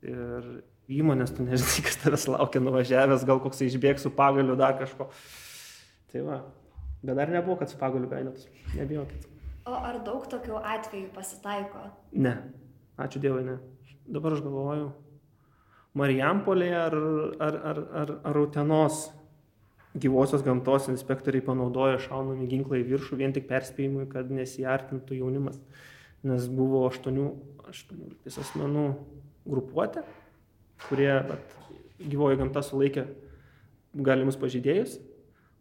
ir 0.05 0.45
įmonės, 0.87 1.33
tu 1.35 1.45
nežinai, 1.47 1.81
kas 1.87 1.97
tavęs 2.03 2.27
laukia 2.29 2.61
nuvažiavęs, 2.61 3.25
gal 3.27 3.41
koks 3.41 3.63
išbėgs 3.65 4.05
su 4.05 4.11
pagaliu 4.13 4.55
dar 4.59 4.77
kažko. 4.79 5.09
Tai 6.11 6.21
va, 6.27 6.37
bet 7.01 7.17
dar 7.17 7.33
nebuvo, 7.33 7.57
kad 7.59 7.73
su 7.73 7.79
pagaliu 7.81 8.09
gainėtus, 8.11 8.45
nebijokit. 8.77 9.25
O 9.67 9.73
ar 9.73 9.97
daug 10.05 10.29
tokių 10.31 10.61
atvejų 10.61 11.09
pasitaiko? 11.15 11.81
Ne, 12.15 12.37
ačiū 13.01 13.19
Dievui, 13.23 13.41
ne. 13.49 13.57
Dabar 14.07 14.37
aš 14.37 14.45
galvoju, 14.45 14.91
Marijampolėje 15.97 16.77
ar, 16.77 16.95
ar, 17.41 17.59
ar, 17.71 17.79
ar, 18.01 18.11
ar 18.29 18.39
Utenos 18.41 19.07
gyvosios 19.97 20.43
gamtos 20.45 20.87
inspektoriai 20.91 21.45
panaudojo 21.45 21.97
šaunami 22.03 22.47
ginklai 22.51 22.83
viršų 22.85 23.17
vien 23.21 23.33
tik 23.33 23.47
perspėjimui, 23.49 24.05
kad 24.11 24.29
nesiartintų 24.33 25.17
jaunimas. 25.17 25.59
Nes 26.27 26.47
buvo 26.51 26.83
8, 26.89 27.17
18 27.71 28.41
asmenų 28.43 28.87
grupuotė, 29.47 30.03
kurie 30.87 31.11
vat, 31.29 31.57
gyvoji 32.01 32.39
gamta 32.41 32.63
sulaikė 32.65 33.05
galimus 34.07 34.37
pažydėjus, 34.39 34.97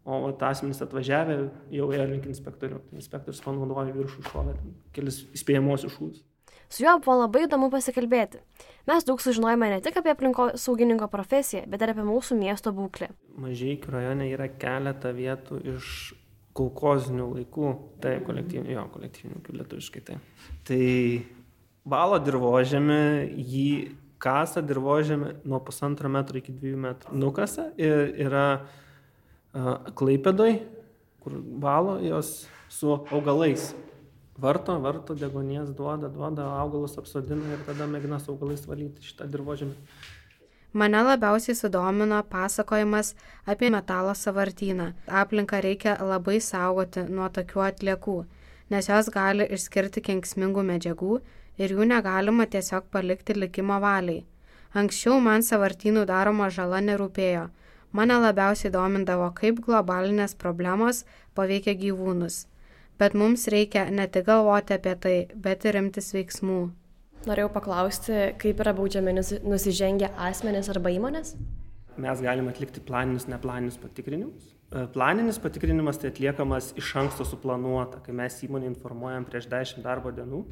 o 0.07 0.21
vat, 0.27 0.43
asmenys 0.49 0.81
atvažiavę 0.85 1.37
jau 1.73 1.91
ėjo 1.93 2.07
link 2.11 2.27
inspektorių. 2.29 2.81
Tai 2.89 3.01
inspektorius 3.01 3.43
panaudojo 3.45 3.95
viršų 3.95 4.25
šovę 4.31 4.57
kelis 4.95 5.23
įspėjamosius 5.37 5.95
šūvius. 5.97 6.25
Su 6.69 6.83
juo 6.83 6.97
buvo 6.99 7.21
labai 7.21 7.45
įdomu 7.45 7.69
pasikalbėti. 7.71 8.41
Mes 8.87 9.05
daug 9.07 9.21
sužinojome 9.23 9.69
ne 9.71 9.79
tik 9.83 9.99
apie 9.99 10.11
aplinkosaugininko 10.13 11.07
profesiją, 11.11 11.63
bet 11.71 11.83
ir 11.83 11.93
apie 11.93 12.03
mūsų 12.07 12.37
miesto 12.39 12.73
būklę. 12.75 13.09
Mažiekių 13.39 13.93
rajone 13.93 14.27
yra 14.33 14.49
keletą 14.51 15.13
vietų 15.15 15.61
iš 15.75 15.93
kaukozinių 16.57 17.29
laikų, 17.35 17.71
tai 18.03 18.17
kolektyvinių, 18.25 18.73
jo, 18.73 18.83
kolektyvinių, 18.95 19.41
lietuviškai 19.59 20.03
tai. 20.07 20.17
Tai 20.67 20.83
valo 21.87 22.19
dirbožėmį, 22.23 23.01
jį 23.37 23.71
kasa 24.23 24.63
dirbožėmį 24.65 25.33
nuo 25.47 25.61
pusantro 25.63 26.09
metro 26.11 26.41
iki 26.41 26.55
dviejų 26.55 26.83
metrų. 26.87 27.17
Nukasa 27.21 27.69
ir 27.79 28.15
yra 28.27 28.47
uh, 28.57 29.75
klaipėdoj, 29.99 30.57
kur 31.23 31.37
valo 31.63 31.99
jos 32.03 32.47
su 32.73 32.95
augalais. 33.13 33.71
Varto, 34.39 34.79
varto, 34.79 35.15
degonies 35.15 35.69
duoda, 35.73 36.09
duoda, 36.13 36.43
augalus 36.61 36.97
apsodina 37.01 37.55
ir 37.55 37.61
tada 37.65 37.87
mėgina 37.89 38.19
su 38.21 38.29
augalais 38.33 38.67
valyti 38.69 39.01
šitą 39.01 39.25
dirbožėmį. 39.33 39.75
Mane 40.77 40.99
labiausiai 41.07 41.55
sudomino 41.57 42.19
pasakojimas 42.33 43.15
apie 43.53 43.71
metalo 43.73 44.11
savartyną. 44.13 44.91
Aplinką 45.21 45.61
reikia 45.65 45.95
labai 46.11 46.37
saugoti 46.47 47.07
nuo 47.09 47.29
tokių 47.37 47.63
atliekų, 47.65 48.17
nes 48.69 48.89
jos 48.91 49.09
gali 49.15 49.47
išskirti 49.57 50.03
kenksmingų 50.09 50.65
medžiagų 50.67 51.17
ir 51.57 51.73
jų 51.73 51.87
negalima 51.93 52.45
tiesiog 52.45 52.91
palikti 52.93 53.33
likimo 53.33 53.79
valiai. 53.81 54.25
Anksčiau 54.77 55.17
man 55.29 55.41
savartynų 55.47 56.03
daroma 56.05 56.51
žala 56.53 56.83
nerūpėjo. 56.91 57.47
Mane 57.97 58.19
labiausiai 58.21 58.69
domindavo, 58.69 59.31
kaip 59.33 59.63
globalinės 59.65 60.37
problemos 60.37 61.01
paveikia 61.33 61.73
gyvūnus. 61.81 62.43
Bet 62.97 63.13
mums 63.13 63.45
reikia 63.53 63.85
ne 63.93 64.07
tik 64.09 64.25
galvoti 64.25 64.73
apie 64.73 64.95
tai, 64.97 65.15
bet 65.37 65.65
ir 65.69 65.77
imtis 65.77 66.09
veiksmų. 66.15 66.57
Norėjau 67.27 67.51
paklausti, 67.53 68.15
kaip 68.41 68.61
yra 68.63 68.73
baudžiami 68.73 69.13
nusižengę 69.17 70.09
asmenys 70.29 70.69
arba 70.73 70.89
įmonės? 70.95 71.35
Mes 72.01 72.21
galime 72.21 72.53
atlikti 72.53 72.81
planinius, 72.85 73.25
neplaninius 73.29 73.77
patikrinimus. 73.81 74.51
E, 74.69 74.85
planinis 74.93 75.39
patikrinimas 75.41 75.97
tai 76.01 76.11
atliekamas 76.11 76.71
iš 76.77 76.91
anksto 77.01 77.25
suplanuota, 77.25 78.01
kai 78.05 78.13
mes 78.17 78.37
įmonę 78.45 78.69
informuojam 78.69 79.25
prieš 79.29 79.49
10 79.49 79.85
darbo 79.85 80.13
dienų, 80.13 80.43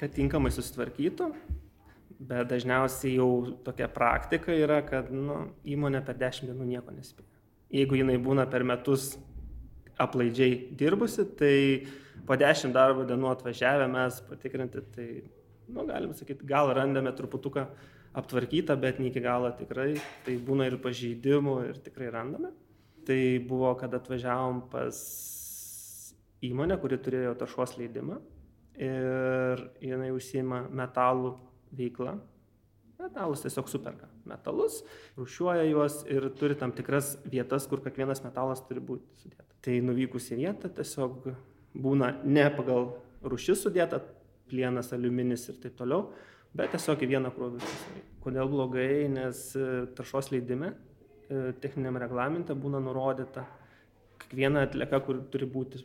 kad 0.00 0.12
tinkamai 0.16 0.52
susitvarkytų, 0.52 1.30
bet 2.32 2.48
dažniausiai 2.52 3.14
jau 3.16 3.30
tokia 3.64 3.88
praktika 3.92 4.56
yra, 4.56 4.80
kad 4.88 5.12
nu, 5.12 5.42
įmonė 5.64 6.04
per 6.04 6.20
10 6.20 6.48
dienų 6.48 6.68
nieko 6.74 6.96
nespėja. 6.96 7.28
Jeigu 7.70 8.00
jinai 8.00 8.16
būna 8.20 8.48
per 8.50 8.64
metus 8.66 9.14
aplaidžiai 10.00 10.56
dirbusi, 10.80 11.26
tai 11.38 11.56
po 12.26 12.36
10 12.38 12.74
darbo 12.76 13.04
dienų 13.08 13.30
atvažiavę 13.34 13.88
mes 13.90 14.20
patikrinti, 14.28 14.82
tai 14.94 15.08
nu, 15.70 15.86
galim 15.88 16.14
sakyti, 16.16 16.46
gal 16.48 16.72
randame 16.76 17.12
truputuką 17.16 17.66
aptvarkytą, 18.20 18.76
bet 18.80 18.98
ne 18.98 19.10
iki 19.10 19.22
galo 19.22 19.50
tikrai. 19.56 19.94
Tai 20.26 20.36
būna 20.46 20.66
ir 20.70 20.78
pažeidimų 20.82 21.56
ir 21.68 21.78
tikrai 21.84 22.10
randame. 22.14 22.52
Tai 23.06 23.20
buvo, 23.48 23.72
kad 23.80 23.94
atvažiavom 23.96 24.64
pas 24.72 24.98
įmonę, 26.44 26.76
kuri 26.80 26.98
turėjo 27.00 27.36
taršos 27.38 27.76
leidimą 27.78 28.18
ir 28.80 29.62
jinai 29.84 30.10
užsima 30.14 30.64
metalų 30.72 31.34
veiklą. 31.76 32.18
Metalus 33.00 33.44
tiesiog 33.44 33.68
superka. 33.72 34.10
Metalus, 34.28 34.82
rušiuoja 35.16 35.64
juos 35.70 36.02
ir 36.08 36.28
turi 36.36 36.56
tam 36.60 36.74
tikras 36.76 37.14
vietas, 37.24 37.66
kur 37.68 37.80
kiekvienas 37.84 38.20
metalas 38.26 38.60
turi 38.68 38.82
būti 38.84 39.22
sudėta. 39.22 39.49
Tai 39.64 39.76
nuvykus 39.84 40.30
į 40.32 40.40
vietą 40.40 40.70
tiesiog 40.72 41.26
būna 41.76 42.14
ne 42.24 42.46
pagal 42.54 42.94
rušis 43.20 43.66
sudėta, 43.66 44.00
plienas, 44.50 44.92
aliuminis 44.96 45.44
ir 45.52 45.58
taip 45.62 45.76
toliau, 45.78 46.08
bet 46.56 46.72
tiesiog 46.74 47.04
į 47.04 47.10
vieną 47.12 47.32
krūvį. 47.36 47.60
Kodėl 48.24 48.48
blogai? 48.50 49.04
Nes 49.12 49.50
e, 49.56 49.66
taršos 49.96 50.32
leidime, 50.32 50.72
e, 51.28 51.52
techniniam 51.62 52.00
reglamente 52.00 52.56
būna 52.56 52.80
nurodyta 52.82 53.44
kiekviena 54.24 54.64
atlieka, 54.66 55.02
kur 55.04 55.20
turi 55.32 55.48
būti 55.48 55.80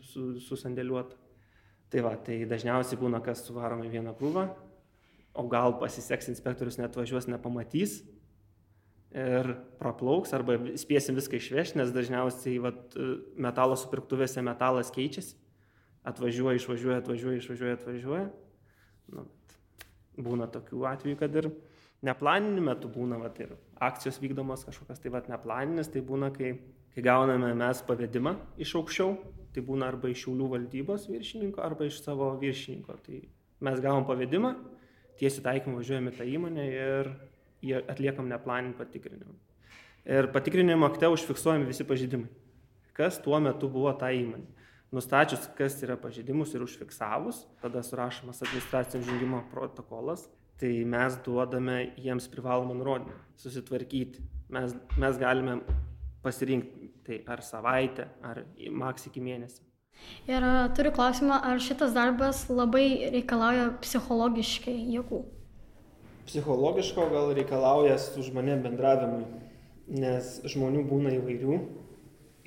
susandėliuota. 0.47 1.19
Tai 1.91 2.01
va, 2.07 2.15
tai 2.17 2.41
dažniausiai 2.49 2.99
būna, 2.99 3.21
kas 3.23 3.43
suvaroma 3.45 3.85
į 3.85 3.93
vieną 3.93 4.15
krūvą, 4.17 4.47
o 5.35 5.43
gal 5.51 5.75
pasiseks 5.79 6.31
inspektorius 6.31 6.79
net 6.79 6.95
važiuos, 6.97 7.27
nepamatys 7.29 7.99
ir 9.15 9.51
praplauks, 9.79 10.33
arba 10.35 10.57
spėsim 10.79 11.15
viską 11.15 11.39
išvežti, 11.39 11.79
nes 11.79 11.93
dažniausiai 11.95 12.59
vat, 12.63 12.97
metalo 13.39 13.77
supirktuvėse 13.79 14.43
metalas 14.43 14.91
keičiasi, 14.95 15.37
atvažiuoja, 16.05 16.59
išvažiuoja, 16.59 16.99
atvažiuoja, 17.01 17.39
išvažiuoja, 17.39 17.77
atvažiuoja. 17.79 18.25
Nu, 19.15 19.25
būna 20.19 20.49
tokių 20.51 20.83
atvejų, 20.91 21.19
kad 21.21 21.37
ir 21.39 21.49
neplaniniu 22.05 22.63
metu 22.65 22.91
būna, 22.91 23.19
vat, 23.21 23.39
ir 23.43 23.55
akcijos 23.83 24.19
vykdomos 24.23 24.65
kažkokios, 24.67 24.99
tai 25.01 25.13
vat, 25.13 25.29
neplaninis, 25.31 25.89
tai 25.93 26.03
būna, 26.05 26.31
kai, 26.35 26.57
kai 26.95 27.05
gauname 27.05 27.53
mes 27.57 27.81
pavedimą 27.87 28.35
iš 28.61 28.75
aukščiau, 28.81 29.15
tai 29.55 29.63
būna 29.63 29.87
arba 29.93 30.11
iš 30.11 30.25
šiaulių 30.25 30.49
valdybos 30.51 31.07
viršininko, 31.07 31.63
arba 31.63 31.87
iš 31.87 32.01
savo 32.03 32.33
viršininko. 32.41 32.97
Tai 33.05 33.21
mes 33.63 33.79
gavom 33.83 34.03
pavedimą, 34.07 34.51
tiesiu 35.19 35.45
taikymą 35.45 35.79
važiuojame 35.79 36.11
tą 36.17 36.27
įmonę 36.27 36.67
ir 36.73 37.11
atliekam 37.73 38.29
neplaninį 38.29 38.75
patikrinimą. 38.77 39.35
Ir 40.05 40.29
patikrinimo 40.33 40.85
akte 40.85 41.09
užfiksuojami 41.09 41.65
visi 41.65 41.85
pažydimai. 41.87 42.29
Kas 42.95 43.17
tuo 43.19 43.39
metu 43.41 43.69
buvo 43.71 43.91
ta 43.97 44.11
įmonė. 44.13 44.45
Nustačius, 44.95 45.49
kas 45.57 45.75
yra 45.83 45.97
pažeidimus 45.99 46.53
ir 46.55 46.63
užfiksavus, 46.63 47.41
tada 47.59 47.81
surašomas 47.83 48.43
administracinio 48.45 49.03
žengimo 49.09 49.41
protokolas, 49.51 50.27
tai 50.61 50.85
mes 50.87 51.17
duodame 51.25 51.79
jiems 51.99 52.29
privalomą 52.31 52.77
nurodymą 52.77 53.17
susitvarkyti. 53.41 54.23
Mes, 54.55 54.75
mes 55.01 55.19
galime 55.19 55.57
pasirinkti 56.23 56.91
tai 57.05 57.21
ar 57.27 57.41
savaitę, 57.43 58.07
ar 58.23 58.45
maks 58.71 59.09
iki 59.09 59.23
mėnesį. 59.25 59.65
Ir 60.29 60.45
turiu 60.77 60.91
klausimą, 60.95 61.41
ar 61.49 61.61
šitas 61.63 61.93
darbas 61.95 62.45
labai 62.51 63.09
reikalauja 63.13 63.71
psichologiškai 63.83 64.75
jėgų? 64.95 65.21
Psichologiško 66.25 67.03
gal 67.11 67.31
reikalauja 67.37 67.99
su 68.01 68.23
žmonėm 68.25 68.63
bendravimui, 68.65 69.25
nes 69.93 70.39
žmonių 70.49 70.81
būna 70.89 71.11
įvairių, 71.19 71.57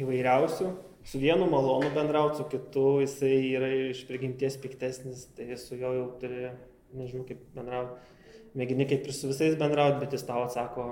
įvairiausių. 0.03 0.71
Su 1.07 1.21
vienu 1.23 1.47
malonu 1.49 1.93
bendrauti, 1.95 2.41
su 2.41 2.47
kitu 2.51 2.99
jisai 3.05 3.37
yra 3.55 3.69
iš 3.93 4.03
prigimties 4.09 4.59
piktesnis, 4.61 5.29
tai 5.37 5.55
su 5.57 5.79
juo 5.79 5.93
jau 5.95 6.09
turi, 6.21 6.51
nežinau 6.99 7.23
kaip 7.29 7.47
bendrauti, 7.55 8.19
mėgini 8.59 8.89
kaip 8.91 9.07
ir 9.07 9.15
su 9.15 9.31
visais 9.31 9.55
bendrauti, 9.61 10.03
bet 10.03 10.19
jis 10.19 10.27
tau 10.27 10.43
atsako 10.49 10.91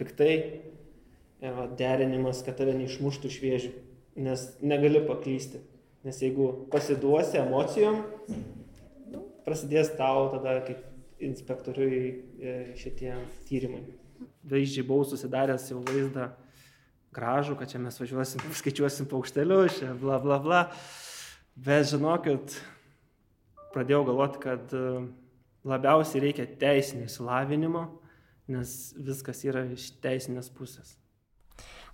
piktai. 0.00 0.32
Ir 1.44 1.62
derinimas, 1.76 2.40
kad 2.40 2.56
tave 2.56 2.72
neišmuštų 2.78 3.28
iš 3.28 3.40
vėžių, 3.44 3.72
nes 4.24 4.48
negali 4.64 5.04
paklysti. 5.04 5.60
Nes 6.06 6.16
jeigu 6.24 6.48
pasiduosi 6.72 7.36
emocijom, 7.42 8.00
prasidės 9.44 9.92
tau 10.00 10.30
tada 10.32 10.62
kaip 10.64 10.95
inspektoriui 11.24 12.00
e, 12.40 12.56
šitie 12.78 13.14
tyrimai. 13.48 13.82
Vaizdžiai 14.48 14.86
buvau 14.86 15.06
susidaręs 15.08 15.70
jau 15.70 15.82
vaizdą 15.86 16.30
gražų, 17.16 17.56
kad 17.58 17.72
čia 17.72 17.80
mes 17.82 17.98
važiuosim, 18.00 18.44
skaičiuosim 18.60 19.08
paukštelius, 19.10 19.80
čia 19.80 19.92
bla 20.00 20.20
bla 20.22 20.40
bla. 20.42 20.62
Bet 21.56 21.88
žinokit, 21.92 22.58
pradėjau 23.72 24.04
galvoti, 24.10 24.42
kad 24.42 24.76
e, 24.76 24.84
labiausiai 25.66 26.26
reikia 26.28 26.46
teisinio 26.60 27.08
įsilavinimo, 27.08 27.86
nes 28.52 28.76
viskas 29.08 29.42
yra 29.48 29.64
iš 29.72 29.90
teisinės 30.04 30.52
pusės. 30.54 30.94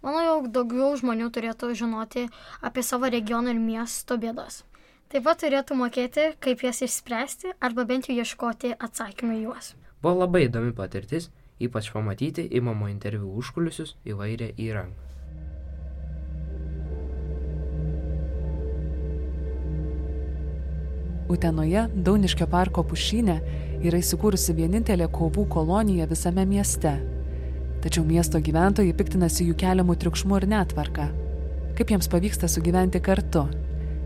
Manau, 0.03 0.23
jog 0.27 0.51
daugiau 0.51 0.97
žmonių 0.99 1.31
turėtų 1.31 1.71
žinoti 1.79 2.27
apie 2.67 2.83
savo 2.83 3.07
regiono 3.13 3.53
ir 3.55 3.61
miesto 3.63 4.19
bėdas. 4.19 4.65
Taip 5.13 5.27
pat 5.29 5.43
turėtų 5.43 5.77
mokėti, 5.77 6.23
kaip 6.41 6.63
jas 6.65 6.79
išspręsti 6.87 7.51
arba 7.61 7.85
bent 7.85 8.07
jau 8.09 8.15
ieškoti 8.17 8.71
atsakymų 8.81 9.35
į 9.35 9.41
juos. 9.43 9.67
Buvo 10.01 10.23
labai 10.23 10.47
įdomi 10.47 10.71
patirtis, 10.73 11.27
ypač 11.61 11.91
pamatyti 11.93 12.47
įmamo 12.49 12.87
interviu 12.89 13.29
užkulisius 13.37 13.93
įvairią 14.09 14.55
įrangą. 14.57 14.97
Utenoje, 21.29 21.83
Dauniškio 21.93 22.49
parko 22.49 22.81
pušynė, 22.89 23.35
yra 23.85 24.01
įsikūrusi 24.01 24.55
vienintelė 24.57 25.11
kovų 25.13 25.45
kolonija 25.53 26.07
visame 26.09 26.47
mieste. 26.49 26.95
Tačiau 27.85 28.07
miesto 28.09 28.41
gyventojai 28.41 28.97
piktinasi 28.97 29.45
jų 29.51 29.59
keliamų 29.61 29.99
triukšmų 30.01 30.41
ir 30.41 30.49
netvarką. 30.55 31.11
Kaip 31.77 31.93
jiems 31.93 32.09
pavyksta 32.09 32.49
sugyventi 32.49 33.05
kartu? 33.05 33.45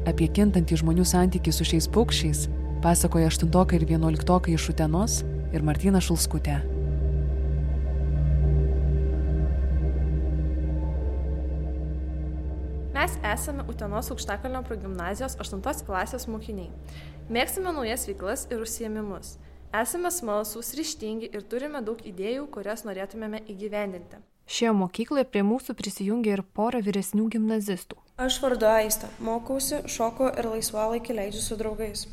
Apie 0.07 0.29
kintantį 0.31 0.77
žmonių 0.85 1.03
santykį 1.03 1.51
su 1.51 1.65
šiais 1.67 1.89
paukščiais 1.91 2.45
pasakoja 2.85 3.27
8 3.33 3.75
ir 3.75 3.85
11 3.91 4.53
iš 4.55 4.69
Utenos 4.71 5.17
ir 5.51 5.65
Martina 5.67 5.99
Šulskutė. 5.99 6.61
Mes 12.95 13.19
esame 13.33 13.67
Utenos 13.67 14.13
aukštakalnio 14.15 14.63
progymnazijos 14.69 15.35
8 15.43 15.83
klasės 15.91 16.29
mokiniai. 16.31 16.71
Mėgstame 17.27 17.75
naujas 17.75 18.07
veiklas 18.07 18.47
ir 18.53 18.63
užsiemimus. 18.63 19.35
Esame 19.75 20.15
smalsūs, 20.15 20.71
ryštingi 20.79 21.35
ir 21.35 21.43
turime 21.51 21.83
daug 21.83 21.99
idėjų, 22.07 22.47
kurias 22.55 22.87
norėtumėme 22.87 23.43
įgyvendinti. 23.51 24.23
Šioje 24.47 24.73
mokykloje 24.79 25.25
prie 25.27 25.43
mūsų 25.43 25.75
prisijungė 25.75 26.37
ir 26.37 26.43
pora 26.55 26.79
vyresnių 26.79 27.25
gimnazistų. 27.35 27.99
Aš 28.23 28.39
vardu 28.45 28.69
Aista, 28.71 29.09
mokausi, 29.19 29.81
šoku 29.91 30.29
ir 30.31 30.47
laisvalaikį 30.47 31.17
leidžiu 31.19 31.43
su 31.43 31.59
draugais. 31.59 32.07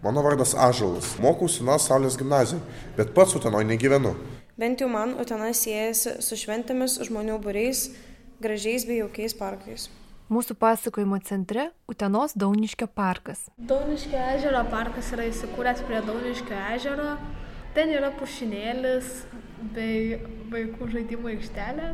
Mano 0.00 0.22
vardas 0.24 0.54
Ažalas. 0.56 1.18
Mokausi 1.20 1.60
nuo 1.68 1.76
Saulės 1.76 2.16
gimnazijoje, 2.16 2.64
bet 2.96 3.12
pats 3.12 3.36
Utenoje 3.36 3.68
negyvenu. 3.68 4.14
Bent 4.56 4.80
jau 4.80 4.88
man 4.88 5.12
Utena 5.20 5.50
siejasi 5.52 6.16
su 6.24 6.38
šventėmis, 6.40 6.96
žmonių 7.04 7.36
būriais, 7.44 7.90
gražiais 8.40 8.88
bei 8.88 9.02
jaukiais 9.02 9.36
parkais. 9.36 9.90
Mūsų 10.32 10.56
pasakojimo 10.56 11.20
centre 11.28 11.68
Utenos 11.90 12.32
Dauniškio 12.40 12.88
parkas. 12.88 13.50
Dauniškio 13.60 14.16
ežero 14.38 14.64
parkas 14.72 15.12
yra 15.12 15.28
įsikūręs 15.28 15.84
prie 15.84 16.00
Dauniškio 16.08 16.64
ežero. 16.72 17.14
Ten 17.76 17.92
yra 17.92 18.08
pušinėlis 18.16 19.24
bei 19.74 20.20
vaikų 20.52 20.88
žaidimų 20.94 21.34
aikštelė. 21.34 21.90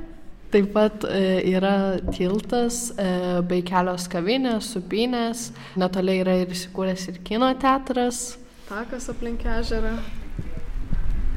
Taip 0.55 0.69
pat 0.73 1.03
e, 1.11 1.23
yra 1.51 1.99
tiltas 2.15 2.93
e, 2.95 3.07
bei 3.51 3.65
kelios 3.67 4.07
kavinės, 4.11 4.69
supinės, 4.77 5.49
netoliai 5.77 6.23
yra 6.23 6.37
ir 6.45 6.53
įsikūręs 6.55 7.09
ir 7.11 7.19
kino 7.27 7.49
teatras. 7.59 8.37
Takas 8.69 9.11
aplink 9.11 9.43
ežerą. 9.43 9.97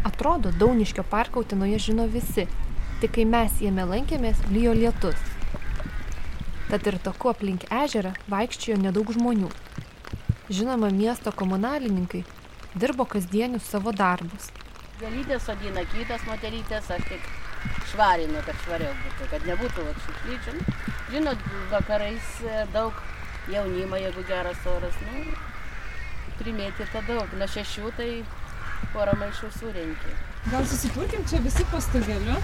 Atrodo, 0.05 0.53
Dauniškio 0.61 1.03
parką 1.09 1.41
Utenoje 1.41 1.81
žino 1.89 2.05
visi, 2.07 2.45
tik 3.01 3.17
kai 3.17 3.25
mes 3.25 3.57
jame 3.65 3.83
lankėmės, 3.89 4.45
lyjo 4.53 4.77
lietus. 4.77 5.25
Tad 6.69 6.85
ir 6.85 6.99
toku 7.01 7.33
aplink 7.33 7.65
ežerą 7.73 8.13
vaikščiojo 8.29 8.77
nedaug 8.77 9.09
žmonių. 9.17 9.49
Žinoma, 10.53 10.93
miesto 10.93 11.33
komunalininkai 11.33 12.23
dirbo 12.77 13.09
kasdienius 13.09 13.65
savo 13.65 13.91
darbus. 13.91 14.51
Gelytės 14.99 15.45
sodina 15.47 15.85
kitas 15.93 16.25
moterytės, 16.27 16.89
aš 16.91 17.05
tik 17.07 17.23
švarinu, 17.91 18.41
kad 18.43 18.57
švariau 18.65 18.91
būtų, 19.03 19.27
kad 19.31 19.45
nebūtų 19.47 19.85
šiukšlyčių. 20.05 20.51
Žinot, 21.13 21.45
vakarais 21.71 22.27
e, 22.43 22.65
daug 22.73 22.93
jaunimo, 23.53 23.95
jeigu 23.95 24.25
geras 24.27 24.59
oras, 24.67 24.95
nu, 25.07 25.23
primėtyta 26.41 26.99
daug. 27.07 27.27
Nuo 27.39 27.47
šešių 27.55 27.93
tai 27.95 28.11
porą 28.93 29.15
maišų 29.23 29.47
surenki. 29.55 30.11
Gal 30.51 30.63
susikurkim 30.67 31.23
čia 31.31 31.39
visi 31.47 31.63
pastogeliu? 31.71 32.35
E, 32.35 32.39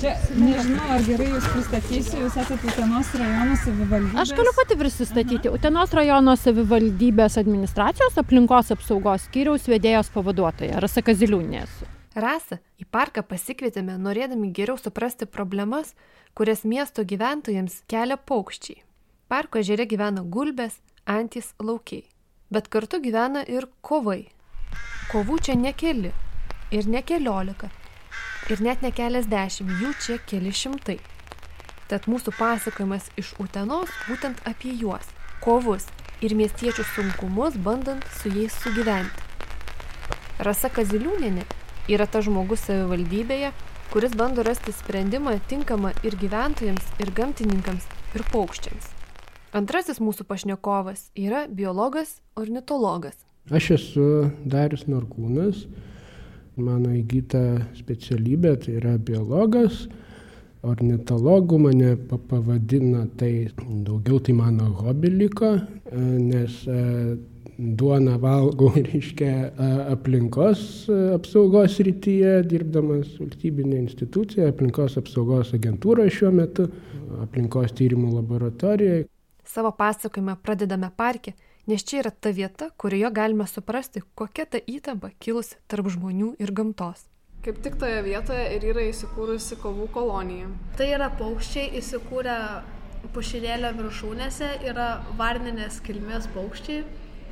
čia 0.00 0.12
nežinau, 0.36 0.86
ar 0.96 1.02
gerai 1.06 1.26
jūs 1.30 1.46
pristatysiu, 1.52 2.20
jūs 2.24 2.36
esate 2.42 2.70
Utenos 2.70 3.12
rajono 3.18 3.56
savivaldybės. 3.62 4.20
Aš 4.22 4.32
galiu 4.38 4.52
pati 4.56 4.76
prisistatyti. 4.80 5.52
Utenos 5.52 5.94
rajono 5.96 6.34
savivaldybės 6.40 7.38
administracijos 7.40 8.18
aplinkos 8.22 8.72
apsaugos 8.74 9.26
skyriaus 9.28 9.68
vedėjos 9.70 10.10
pavaduotoja 10.14 10.82
Rasa 10.84 11.04
Kaziliūnės. 11.06 11.78
Rasa 12.16 12.60
į 12.80 12.86
parką 12.92 13.24
pasikvietėme 13.28 13.98
norėdami 14.00 14.52
geriau 14.56 14.78
suprasti 14.80 15.28
problemas, 15.28 15.94
kurias 16.36 16.64
miesto 16.64 17.04
gyventojams 17.04 17.82
kelia 17.90 18.16
paukščiai. 18.16 18.82
Parko 19.28 19.60
ežere 19.60 19.88
gyvena 19.90 20.22
gulbės, 20.22 20.78
antys, 21.04 21.52
laukiai. 21.60 22.06
Bet 22.52 22.68
kartu 22.70 23.00
gyvena 23.02 23.42
ir 23.42 23.66
kovai. 23.82 24.28
Kovų 25.10 25.40
čia 25.42 25.56
ne 25.58 25.72
keli 25.74 26.12
ir 26.70 26.88
ne 26.90 27.02
keliolika. 27.02 27.70
Ir 28.46 28.60
net 28.62 28.78
ne 28.78 28.92
keliasdešimt, 28.94 29.72
jų 29.82 29.88
čia 29.98 30.16
keli 30.30 30.52
šimtai. 30.54 31.00
Tad 31.90 32.04
mūsų 32.06 32.30
pasakojimas 32.38 33.08
iš 33.18 33.32
Utenos 33.42 33.90
būtent 34.06 34.38
apie 34.46 34.70
juos- 34.78 35.06
kovus 35.44 35.86
ir 36.22 36.34
miestiečių 36.38 36.84
sunkumus, 36.94 37.56
bandant 37.58 38.04
su 38.20 38.30
jais 38.30 38.54
sugyventi. 38.62 39.22
Rasa 40.38 40.68
Kaziliūnenė 40.68 41.42
yra 41.88 42.06
tas 42.06 42.24
žmogus 42.26 42.62
savivaldybėje, 42.68 43.50
kuris 43.90 44.14
bando 44.14 44.42
rasti 44.46 44.70
sprendimą 44.72 45.40
tinkamą 45.48 45.90
ir 46.04 46.14
gyventojams, 46.14 46.86
ir 47.02 47.10
gamtininkams, 47.10 47.84
ir 48.14 48.22
paukščiams. 48.30 48.92
Antrasis 49.56 49.98
mūsų 49.98 50.22
pašnekovas 50.28 51.10
yra 51.16 51.46
biologas 51.48 52.20
ornitologas. 52.36 53.16
Aš 53.50 53.70
esu 53.70 54.30
Darius 54.44 54.84
Norkūnas, 54.84 55.66
mano 56.56 56.92
įgyta 56.96 57.42
specialybė 57.76 58.56
tai 58.64 58.76
yra 58.80 58.96
biologas, 58.98 59.86
ornitologų 60.66 61.58
mane 61.62 61.94
pavadina, 62.30 63.06
tai 63.20 63.48
daugiau 63.86 64.18
tai 64.24 64.34
mano 64.36 64.72
hobi 64.80 65.12
liko, 65.12 65.52
nes 65.92 66.62
duoną 67.58 68.18
valgau, 68.20 68.70
reiškia, 68.88 69.32
aplinkos 69.92 70.60
apsaugos 71.14 71.78
rytyje, 71.86 72.38
dirbdamas 72.50 73.14
valstybinė 73.20 73.80
institucija, 73.84 74.50
aplinkos 74.52 74.98
apsaugos 75.00 75.54
agentūra 75.56 76.08
šiuo 76.12 76.32
metu, 76.36 76.68
aplinkos 77.22 77.74
tyrimų 77.76 78.12
laboratorijoje. 78.18 79.06
Savo 79.46 79.70
pasakojimą 79.78 80.36
pradedame 80.44 80.90
parke, 80.96 81.32
nes 81.66 81.84
čia 81.84 82.00
yra 82.04 82.10
ta 82.10 82.30
vieta, 82.30 82.70
kurioje 82.78 83.10
galime 83.14 83.46
suprasti, 83.50 84.02
kokia 84.14 84.46
ta 84.46 84.60
įtampa 84.62 85.10
kilusi 85.18 85.58
tarp 85.70 85.90
žmonių 85.92 86.36
ir 86.42 86.52
gamtos. 86.54 87.06
Kaip 87.46 87.60
tik 87.62 87.76
toje 87.78 88.00
vietoje 88.02 88.46
ir 88.56 88.64
yra 88.72 88.86
įsikūrusi 88.90 89.58
kovų 89.62 89.86
kolonija. 89.94 90.48
Tai 90.78 90.88
yra 90.96 91.10
paukščiai 91.14 91.76
įsikūrę 91.78 92.38
pušinėlio 93.14 93.72
viršūnėse, 93.76 94.48
yra 94.66 94.88
varninės 95.18 95.80
kilmės 95.86 96.26
paukščiai. 96.34 96.84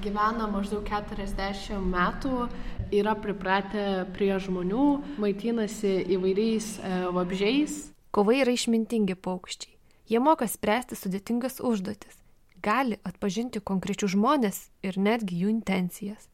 Gyvena 0.05 0.49
maždaug 0.51 0.83
40 0.91 1.79
metų, 1.87 2.49
yra 2.95 3.15
pripratę 3.15 4.05
prie 4.17 4.33
žmonių, 4.43 4.87
maitinasi 5.23 5.95
įvairiais 6.17 6.67
e, 6.79 6.91
vabžiais. 7.15 7.77
Kovai 8.15 8.41
yra 8.43 8.55
išmintingi 8.55 9.15
paukščiai. 9.15 9.73
Jie 10.11 10.21
moka 10.21 10.49
spręsti 10.51 10.99
sudėtingas 10.99 11.63
užduotis, 11.65 12.19
gali 12.65 12.99
atpažinti 13.05 13.61
konkrečius 13.61 14.15
žmonės 14.15 14.61
ir 14.87 14.97
netgi 14.97 15.43
jų 15.43 15.53
intencijas. 15.53 16.29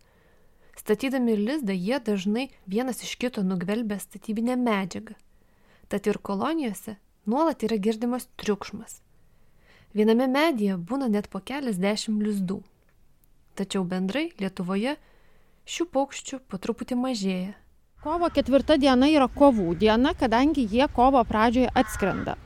Statydami 0.79 1.37
lizdą 1.37 1.75
jie 1.75 1.99
dažnai 2.01 2.49
vienas 2.67 3.03
iš 3.05 3.17
kito 3.21 3.43
nugvelbia 3.45 3.99
statybinę 4.01 4.57
medžiagą. 4.57 5.17
Tad 5.91 6.07
ir 6.07 6.19
kolonijose 6.23 6.97
nuolat 7.27 7.63
yra 7.67 7.77
girdimas 7.77 8.29
triukšmas. 8.41 9.01
Viename 9.95 10.29
medyje 10.31 10.79
būna 10.79 11.11
net 11.11 11.27
po 11.29 11.41
keliasdešimt 11.43 12.23
lizdų. 12.23 12.61
Tačiau 13.59 13.83
bendrai 13.85 14.31
Lietuvoje 14.39 14.95
šių 15.67 15.87
paukščių 15.97 16.39
po 16.49 16.61
truputį 16.63 16.97
mažėja. 17.01 17.57
Kovo 18.01 18.31
ketvirta 18.33 18.79
diena 18.81 19.11
yra 19.13 19.27
kovų 19.29 19.75
diena, 19.83 20.15
kadangi 20.17 20.65
jie 20.65 20.87
kovo 20.95 21.21
pradžioje 21.29 21.69
atskrenda. 21.83 22.39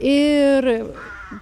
Ir 0.00 0.68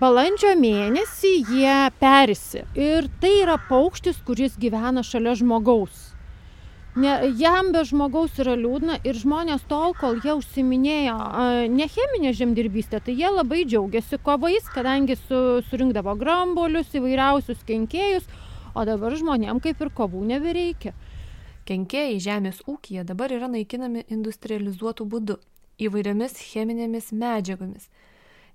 balandžio 0.01 0.55
mėnesį 0.59 1.35
jie 1.49 1.77
perisi. 2.01 2.65
Ir 2.79 3.09
tai 3.21 3.35
yra 3.43 3.59
paukštis, 3.69 4.21
kuris 4.27 4.57
gyvena 4.61 5.05
šalia 5.07 5.35
žmogaus. 5.39 6.09
Ne, 6.93 7.13
jam 7.41 7.71
be 7.73 7.81
žmogaus 7.89 8.37
yra 8.43 8.53
liūdna 8.53 8.99
ir 9.09 9.17
žmonės 9.17 9.63
tol, 9.65 9.95
kol 9.97 10.19
jie 10.21 10.35
užsiminėjo 10.37 11.15
ne 11.73 11.87
cheminė 11.89 12.35
žemdirbystė, 12.37 13.01
tai 13.01 13.15
jie 13.17 13.31
labai 13.33 13.63
džiaugiasi 13.65 14.19
kovais, 14.21 14.67
kadangi 14.75 15.17
su, 15.17 15.63
surinkdavo 15.71 16.13
grambolius, 16.21 16.93
įvairiausius 16.93 17.65
kenkėjus, 17.65 18.29
o 18.77 18.85
dabar 18.85 19.17
žmonėm 19.17 19.63
kaip 19.65 19.81
ir 19.81 19.93
kovų 19.97 20.21
nebereikia. 20.35 20.93
Kenkėjai 21.65 22.21
žemės 22.21 22.61
ūkija 22.69 23.07
dabar 23.09 23.33
yra 23.33 23.49
naikinami 23.49 24.05
industrializuotų 24.13 25.09
būdų, 25.17 25.41
įvairiomis 25.89 26.37
cheminėmis 26.45 27.09
medžiagomis. 27.17 27.89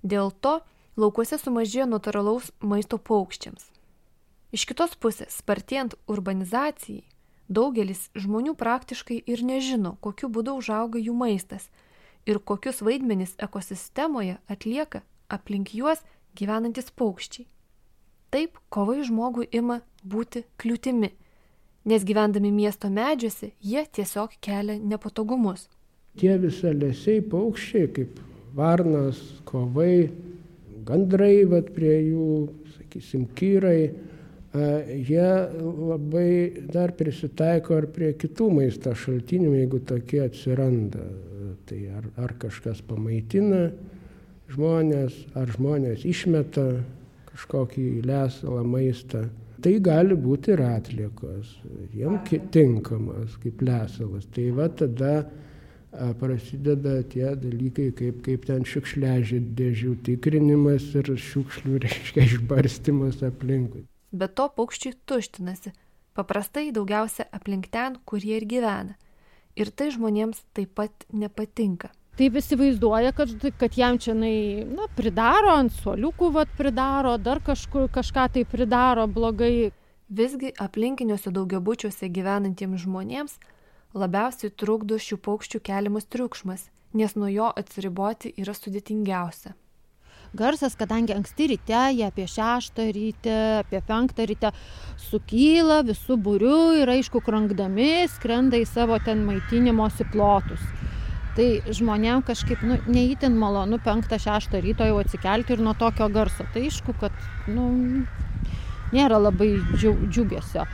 Dėl 0.02 0.30
to 0.30 0.60
laukuose 0.96 1.38
sumažėjo 1.38 1.88
natūralaus 1.90 2.52
maisto 2.60 2.98
paukščiams. 2.98 3.70
Iš 4.54 4.64
kitos 4.70 4.94
pusės, 4.96 5.40
spartėjant 5.42 5.98
urbanizacijai, 6.08 7.04
daugelis 7.48 8.08
žmonių 8.16 8.54
praktiškai 8.56 9.20
ir 9.26 9.42
nežino, 9.44 9.96
kokiu 10.00 10.30
būdu 10.32 10.56
užauga 10.60 11.00
jų 11.00 11.14
maistas 11.16 11.68
ir 12.28 12.38
kokius 12.38 12.82
vaidmenis 12.84 13.34
ekosistemoje 13.38 14.38
atlieka 14.48 15.02
aplink 15.28 15.74
juos 15.74 16.02
gyvenantis 16.36 16.90
paukščiai. 16.92 17.46
Taip 18.32 18.58
kovai 18.68 19.00
žmogui 19.08 19.48
ima 19.52 19.80
būti 20.04 20.44
kliūtimi, 20.60 21.10
nes 21.88 22.04
gyvendami 22.04 22.52
miesto 22.52 22.90
medžiuose 22.92 23.54
jie 23.64 23.84
tiesiog 23.84 24.36
kelia 24.44 24.76
nepatogumus. 24.80 25.68
Tie 26.20 26.34
visalesiai 26.40 27.22
paukščiai, 27.24 27.88
kaip 27.96 28.20
varnas, 28.58 29.20
kovai, 29.48 30.10
gandrai, 30.88 31.46
bet 31.48 31.72
prie 31.76 31.94
jų, 32.10 32.28
sakysim, 32.76 33.28
kyrai, 33.38 33.90
jie 35.08 35.30
labai 35.62 36.64
dar 36.72 36.94
prisitaiko 36.96 37.76
ir 37.78 37.88
prie 37.92 38.12
kitų 38.18 38.50
maisto 38.58 38.94
šaltinių, 38.96 39.54
jeigu 39.60 39.82
tokie 39.86 40.22
atsiranda. 40.24 41.04
Tai 41.68 41.78
ar, 41.98 42.06
ar 42.16 42.32
kažkas 42.40 42.80
pamaitina 42.88 43.68
žmonės, 44.52 45.16
ar 45.36 45.50
žmonės 45.52 46.06
išmeta 46.08 46.64
kažkokį 47.28 48.02
lesalą 48.08 48.64
maistą. 48.64 49.26
Tai 49.60 49.74
gali 49.82 50.14
būti 50.14 50.54
ir 50.54 50.62
atliekos, 50.62 51.50
jiem 51.92 52.20
tinkamas 52.54 53.34
kaip 53.42 53.62
lesalas. 53.66 54.28
Tai 54.32 54.46
va 54.56 54.68
tada 54.70 55.12
prasideda 55.90 57.02
tie 57.08 57.32
dalykai, 57.36 57.90
kaip, 57.96 58.22
kaip 58.26 58.46
ten 58.48 58.64
šiukšležė 58.68 59.40
dėžių 59.56 59.94
tikrinimas 60.04 60.90
ir 60.98 61.12
šiukšlių, 61.16 61.78
reiškia, 61.86 62.26
išbarstimas 62.26 63.22
aplinkui. 63.24 63.86
bet 64.12 64.34
to 64.36 64.48
paukščiai 64.56 64.96
tuštinasi, 65.08 65.72
paprastai 66.16 66.70
daugiausia 66.72 67.28
aplink 67.32 67.68
ten, 67.72 67.96
kur 68.04 68.20
jie 68.20 68.40
ir 68.40 68.48
gyvena. 68.48 68.96
Ir 69.58 69.72
tai 69.74 69.90
žmonėms 69.90 70.44
taip 70.54 70.76
pat 70.78 71.08
nepatinka. 71.10 71.90
Taip 72.18 72.34
įsivaizduoja, 72.38 73.12
kad, 73.14 73.30
kad 73.58 73.76
jam 73.78 73.98
čia 73.98 74.14
na, 74.14 74.88
pridaro, 74.96 75.52
ant 75.54 75.72
suoliukų 75.72 76.32
vat, 76.34 76.50
pridaro, 76.58 77.16
dar 77.18 77.38
kažkur 77.38 77.88
kažką 77.94 78.28
tai 78.34 78.44
pridaro 78.44 79.06
blogai. 79.06 79.70
Visgi 80.08 80.54
aplinkiniuose 80.56 81.30
daugiabučiuose 81.36 82.08
gyvenantiems 82.08 82.80
žmonėms 82.86 83.34
labiausiai 83.94 84.50
trukdo 84.50 84.98
šių 85.00 85.20
paukščių 85.24 85.62
keliamas 85.64 86.10
triukšmas, 86.12 86.68
nes 86.98 87.16
nuo 87.16 87.30
jo 87.32 87.48
atsiriboti 87.62 88.34
yra 88.36 88.56
sudėtingiausia 88.56 89.54
garsas, 90.34 90.76
kadangi 90.76 91.14
anksti 91.14 91.48
ryte, 91.52 91.80
jie 91.96 92.04
apie 92.06 92.26
6 92.28 92.80
ryte, 92.92 93.36
apie 93.62 93.80
5 93.88 94.26
ryte 94.28 94.52
sukyla 95.08 95.82
visų 95.88 96.18
būrių 96.20 96.58
ir 96.82 96.92
aišku, 96.92 97.22
krankdami 97.24 98.08
skrenda 98.12 98.60
į 98.60 98.66
savo 98.68 98.98
ten 99.04 99.24
maitinimosi 99.26 100.08
plotus. 100.12 100.60
Tai 101.38 101.48
žmonėm 101.70 102.24
kažkaip 102.26 102.64
nu, 102.66 102.80
neįtin 102.90 103.36
malonu 103.38 103.78
5-6 103.84 104.58
ryto 104.64 104.86
jau 104.88 104.98
atsikelti 104.98 105.54
ir 105.54 105.62
nuo 105.62 105.74
tokio 105.78 106.08
garso. 106.10 106.44
Tai 106.52 106.64
aišku, 106.66 106.96
kad 106.98 107.14
nu, 107.46 107.68
nėra 108.92 109.20
labai 109.22 109.52
džiugesio. 109.78 110.66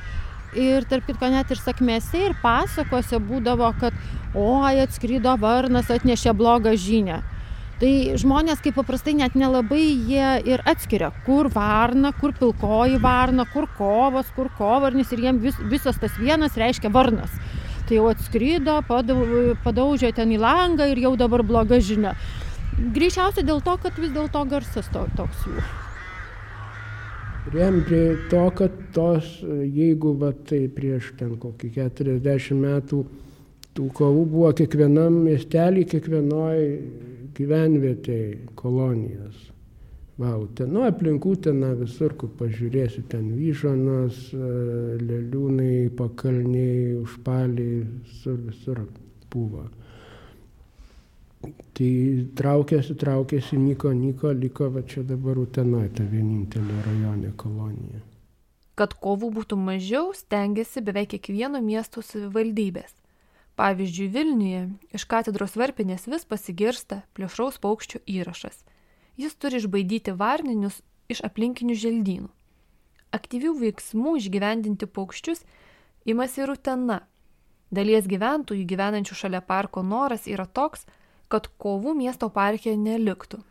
Ir 0.54 0.84
tarp 0.86 1.06
kitko 1.08 1.28
net 1.32 1.50
ir 1.50 1.58
sakmėse 1.58 2.20
ir 2.28 2.36
pasakose 2.42 3.18
būdavo, 3.18 3.72
kad 3.80 3.94
oi 4.38 4.80
atskrydo 4.84 5.34
varnas, 5.42 5.90
atnešė 5.90 6.34
blogą 6.38 6.76
žinę 6.78 7.22
tai 7.84 8.14
žmonės 8.20 8.62
kaip 8.62 8.76
paprastai 8.78 9.16
net 9.18 9.34
nelabai 9.38 9.82
jie 9.82 10.28
ir 10.48 10.62
atskiria 10.70 11.10
kur 11.26 11.50
varna 11.52 12.14
kur 12.20 12.34
pilkoji 12.38 13.00
varna 13.02 13.46
kur 13.52 13.66
kovas 13.78 14.30
kur 14.36 14.50
kovarnis 14.58 15.12
ir 15.12 15.24
jiem 15.26 15.40
vis 15.42 15.58
visas 15.72 15.98
tas 16.00 16.16
vienas 16.20 16.56
reiškia 16.60 16.92
varnas. 16.94 17.34
Tai 17.84 17.98
jau 17.98 18.08
atskrido 18.08 18.78
padau 18.88 19.20
padaužė 19.64 20.14
ten 20.16 20.32
į 20.32 20.40
langą 20.40 20.88
ir 20.88 21.02
jau 21.04 21.16
dabar 21.20 21.44
bloga 21.44 21.80
žinia. 21.80 22.14
Greičiausiai 22.78 23.44
dėl 23.44 23.60
to 23.64 23.76
kad 23.82 23.98
vis 24.00 24.14
dėlto 24.14 24.46
garsas 24.48 24.88
to 24.94 25.04
toks 25.18 25.48
jų 25.50 25.83
Riem 27.54 27.84
prie 27.86 28.16
to, 28.30 28.50
kad 28.58 28.72
tos, 28.94 29.26
jeigu 29.46 30.16
va 30.18 30.32
tai 30.48 30.64
prieš 30.74 31.12
ten 31.18 31.36
kokį 31.38 31.68
40 31.76 32.56
metų 32.58 32.98
tų 33.78 33.86
kovų 33.94 34.24
buvo 34.32 34.50
kiekvienam 34.58 35.20
miestelį, 35.28 35.84
kiekvienoj 35.92 36.64
gyvenvietėj 37.36 38.24
kolonijos. 38.58 39.50
Va, 40.18 40.32
ten, 40.58 40.74
nu, 40.74 40.82
aplinkų 40.86 41.36
ten 41.46 41.62
visur, 41.78 42.16
kur 42.18 42.30
pažiūrėsi, 42.38 43.02
ten 43.10 43.32
vyžanos, 43.38 44.18
e, 44.34 44.50
leliūnai, 45.02 45.88
pakalniai, 45.98 46.92
užpaliai, 47.00 47.80
visur, 48.02 48.38
visur 48.50 48.82
buvo. 49.30 49.68
Tai 51.74 51.90
traukėsi, 52.38 52.94
traukėsi, 52.98 53.58
nyko, 53.58 53.92
nyko, 53.96 54.32
liko, 54.38 54.68
va 54.70 54.82
čia 54.86 55.02
dabar 55.06 55.38
Utenoje 55.42 55.90
ta 55.96 56.06
vienintelė 56.06 56.80
rajonė 56.86 57.32
kolonija. 57.40 58.02
Kad 58.78 58.94
kovų 58.98 59.30
būtų 59.36 59.58
mažiau, 59.58 60.12
stengiasi 60.14 60.82
beveik 60.82 61.12
kiekvieno 61.14 61.60
miesto 61.62 62.02
savivaldybės. 62.02 62.94
Pavyzdžiui, 63.54 64.08
Vilniuje 64.10 64.62
iš 64.98 65.04
katedros 65.10 65.54
varpinės 65.54 66.08
vis 66.10 66.24
pasigirsta 66.26 67.04
plėšraus 67.14 67.60
paukščio 67.62 68.00
įrašas. 68.10 68.64
Jis 69.14 69.36
turi 69.38 69.60
išbaidyti 69.62 70.16
varninius 70.18 70.80
iš 71.10 71.22
aplinkinių 71.26 71.76
želdynų. 71.78 72.30
Aktyvių 73.14 73.54
veiksmų 73.60 74.16
išgyvendinti 74.18 74.90
paukščius 74.90 75.44
imasi 76.10 76.42
ir 76.42 76.50
Utena. 76.56 77.04
Dalies 77.74 78.10
gyventojų 78.10 78.66
gyvenančių 78.70 79.16
šalia 79.22 79.40
parko 79.42 79.82
noras 79.86 80.26
yra 80.30 80.46
toks, 80.46 80.82
kad 80.86 81.03
kovų 81.30 81.94
miesto 81.98 82.30
parke 82.32 82.76
neliktų 82.76 83.42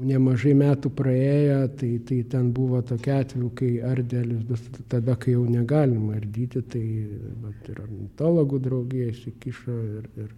nemažai 0.00 0.52
metų 0.56 0.90
praėję, 0.96 1.58
tai, 1.80 1.90
tai 2.08 2.22
ten 2.32 2.52
buvo 2.54 2.80
tokia 2.86 3.20
atveju, 3.22 3.50
kai 3.58 3.72
ardė 3.84 4.22
lizdus, 4.24 4.62
tada, 4.90 5.16
kai 5.20 5.34
jau 5.36 5.44
negalima 5.48 6.16
ardyti, 6.16 6.62
tai 6.72 6.84
vat, 7.42 7.68
ir 7.68 7.82
ornitologų 7.84 8.62
draugija 8.66 9.10
įsikišo 9.12 9.76
ir, 9.98 10.08
ir 10.24 10.32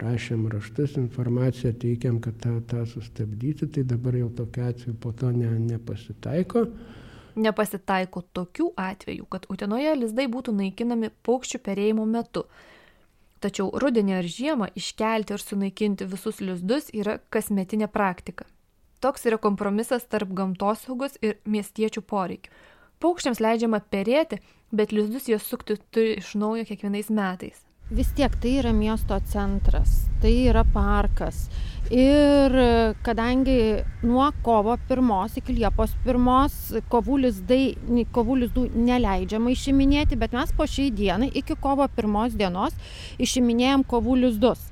rašėm 0.00 0.46
raštus, 0.48 0.96
informaciją 1.00 1.74
teikiam, 1.82 2.22
kad 2.24 2.38
tą, 2.40 2.56
tą 2.70 2.86
sustabdyti, 2.88 3.68
tai 3.68 3.84
dabar 3.84 4.16
jau 4.16 4.30
tokia 4.40 4.70
atveju 4.72 4.96
po 5.02 5.12
to 5.12 5.32
ne, 5.34 5.52
nepasitaiko. 5.66 6.64
Nepasitaiko 7.40 8.24
tokių 8.34 8.72
atvejų, 8.80 9.28
kad 9.30 9.44
Utenoje 9.52 9.92
lizdai 9.98 10.26
būtų 10.32 10.56
naikinami 10.56 11.12
paukščių 11.26 11.60
perėjimo 11.68 12.08
metu. 12.08 12.46
Tačiau 13.40 13.70
rudenį 13.80 14.18
ar 14.18 14.26
žiemą 14.28 14.68
iškelti 14.76 15.32
ir 15.32 15.42
sunaikinti 15.42 16.08
visus 16.08 16.42
lizdus 16.44 16.90
yra 16.92 17.18
kasmetinė 17.32 17.88
praktika. 17.88 18.44
Toks 19.00 19.24
yra 19.30 19.38
kompromisas 19.40 20.04
tarp 20.12 20.34
gamtosaugos 20.36 21.16
ir 21.24 21.38
miestiečių 21.48 22.02
poreikių. 22.04 22.52
Paukščiams 23.00 23.40
leidžiama 23.40 23.80
perėti, 23.88 24.42
bet 24.76 24.92
lizdus 24.92 25.30
jos 25.32 25.46
sukti 25.48 25.78
turi 25.88 26.18
iš 26.20 26.34
naujo 26.36 26.66
kiekvienais 26.68 27.08
metais. 27.08 27.64
Vis 27.90 28.12
tiek 28.14 28.36
tai 28.42 28.52
yra 28.60 28.74
miesto 28.76 29.16
centras, 29.32 30.04
tai 30.20 30.34
yra 30.50 30.66
parkas. 30.74 31.48
Ir 31.90 32.52
kadangi 33.02 33.82
nuo 34.06 34.28
kovo 34.46 34.76
pirmos 34.88 35.34
iki 35.40 35.56
liepos 35.56 35.96
pirmos 36.04 36.54
kovų, 36.86 37.16
lizdai, 37.24 37.64
kovų 38.14 38.36
lizdų 38.44 38.66
neleidžiama 38.78 39.50
išiminėti, 39.50 40.14
bet 40.20 40.36
mes 40.38 40.52
po 40.54 40.68
šiai 40.70 40.92
dienai 40.94 41.32
iki 41.34 41.56
kovo 41.58 41.88
pirmos 41.90 42.36
dienos 42.38 42.76
išiminėjom 43.18 43.82
kovų 43.90 44.14
lizdus. 44.22 44.62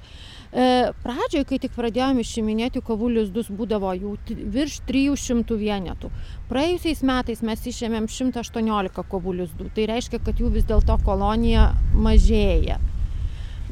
E, 0.48 0.92
pradžioj, 1.02 1.42
kai 1.48 1.58
tik 1.60 1.74
pradėjome 1.74 2.22
išiminėti 2.22 2.84
kovų 2.86 3.10
lizdus, 3.16 3.50
būdavo 3.50 3.90
jų 3.98 4.14
virš 4.54 4.78
300 4.86 5.58
vienetų. 5.58 6.12
Praėjusiais 6.52 7.02
metais 7.02 7.42
mes 7.42 7.66
išėmėm 7.72 8.06
118 8.06 9.04
kovų 9.10 9.34
lizdų. 9.42 9.68
Tai 9.74 9.88
reiškia, 9.90 10.22
kad 10.22 10.38
jų 10.38 10.52
vis 10.54 10.70
dėlto 10.70 11.00
kolonija 11.02 11.72
mažėja. 11.92 12.78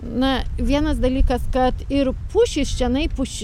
Na, 0.02 0.44
vienas 0.58 0.98
dalykas, 1.00 1.46
kad 1.52 1.74
ir 1.88 2.10
pušys 2.32 2.74
čia, 2.76 2.90
puš, 3.16 3.38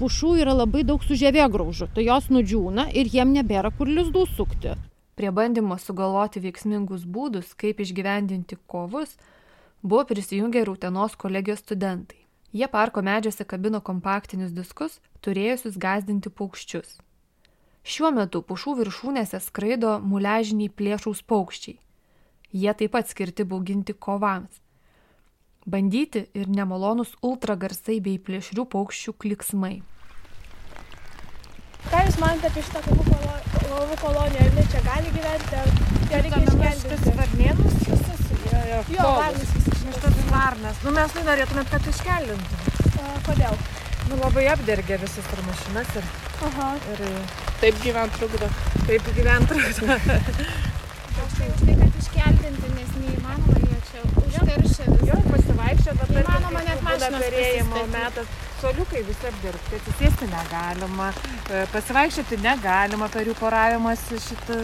pušų 0.00 0.30
yra 0.40 0.54
labai 0.56 0.86
daug 0.88 1.04
su 1.04 1.18
žievėgraužu, 1.20 1.90
tai 1.92 2.06
jos 2.06 2.30
nudžiūna 2.32 2.88
ir 2.96 3.10
jiem 3.12 3.34
nebėra 3.36 3.70
kur 3.76 3.88
lizdų 3.88 4.24
sukti. 4.32 4.72
Prie 5.14 5.30
bandymo 5.30 5.76
sugalvoti 5.76 6.40
veiksmingus 6.40 7.04
būdus, 7.04 7.52
kaip 7.54 7.84
išgyvendinti 7.84 8.56
kovus, 8.66 9.18
buvo 9.82 10.06
prisijungę 10.08 10.64
ir 10.64 10.72
Utenos 10.72 11.14
kolegijos 11.16 11.60
studentai. 11.60 12.22
Jie 12.52 12.68
parko 12.72 13.04
medžiuose 13.04 13.44
kabino 13.44 13.80
kompaktinius 13.84 14.56
diskus, 14.56 14.98
turėjusius 15.20 15.76
gazdinti 15.76 16.32
paukščius. 16.32 16.98
Šiuo 17.84 18.10
metu 18.16 18.40
pušų 18.40 18.78
viršūnėse 18.80 19.40
skraido 19.44 19.98
muležiniai 20.00 20.72
plėšaus 20.72 21.20
paukščiai. 21.28 21.78
Jie 22.52 22.72
taip 22.80 22.92
pat 22.96 23.08
skirti 23.12 23.44
bauginti 23.44 23.92
kovams. 23.92 24.60
Bandyti 25.62 26.24
ir 26.34 26.48
nemalonus 26.50 27.12
ultragarsai 27.22 28.00
bei 28.02 28.18
plėšrių 28.18 28.64
paukščių 28.72 29.12
kliksmai. 29.22 29.76
Ką 31.86 32.00
Jūs 32.06 32.16
manate 32.22 32.48
apie 32.48 32.64
šitą 32.66 32.82
kovų 32.86 33.96
koloniją? 34.00 34.46
Ar 34.46 34.56
ne 34.56 34.64
čia 34.72 34.82
gali 34.86 35.12
gyventi? 35.14 35.60
Ar 35.60 35.70
ją 36.10 36.22
reikia 36.26 36.42
išgelbėti? 36.48 37.14
Varnėnus 37.20 37.78
visus? 37.86 38.24
Jo, 38.48 38.62
jo, 38.72 38.80
jo 38.96 39.06
varnus 39.20 39.54
visus 39.54 39.78
šitas 39.84 40.18
varnas. 40.32 40.82
Nu, 40.86 40.94
mes 40.98 41.14
tai 41.14 41.24
norėtumėt, 41.30 41.70
kad 41.70 41.88
iškeldintum. 41.92 42.66
Kodėl? 43.28 43.58
Nu, 44.10 44.18
labai 44.18 44.48
apdergia 44.50 44.98
visas 45.02 45.30
ir 45.36 45.44
mašinas 45.46 45.94
ir... 46.00 46.08
Aha. 46.48 46.72
ir 46.90 47.04
taip 47.62 47.78
gyvent 47.84 48.18
trukdo. 48.18 48.50
Taip 48.88 49.12
gyvent 49.14 49.52
trukdo. 49.52 49.98
Aš 51.22 51.36
tai 51.38 51.52
už 51.52 51.62
tai, 51.62 51.76
kad 51.78 52.02
iškeldinti, 52.02 52.74
nes 52.80 52.98
neįmanoma 53.04 53.62
jie 53.62 53.80
čia 53.92 54.02
užteršia 54.10 54.58
visą. 54.64 55.41
Pasivaikščia, 55.62 55.92
bet 56.00 56.10
įmanoma 56.22 56.62
net 56.66 56.80
mašinos 56.82 57.22
perėjimo 57.22 57.82
metas. 57.92 58.34
Soliukai 58.62 59.02
visi 59.06 59.26
apdirbti, 59.26 59.78
atsisėsti 59.78 60.28
negalima, 60.30 61.08
e, 61.50 61.62
pasivaikščioti 61.72 62.38
negalima 62.42 63.08
per 63.10 63.26
jų 63.26 63.34
poravimas 63.38 64.04
šitą 64.26 64.58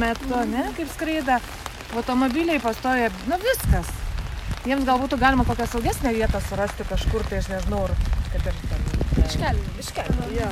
metu, 0.00 0.34
mm. 0.34 0.50
ne, 0.52 0.66
kaip 0.76 0.90
skraida. 0.92 1.38
Automobiliai 1.96 2.60
pastoja, 2.60 3.08
nu 3.30 3.38
viskas 3.40 3.88
jiems 4.68 4.84
gal 4.84 5.00
būtų 5.00 5.16
galima 5.20 5.46
kokią 5.48 5.64
saugesnę 5.72 6.12
vietą 6.16 6.40
surasti 6.44 6.84
kažkur, 6.88 7.24
tai 7.28 7.40
aš 7.40 7.48
nežinau, 7.54 7.86
ar 7.86 7.94
kad 8.34 8.50
ir 8.50 8.58
ten. 8.68 8.84
Iškelti. 9.24 9.72
Iškelti, 9.84 10.28
jo. 10.36 10.50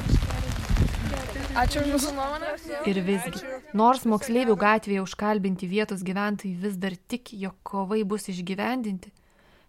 Ačiū 1.56 1.82
už 1.82 1.92
Jūsų 1.94 2.14
nuomonę. 2.16 2.54
Ir 2.88 2.98
visgi, 3.04 3.44
nors 3.76 4.04
moksleivių 4.08 4.56
gatvėje 4.60 5.04
užkalbinti 5.04 5.68
vietos 5.68 6.04
gyventojai 6.04 6.56
vis 6.64 6.80
dar 6.80 6.96
tiki, 7.08 7.38
jog 7.44 7.56
kovai 7.64 8.02
bus 8.08 8.28
išgyvendinti, 8.32 9.12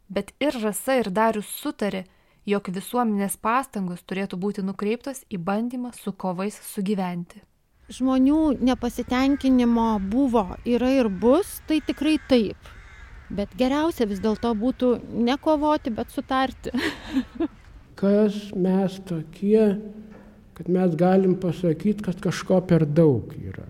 bet 0.10 0.34
ir 0.40 0.56
Rasa 0.64 1.00
ir 1.02 1.12
Darius 1.12 1.50
sutarė, 1.62 2.06
jog 2.48 2.70
visuomenės 2.72 3.38
pastangos 3.44 4.04
turėtų 4.08 4.40
būti 4.40 4.64
nukreiptos 4.64 5.26
į 5.30 5.42
bandymą 5.44 5.92
su 5.96 6.14
kovais 6.14 6.60
sugyventi. 6.74 7.44
žmonių 7.88 8.58
nepasitenkinimo 8.68 10.00
buvo, 10.12 10.58
yra 10.68 10.90
ir 10.98 11.08
bus, 11.08 11.62
tai 11.68 11.80
tikrai 11.86 12.18
taip. 12.30 12.74
Bet 13.30 13.52
geriausia 13.60 14.08
vis 14.08 14.20
dėlto 14.24 14.54
būtų 14.56 14.92
nekovoti, 15.28 15.92
bet 15.92 16.12
sutarti. 16.12 16.72
Kas 18.00 18.36
mes 18.56 19.00
tokie, 19.08 19.80
kad 20.56 20.70
mes 20.70 20.94
galim 21.00 21.36
pasakyti, 21.40 22.04
kad 22.06 22.20
kažko 22.22 22.62
per 22.68 22.86
daug 22.86 23.34
yra. 23.40 23.66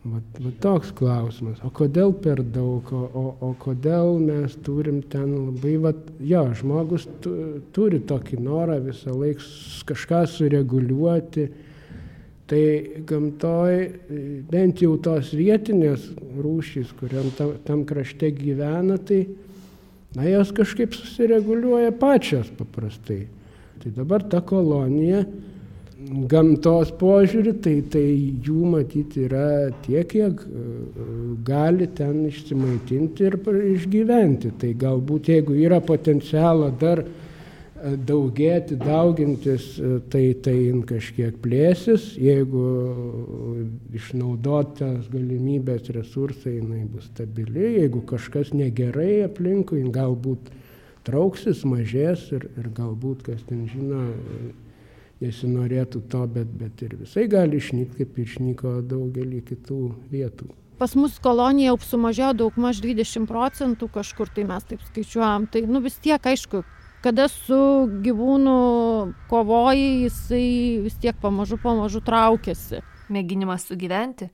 Vat, 0.00 0.38
vat 0.40 0.54
toks 0.64 0.94
klausimas. 0.96 1.58
O 1.60 1.68
kodėl 1.76 2.14
per 2.24 2.40
daug, 2.40 2.86
o, 2.88 3.02
o, 3.04 3.24
o 3.44 3.50
kodėl 3.60 4.14
mes 4.22 4.54
turim 4.64 5.02
ten 5.12 5.34
labai, 5.34 5.74
vat, 5.82 5.98
jo, 6.24 6.46
žmogus 6.56 7.04
tu, 7.20 7.34
turi 7.76 8.00
tokį 8.08 8.38
norą 8.40 8.78
visą 8.86 9.12
laiką 9.12 9.44
kažką 9.90 10.22
sureguliuoti. 10.32 11.50
Tai 12.50 12.62
gamtoj, 13.06 13.76
bent 14.50 14.80
jau 14.82 14.96
tos 15.04 15.34
vietinės 15.36 16.08
rūšys, 16.42 16.96
kuriam 16.98 17.28
tam, 17.38 17.52
tam 17.62 17.84
krašte 17.86 18.32
gyvena, 18.34 18.96
tai 18.98 19.20
na, 20.16 20.24
jos 20.26 20.50
kažkaip 20.56 20.96
susireguliuoja 20.96 21.92
pačios 22.00 22.48
paprastai. 22.56 23.26
Tai 23.84 23.94
dabar 24.00 24.24
ta 24.32 24.40
kolonija 24.42 25.22
gamtos 26.30 26.90
požiūrį, 27.00 27.54
tai, 27.64 27.74
tai 27.92 28.04
jų 28.44 28.74
matyti 28.74 29.26
yra 29.26 29.70
tiek, 29.84 30.06
kiek 30.08 30.44
gali 31.46 31.88
ten 31.96 32.22
išsimaitinti 32.28 33.26
ir 33.28 33.36
išgyventi. 33.74 34.54
Tai 34.60 34.70
galbūt 34.84 35.32
jeigu 35.34 35.58
yra 35.60 35.80
potencialo 35.84 36.70
dar 36.80 37.04
daugėti, 37.80 38.76
daugintis, 38.76 39.66
tai 40.12 40.24
tai 40.44 40.56
kažkiek 40.88 41.36
plėsis, 41.40 42.10
jeigu 42.20 42.64
išnaudotas 43.96 45.08
galimybės 45.12 45.88
resursai 45.96 46.58
jinai 46.58 46.84
bus 46.92 47.08
stabili, 47.08 47.78
jeigu 47.78 48.02
kažkas 48.08 48.52
negerai 48.52 49.22
aplinkui, 49.24 49.80
galbūt 49.94 50.52
trauksis, 51.08 51.64
mažės 51.64 52.26
ir, 52.36 52.50
ir 52.60 52.68
galbūt, 52.76 53.24
kas 53.30 53.40
ten 53.48 53.64
žino, 53.72 54.04
nesinorėtų 55.20 56.02
to, 56.10 56.24
bet, 56.34 56.50
bet 56.56 56.82
ir 56.84 56.96
visai 57.00 57.26
gali 57.30 57.60
išnykti, 57.60 58.00
kaip 58.00 58.18
išnyko 58.24 58.80
daugelį 58.88 59.44
kitų 59.50 59.80
vietų. 60.12 60.50
Pas 60.80 60.94
mus 60.96 61.18
kolonija 61.20 61.74
jau 61.74 61.78
sumažėjo 61.84 62.32
daug 62.40 62.56
maž 62.56 62.80
20 62.80 63.28
procentų 63.28 63.90
kažkur, 63.92 64.30
tai 64.32 64.46
mes 64.48 64.64
taip 64.64 64.80
skaičiuojam. 64.88 65.44
Tai 65.52 65.60
nu 65.68 65.82
vis 65.84 65.98
tiek, 66.00 66.16
aišku, 66.16 66.62
kada 67.04 67.28
su 67.28 67.60
gyvūnu 68.00 68.54
kovoji, 69.28 70.06
jisai 70.06 70.46
vis 70.86 70.96
tiek 71.02 71.16
pamažu, 71.20 71.60
pamažu 71.60 72.00
traukiasi. 72.04 72.80
Mėginimas 73.12 73.66
sugyventi 73.68 74.30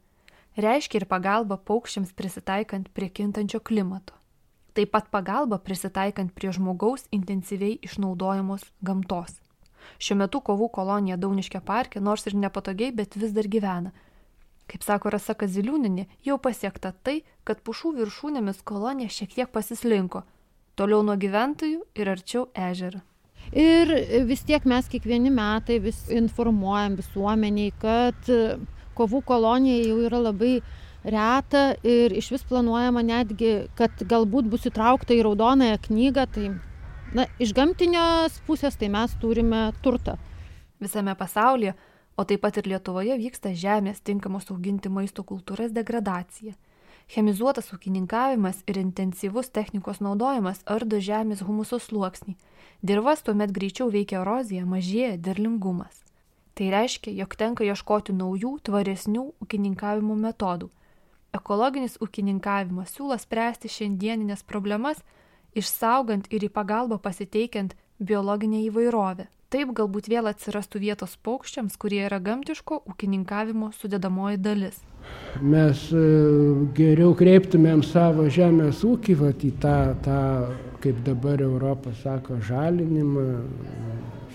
reiškia 0.57 1.03
ir 1.03 1.09
pagalba 1.11 1.59
paukščiams 1.59 2.15
prisitaikant 2.17 2.93
prie 2.95 3.11
kintančio 3.11 3.61
klimato. 3.61 4.15
Taip 4.77 4.93
pat 4.93 5.11
pagalba 5.11 5.59
prisitaikant 5.59 6.35
prie 6.37 6.53
žmogaus 6.53 7.07
intensyviai 7.11 7.79
išnaudojamos 7.83 8.67
gamtos. 8.85 9.41
Šiuo 9.99 10.19
metu 10.23 10.41
kovų 10.45 10.71
kolonija 10.75 11.19
Dauniškė 11.21 11.63
parke 11.65 12.01
nors 12.01 12.27
ir 12.27 12.37
nepatogiai, 12.37 12.93
bet 12.93 13.17
vis 13.17 13.35
dar 13.37 13.49
gyvena. 13.51 13.93
Kaip 14.67 14.83
sako 14.83 15.13
Rasa 15.15 15.37
Kaziliūninė, 15.39 16.07
jau 16.27 16.39
pasiekta 16.43 16.91
tai, 17.07 17.21
kad 17.47 17.63
pušų 17.63 17.93
viršūnėmis 18.01 18.65
kolonija 18.67 19.13
šiek 19.15 19.37
tiek 19.37 19.53
pasislinko, 19.55 20.25
toliau 20.75 21.05
nuo 21.07 21.15
gyventojų 21.15 21.85
ir 21.95 22.11
arčiau 22.11 22.49
ežero. 22.55 23.03
Ir 23.55 23.93
vis 24.27 24.43
tiek 24.43 24.65
mes 24.67 24.89
kiekvieni 24.91 25.31
metai 25.31 25.79
vis 25.85 26.09
informuojam 26.11 26.97
visuomeniai, 26.99 27.71
kad 27.79 28.31
kovų 28.99 29.23
kolonija 29.29 29.85
jau 29.87 30.01
yra 30.09 30.19
labai 30.25 30.57
reta 31.07 31.77
ir 31.87 32.15
iš 32.19 32.33
vis 32.35 32.47
planuojama 32.49 33.05
netgi, 33.07 33.69
kad 33.79 34.03
galbūt 34.03 34.49
bus 34.51 34.67
įtraukta 34.67 35.15
į 35.15 35.23
raudonąją 35.29 35.79
knygą, 35.87 36.27
tai 36.35 36.49
na, 37.15 37.27
iš 37.39 37.53
gamtinės 37.55 38.41
pusės 38.47 38.79
tai 38.81 38.89
mes 38.91 39.15
turime 39.23 39.69
turtą. 39.85 40.17
Visame 40.83 41.15
pasaulyje, 41.17 41.75
o 42.17 42.25
taip 42.25 42.43
pat 42.43 42.59
ir 42.59 42.69
Lietuvoje 42.73 43.17
vyksta 43.21 43.53
žemės 43.55 44.01
tinkamos 44.01 44.51
auginti 44.51 44.91
maisto 44.93 45.25
kultūras 45.25 45.75
degradacija. 45.77 46.57
Chemizuotas 47.07 47.71
ūkininkavimas 47.71 48.65
ir 48.67 48.81
intensyvus 48.81 49.53
technikos 49.55 50.01
naudojimas 50.03 50.65
ardo 50.67 50.99
žemės 50.99 51.45
humuso 51.47 51.79
sluoksnį. 51.79 52.35
Dirvas 52.83 53.23
tuomet 53.23 53.53
greičiau 53.55 53.93
veikia 53.95 54.25
erozija, 54.25 54.67
mažėja 54.67 55.15
derlingumas. 55.17 56.03
Tai 56.57 56.71
reiškia, 56.73 57.13
jog 57.21 57.37
tenka 57.39 57.65
ieškoti 57.69 58.15
naujų, 58.17 58.57
tvaresnių 58.67 59.23
ūkininkavimo 59.45 60.17
metodų. 60.19 60.71
Ekologinis 61.37 61.99
ūkininkavimas 62.03 62.95
siūlo 62.97 63.19
spręsti 63.21 63.71
šiandieninės 63.71 64.43
problemas, 64.49 65.03
išsaugant 65.57 66.29
ir 66.31 66.47
į 66.47 66.53
pagalbą 66.53 67.01
pasiteikiant 67.03 67.75
biologinę 67.99 68.63
įvairovę. 68.67 69.31
Taip 69.47 69.71
galbūt 69.79 70.09
vėl 70.11 70.27
atsirastų 70.27 70.81
vietos 70.83 71.13
paukščiams, 71.23 71.77
kurie 71.79 72.01
yra 72.09 72.19
gamtiško 72.19 72.81
ūkininkavimo 72.91 73.71
sudėdamoji 73.79 74.41
dalis. 74.43 74.81
Mes 75.39 75.85
geriau 76.75 77.13
kreiptumėm 77.15 77.85
savo 77.87 78.27
žemės 78.33 78.83
ūkį 78.89 79.15
vat, 79.21 79.45
į 79.47 79.53
tą, 79.63 79.77
tą, 80.03 80.19
kaip 80.83 80.99
dabar 81.07 81.45
Europą 81.47 81.95
sako, 82.03 82.41
žalinimą, 82.43 83.29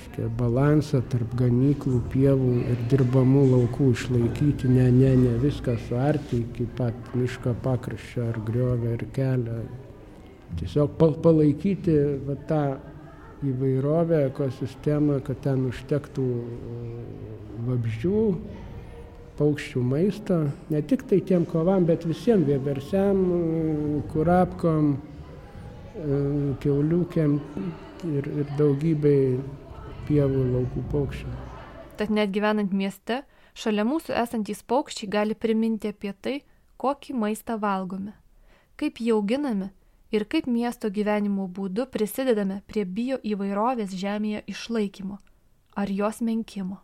škia, 0.05 0.31
balansą 0.39 1.03
tarp 1.11 1.35
ganyklų, 1.43 1.99
pievų 2.15 2.55
ir 2.71 2.87
dirbamų 2.93 3.45
laukų 3.51 3.91
išlaikyti, 3.97 4.71
ne, 4.71 4.87
ne, 4.95 5.13
ne 5.25 5.37
viską 5.43 5.75
suarti 5.89 6.45
iki 6.45 6.71
pat 6.79 7.15
miško 7.19 7.57
pakraščio 7.67 8.29
ar 8.31 8.43
griovę 8.47 8.95
ar 8.95 9.07
kelią. 9.15 9.61
Tiesiog 10.59 10.97
palaikyti 11.23 11.95
va, 12.25 12.35
tą 12.49 12.63
įvairovę, 13.45 14.25
ekosistemą, 14.29 15.21
kad 15.25 15.39
ten 15.45 15.63
užtektų 15.69 16.25
vabzdžių, 17.67 18.25
paukščių 19.39 19.83
maisto, 19.85 20.37
ne 20.69 20.81
tik 20.85 21.07
tai 21.09 21.21
tiem 21.25 21.47
kovam, 21.49 21.87
bet 21.89 22.05
visiems 22.05 22.45
vieversiam, 22.49 23.23
kurapkom, 24.11 24.93
keuliukėm 26.61 27.39
ir, 28.11 28.29
ir 28.43 28.53
daugybei 28.59 29.39
pievų 30.07 30.45
laukų 30.53 30.85
paukščių. 30.93 31.33
Tad 31.99 32.13
net 32.13 32.31
gyvenant 32.33 32.73
mieste, 32.73 33.21
šalia 33.57 33.85
mūsų 33.87 34.15
esantys 34.21 34.63
paukščiai 34.67 35.09
gali 35.11 35.37
priminti 35.37 35.91
apie 35.91 36.13
tai, 36.13 36.39
kokį 36.81 37.17
maistą 37.17 37.57
valgome, 37.61 38.15
kaip 38.79 39.01
jį 39.01 39.13
auginame 39.17 39.69
ir 40.11 40.27
kaip 40.27 40.47
miesto 40.47 40.91
gyvenimo 40.91 41.47
būdu 41.47 41.87
prisidedame 41.91 42.61
prie 42.67 42.85
bio 42.85 43.17
įvairovės 43.23 43.95
žemėje 43.95 44.43
išlaikymo 44.51 45.19
ar 45.75 45.91
jos 45.91 46.21
menkimo. 46.21 46.81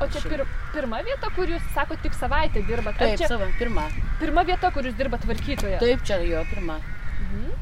O 0.00 0.06
čia 0.12 0.20
pir, 0.28 0.42
pirma 0.74 1.00
vieta, 1.04 1.30
kur 1.32 1.48
jūs 1.48 1.62
sakote, 1.74 2.02
tik 2.04 2.16
savaitę 2.16 2.60
dirbat? 2.68 2.98
Taip, 3.00 3.16
čia 3.16 3.30
savo, 3.30 3.46
pirma. 3.58 3.86
Pirma 4.20 4.44
vieta, 4.44 4.70
kur 4.74 4.84
jūs 4.84 4.96
dirbat 4.98 5.24
tvarkytoje? 5.24 5.78
Taip, 5.80 6.02
čia 6.04 6.18
jo 6.20 6.42
pirma. 6.50 6.76
Mhm. 7.24 7.54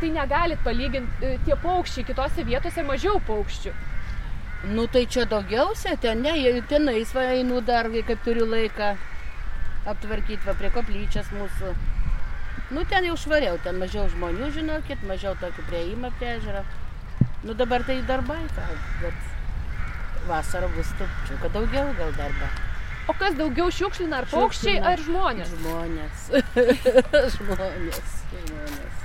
Tai 0.00 0.08
negalit 0.12 0.64
palyginti, 0.66 1.36
tie 1.46 1.56
paukščiai 1.62 2.04
kitose 2.08 2.44
vietose 2.44 2.82
mažiau 2.84 3.20
paukščių. 3.28 3.74
Nu 4.74 4.88
tai 4.90 5.04
čia 5.06 5.24
daugiausia, 5.30 5.94
ten 6.02 6.24
ne, 6.26 6.34
tenais 6.68 7.14
va 7.14 7.28
einu 7.36 7.62
dar, 7.62 7.88
kaip 8.08 8.24
turiu 8.26 8.48
laiką 8.50 8.96
aptvarkyti 9.86 10.42
va 10.48 10.56
prie 10.58 10.72
koplyčias 10.74 11.30
mūsų. 11.30 11.70
Nu 12.70 12.82
ten 12.90 13.06
jau 13.06 13.16
švariau, 13.20 13.58
ten 13.62 13.78
mažiau 13.78 14.08
žmonių, 14.10 14.50
žinokit, 14.54 15.02
mažiau 15.06 15.36
tokį 15.38 15.66
prieimą 15.70 16.10
prie 16.18 16.32
ežero. 16.36 16.64
Nu 17.46 17.54
dabar 17.54 17.84
tai 17.86 18.00
darbai, 18.08 18.40
gal, 18.56 18.78
bet 19.02 20.26
vasarą 20.26 20.68
bus 20.74 20.90
trupučiuką 20.98 21.52
daugiau 21.54 21.92
gal 21.98 22.14
darbą. 22.18 22.48
O 23.06 23.14
kas 23.14 23.36
daugiau 23.38 23.70
šiukšlina, 23.70 24.24
ar 24.24 24.26
paukščiai, 24.32 24.80
ar 24.82 24.98
žmonės? 24.98 25.52
Žmonės. 25.60 26.24
žmonės. 27.36 28.14
Žmonės. 28.32 29.04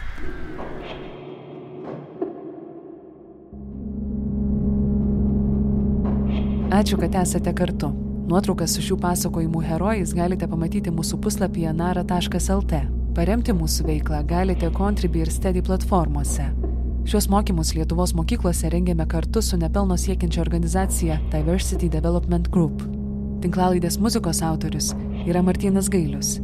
Ačiū, 6.72 6.98
kad 6.98 7.20
esate 7.20 7.52
kartu. 7.54 7.92
Nuotraukas 8.32 8.74
su 8.78 8.82
šių 8.86 8.96
pasakojimų 9.04 9.62
herojais 9.68 10.16
galite 10.16 10.48
pamatyti 10.48 10.94
mūsų 10.96 11.20
puslapyje 11.22 11.76
nara.lt. 11.76 13.01
Paremti 13.12 13.52
mūsų 13.52 13.84
veiklą 13.90 14.22
galite 14.24 14.70
Contribui 14.72 15.26
ir 15.26 15.30
Steady 15.32 15.60
platformose. 15.68 16.46
Šios 17.04 17.26
mokymus 17.28 17.74
Lietuvos 17.76 18.14
mokyklose 18.16 18.70
rengėme 18.72 19.04
kartu 19.12 19.42
su 19.44 19.58
nepelno 19.60 19.98
siekiančia 20.00 20.40
organizacija 20.46 21.18
Diversity 21.34 21.90
Development 21.92 22.48
Group. 22.54 22.86
Tinklalaidės 23.44 23.98
muzikos 24.00 24.40
autorius 24.48 24.94
yra 25.26 25.42
Martinas 25.44 25.90
Gailius, 25.92 26.38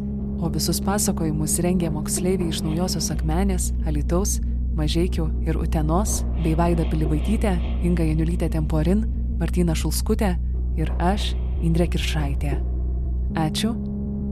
o 0.43 0.49
visus 0.51 0.82
pasakojimus 0.84 1.55
rengė 1.63 1.93
moksleiviai 1.93 2.51
iš 2.51 2.59
Naujosios 2.65 3.07
Akmenės, 3.15 3.70
Alitaus, 3.88 4.41
Mažiekių 4.76 5.30
ir 5.47 5.61
Utenos, 5.61 6.20
bei 6.43 6.51
Vaida 6.57 6.84
Pilibaitytė, 6.91 7.55
Inga 7.88 8.09
Janiulytė 8.09 8.51
Temporin, 8.57 9.05
Martina 9.39 9.78
Šulskutė 9.78 10.36
ir 10.76 10.91
aš, 10.99 11.32
Indrė 11.63 11.88
Kiršaitė. 11.95 12.57
Ačiū 13.39 13.72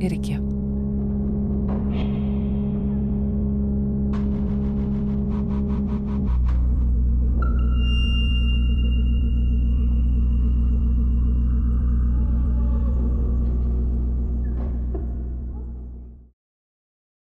ir 0.03 0.19
iki. 0.19 0.54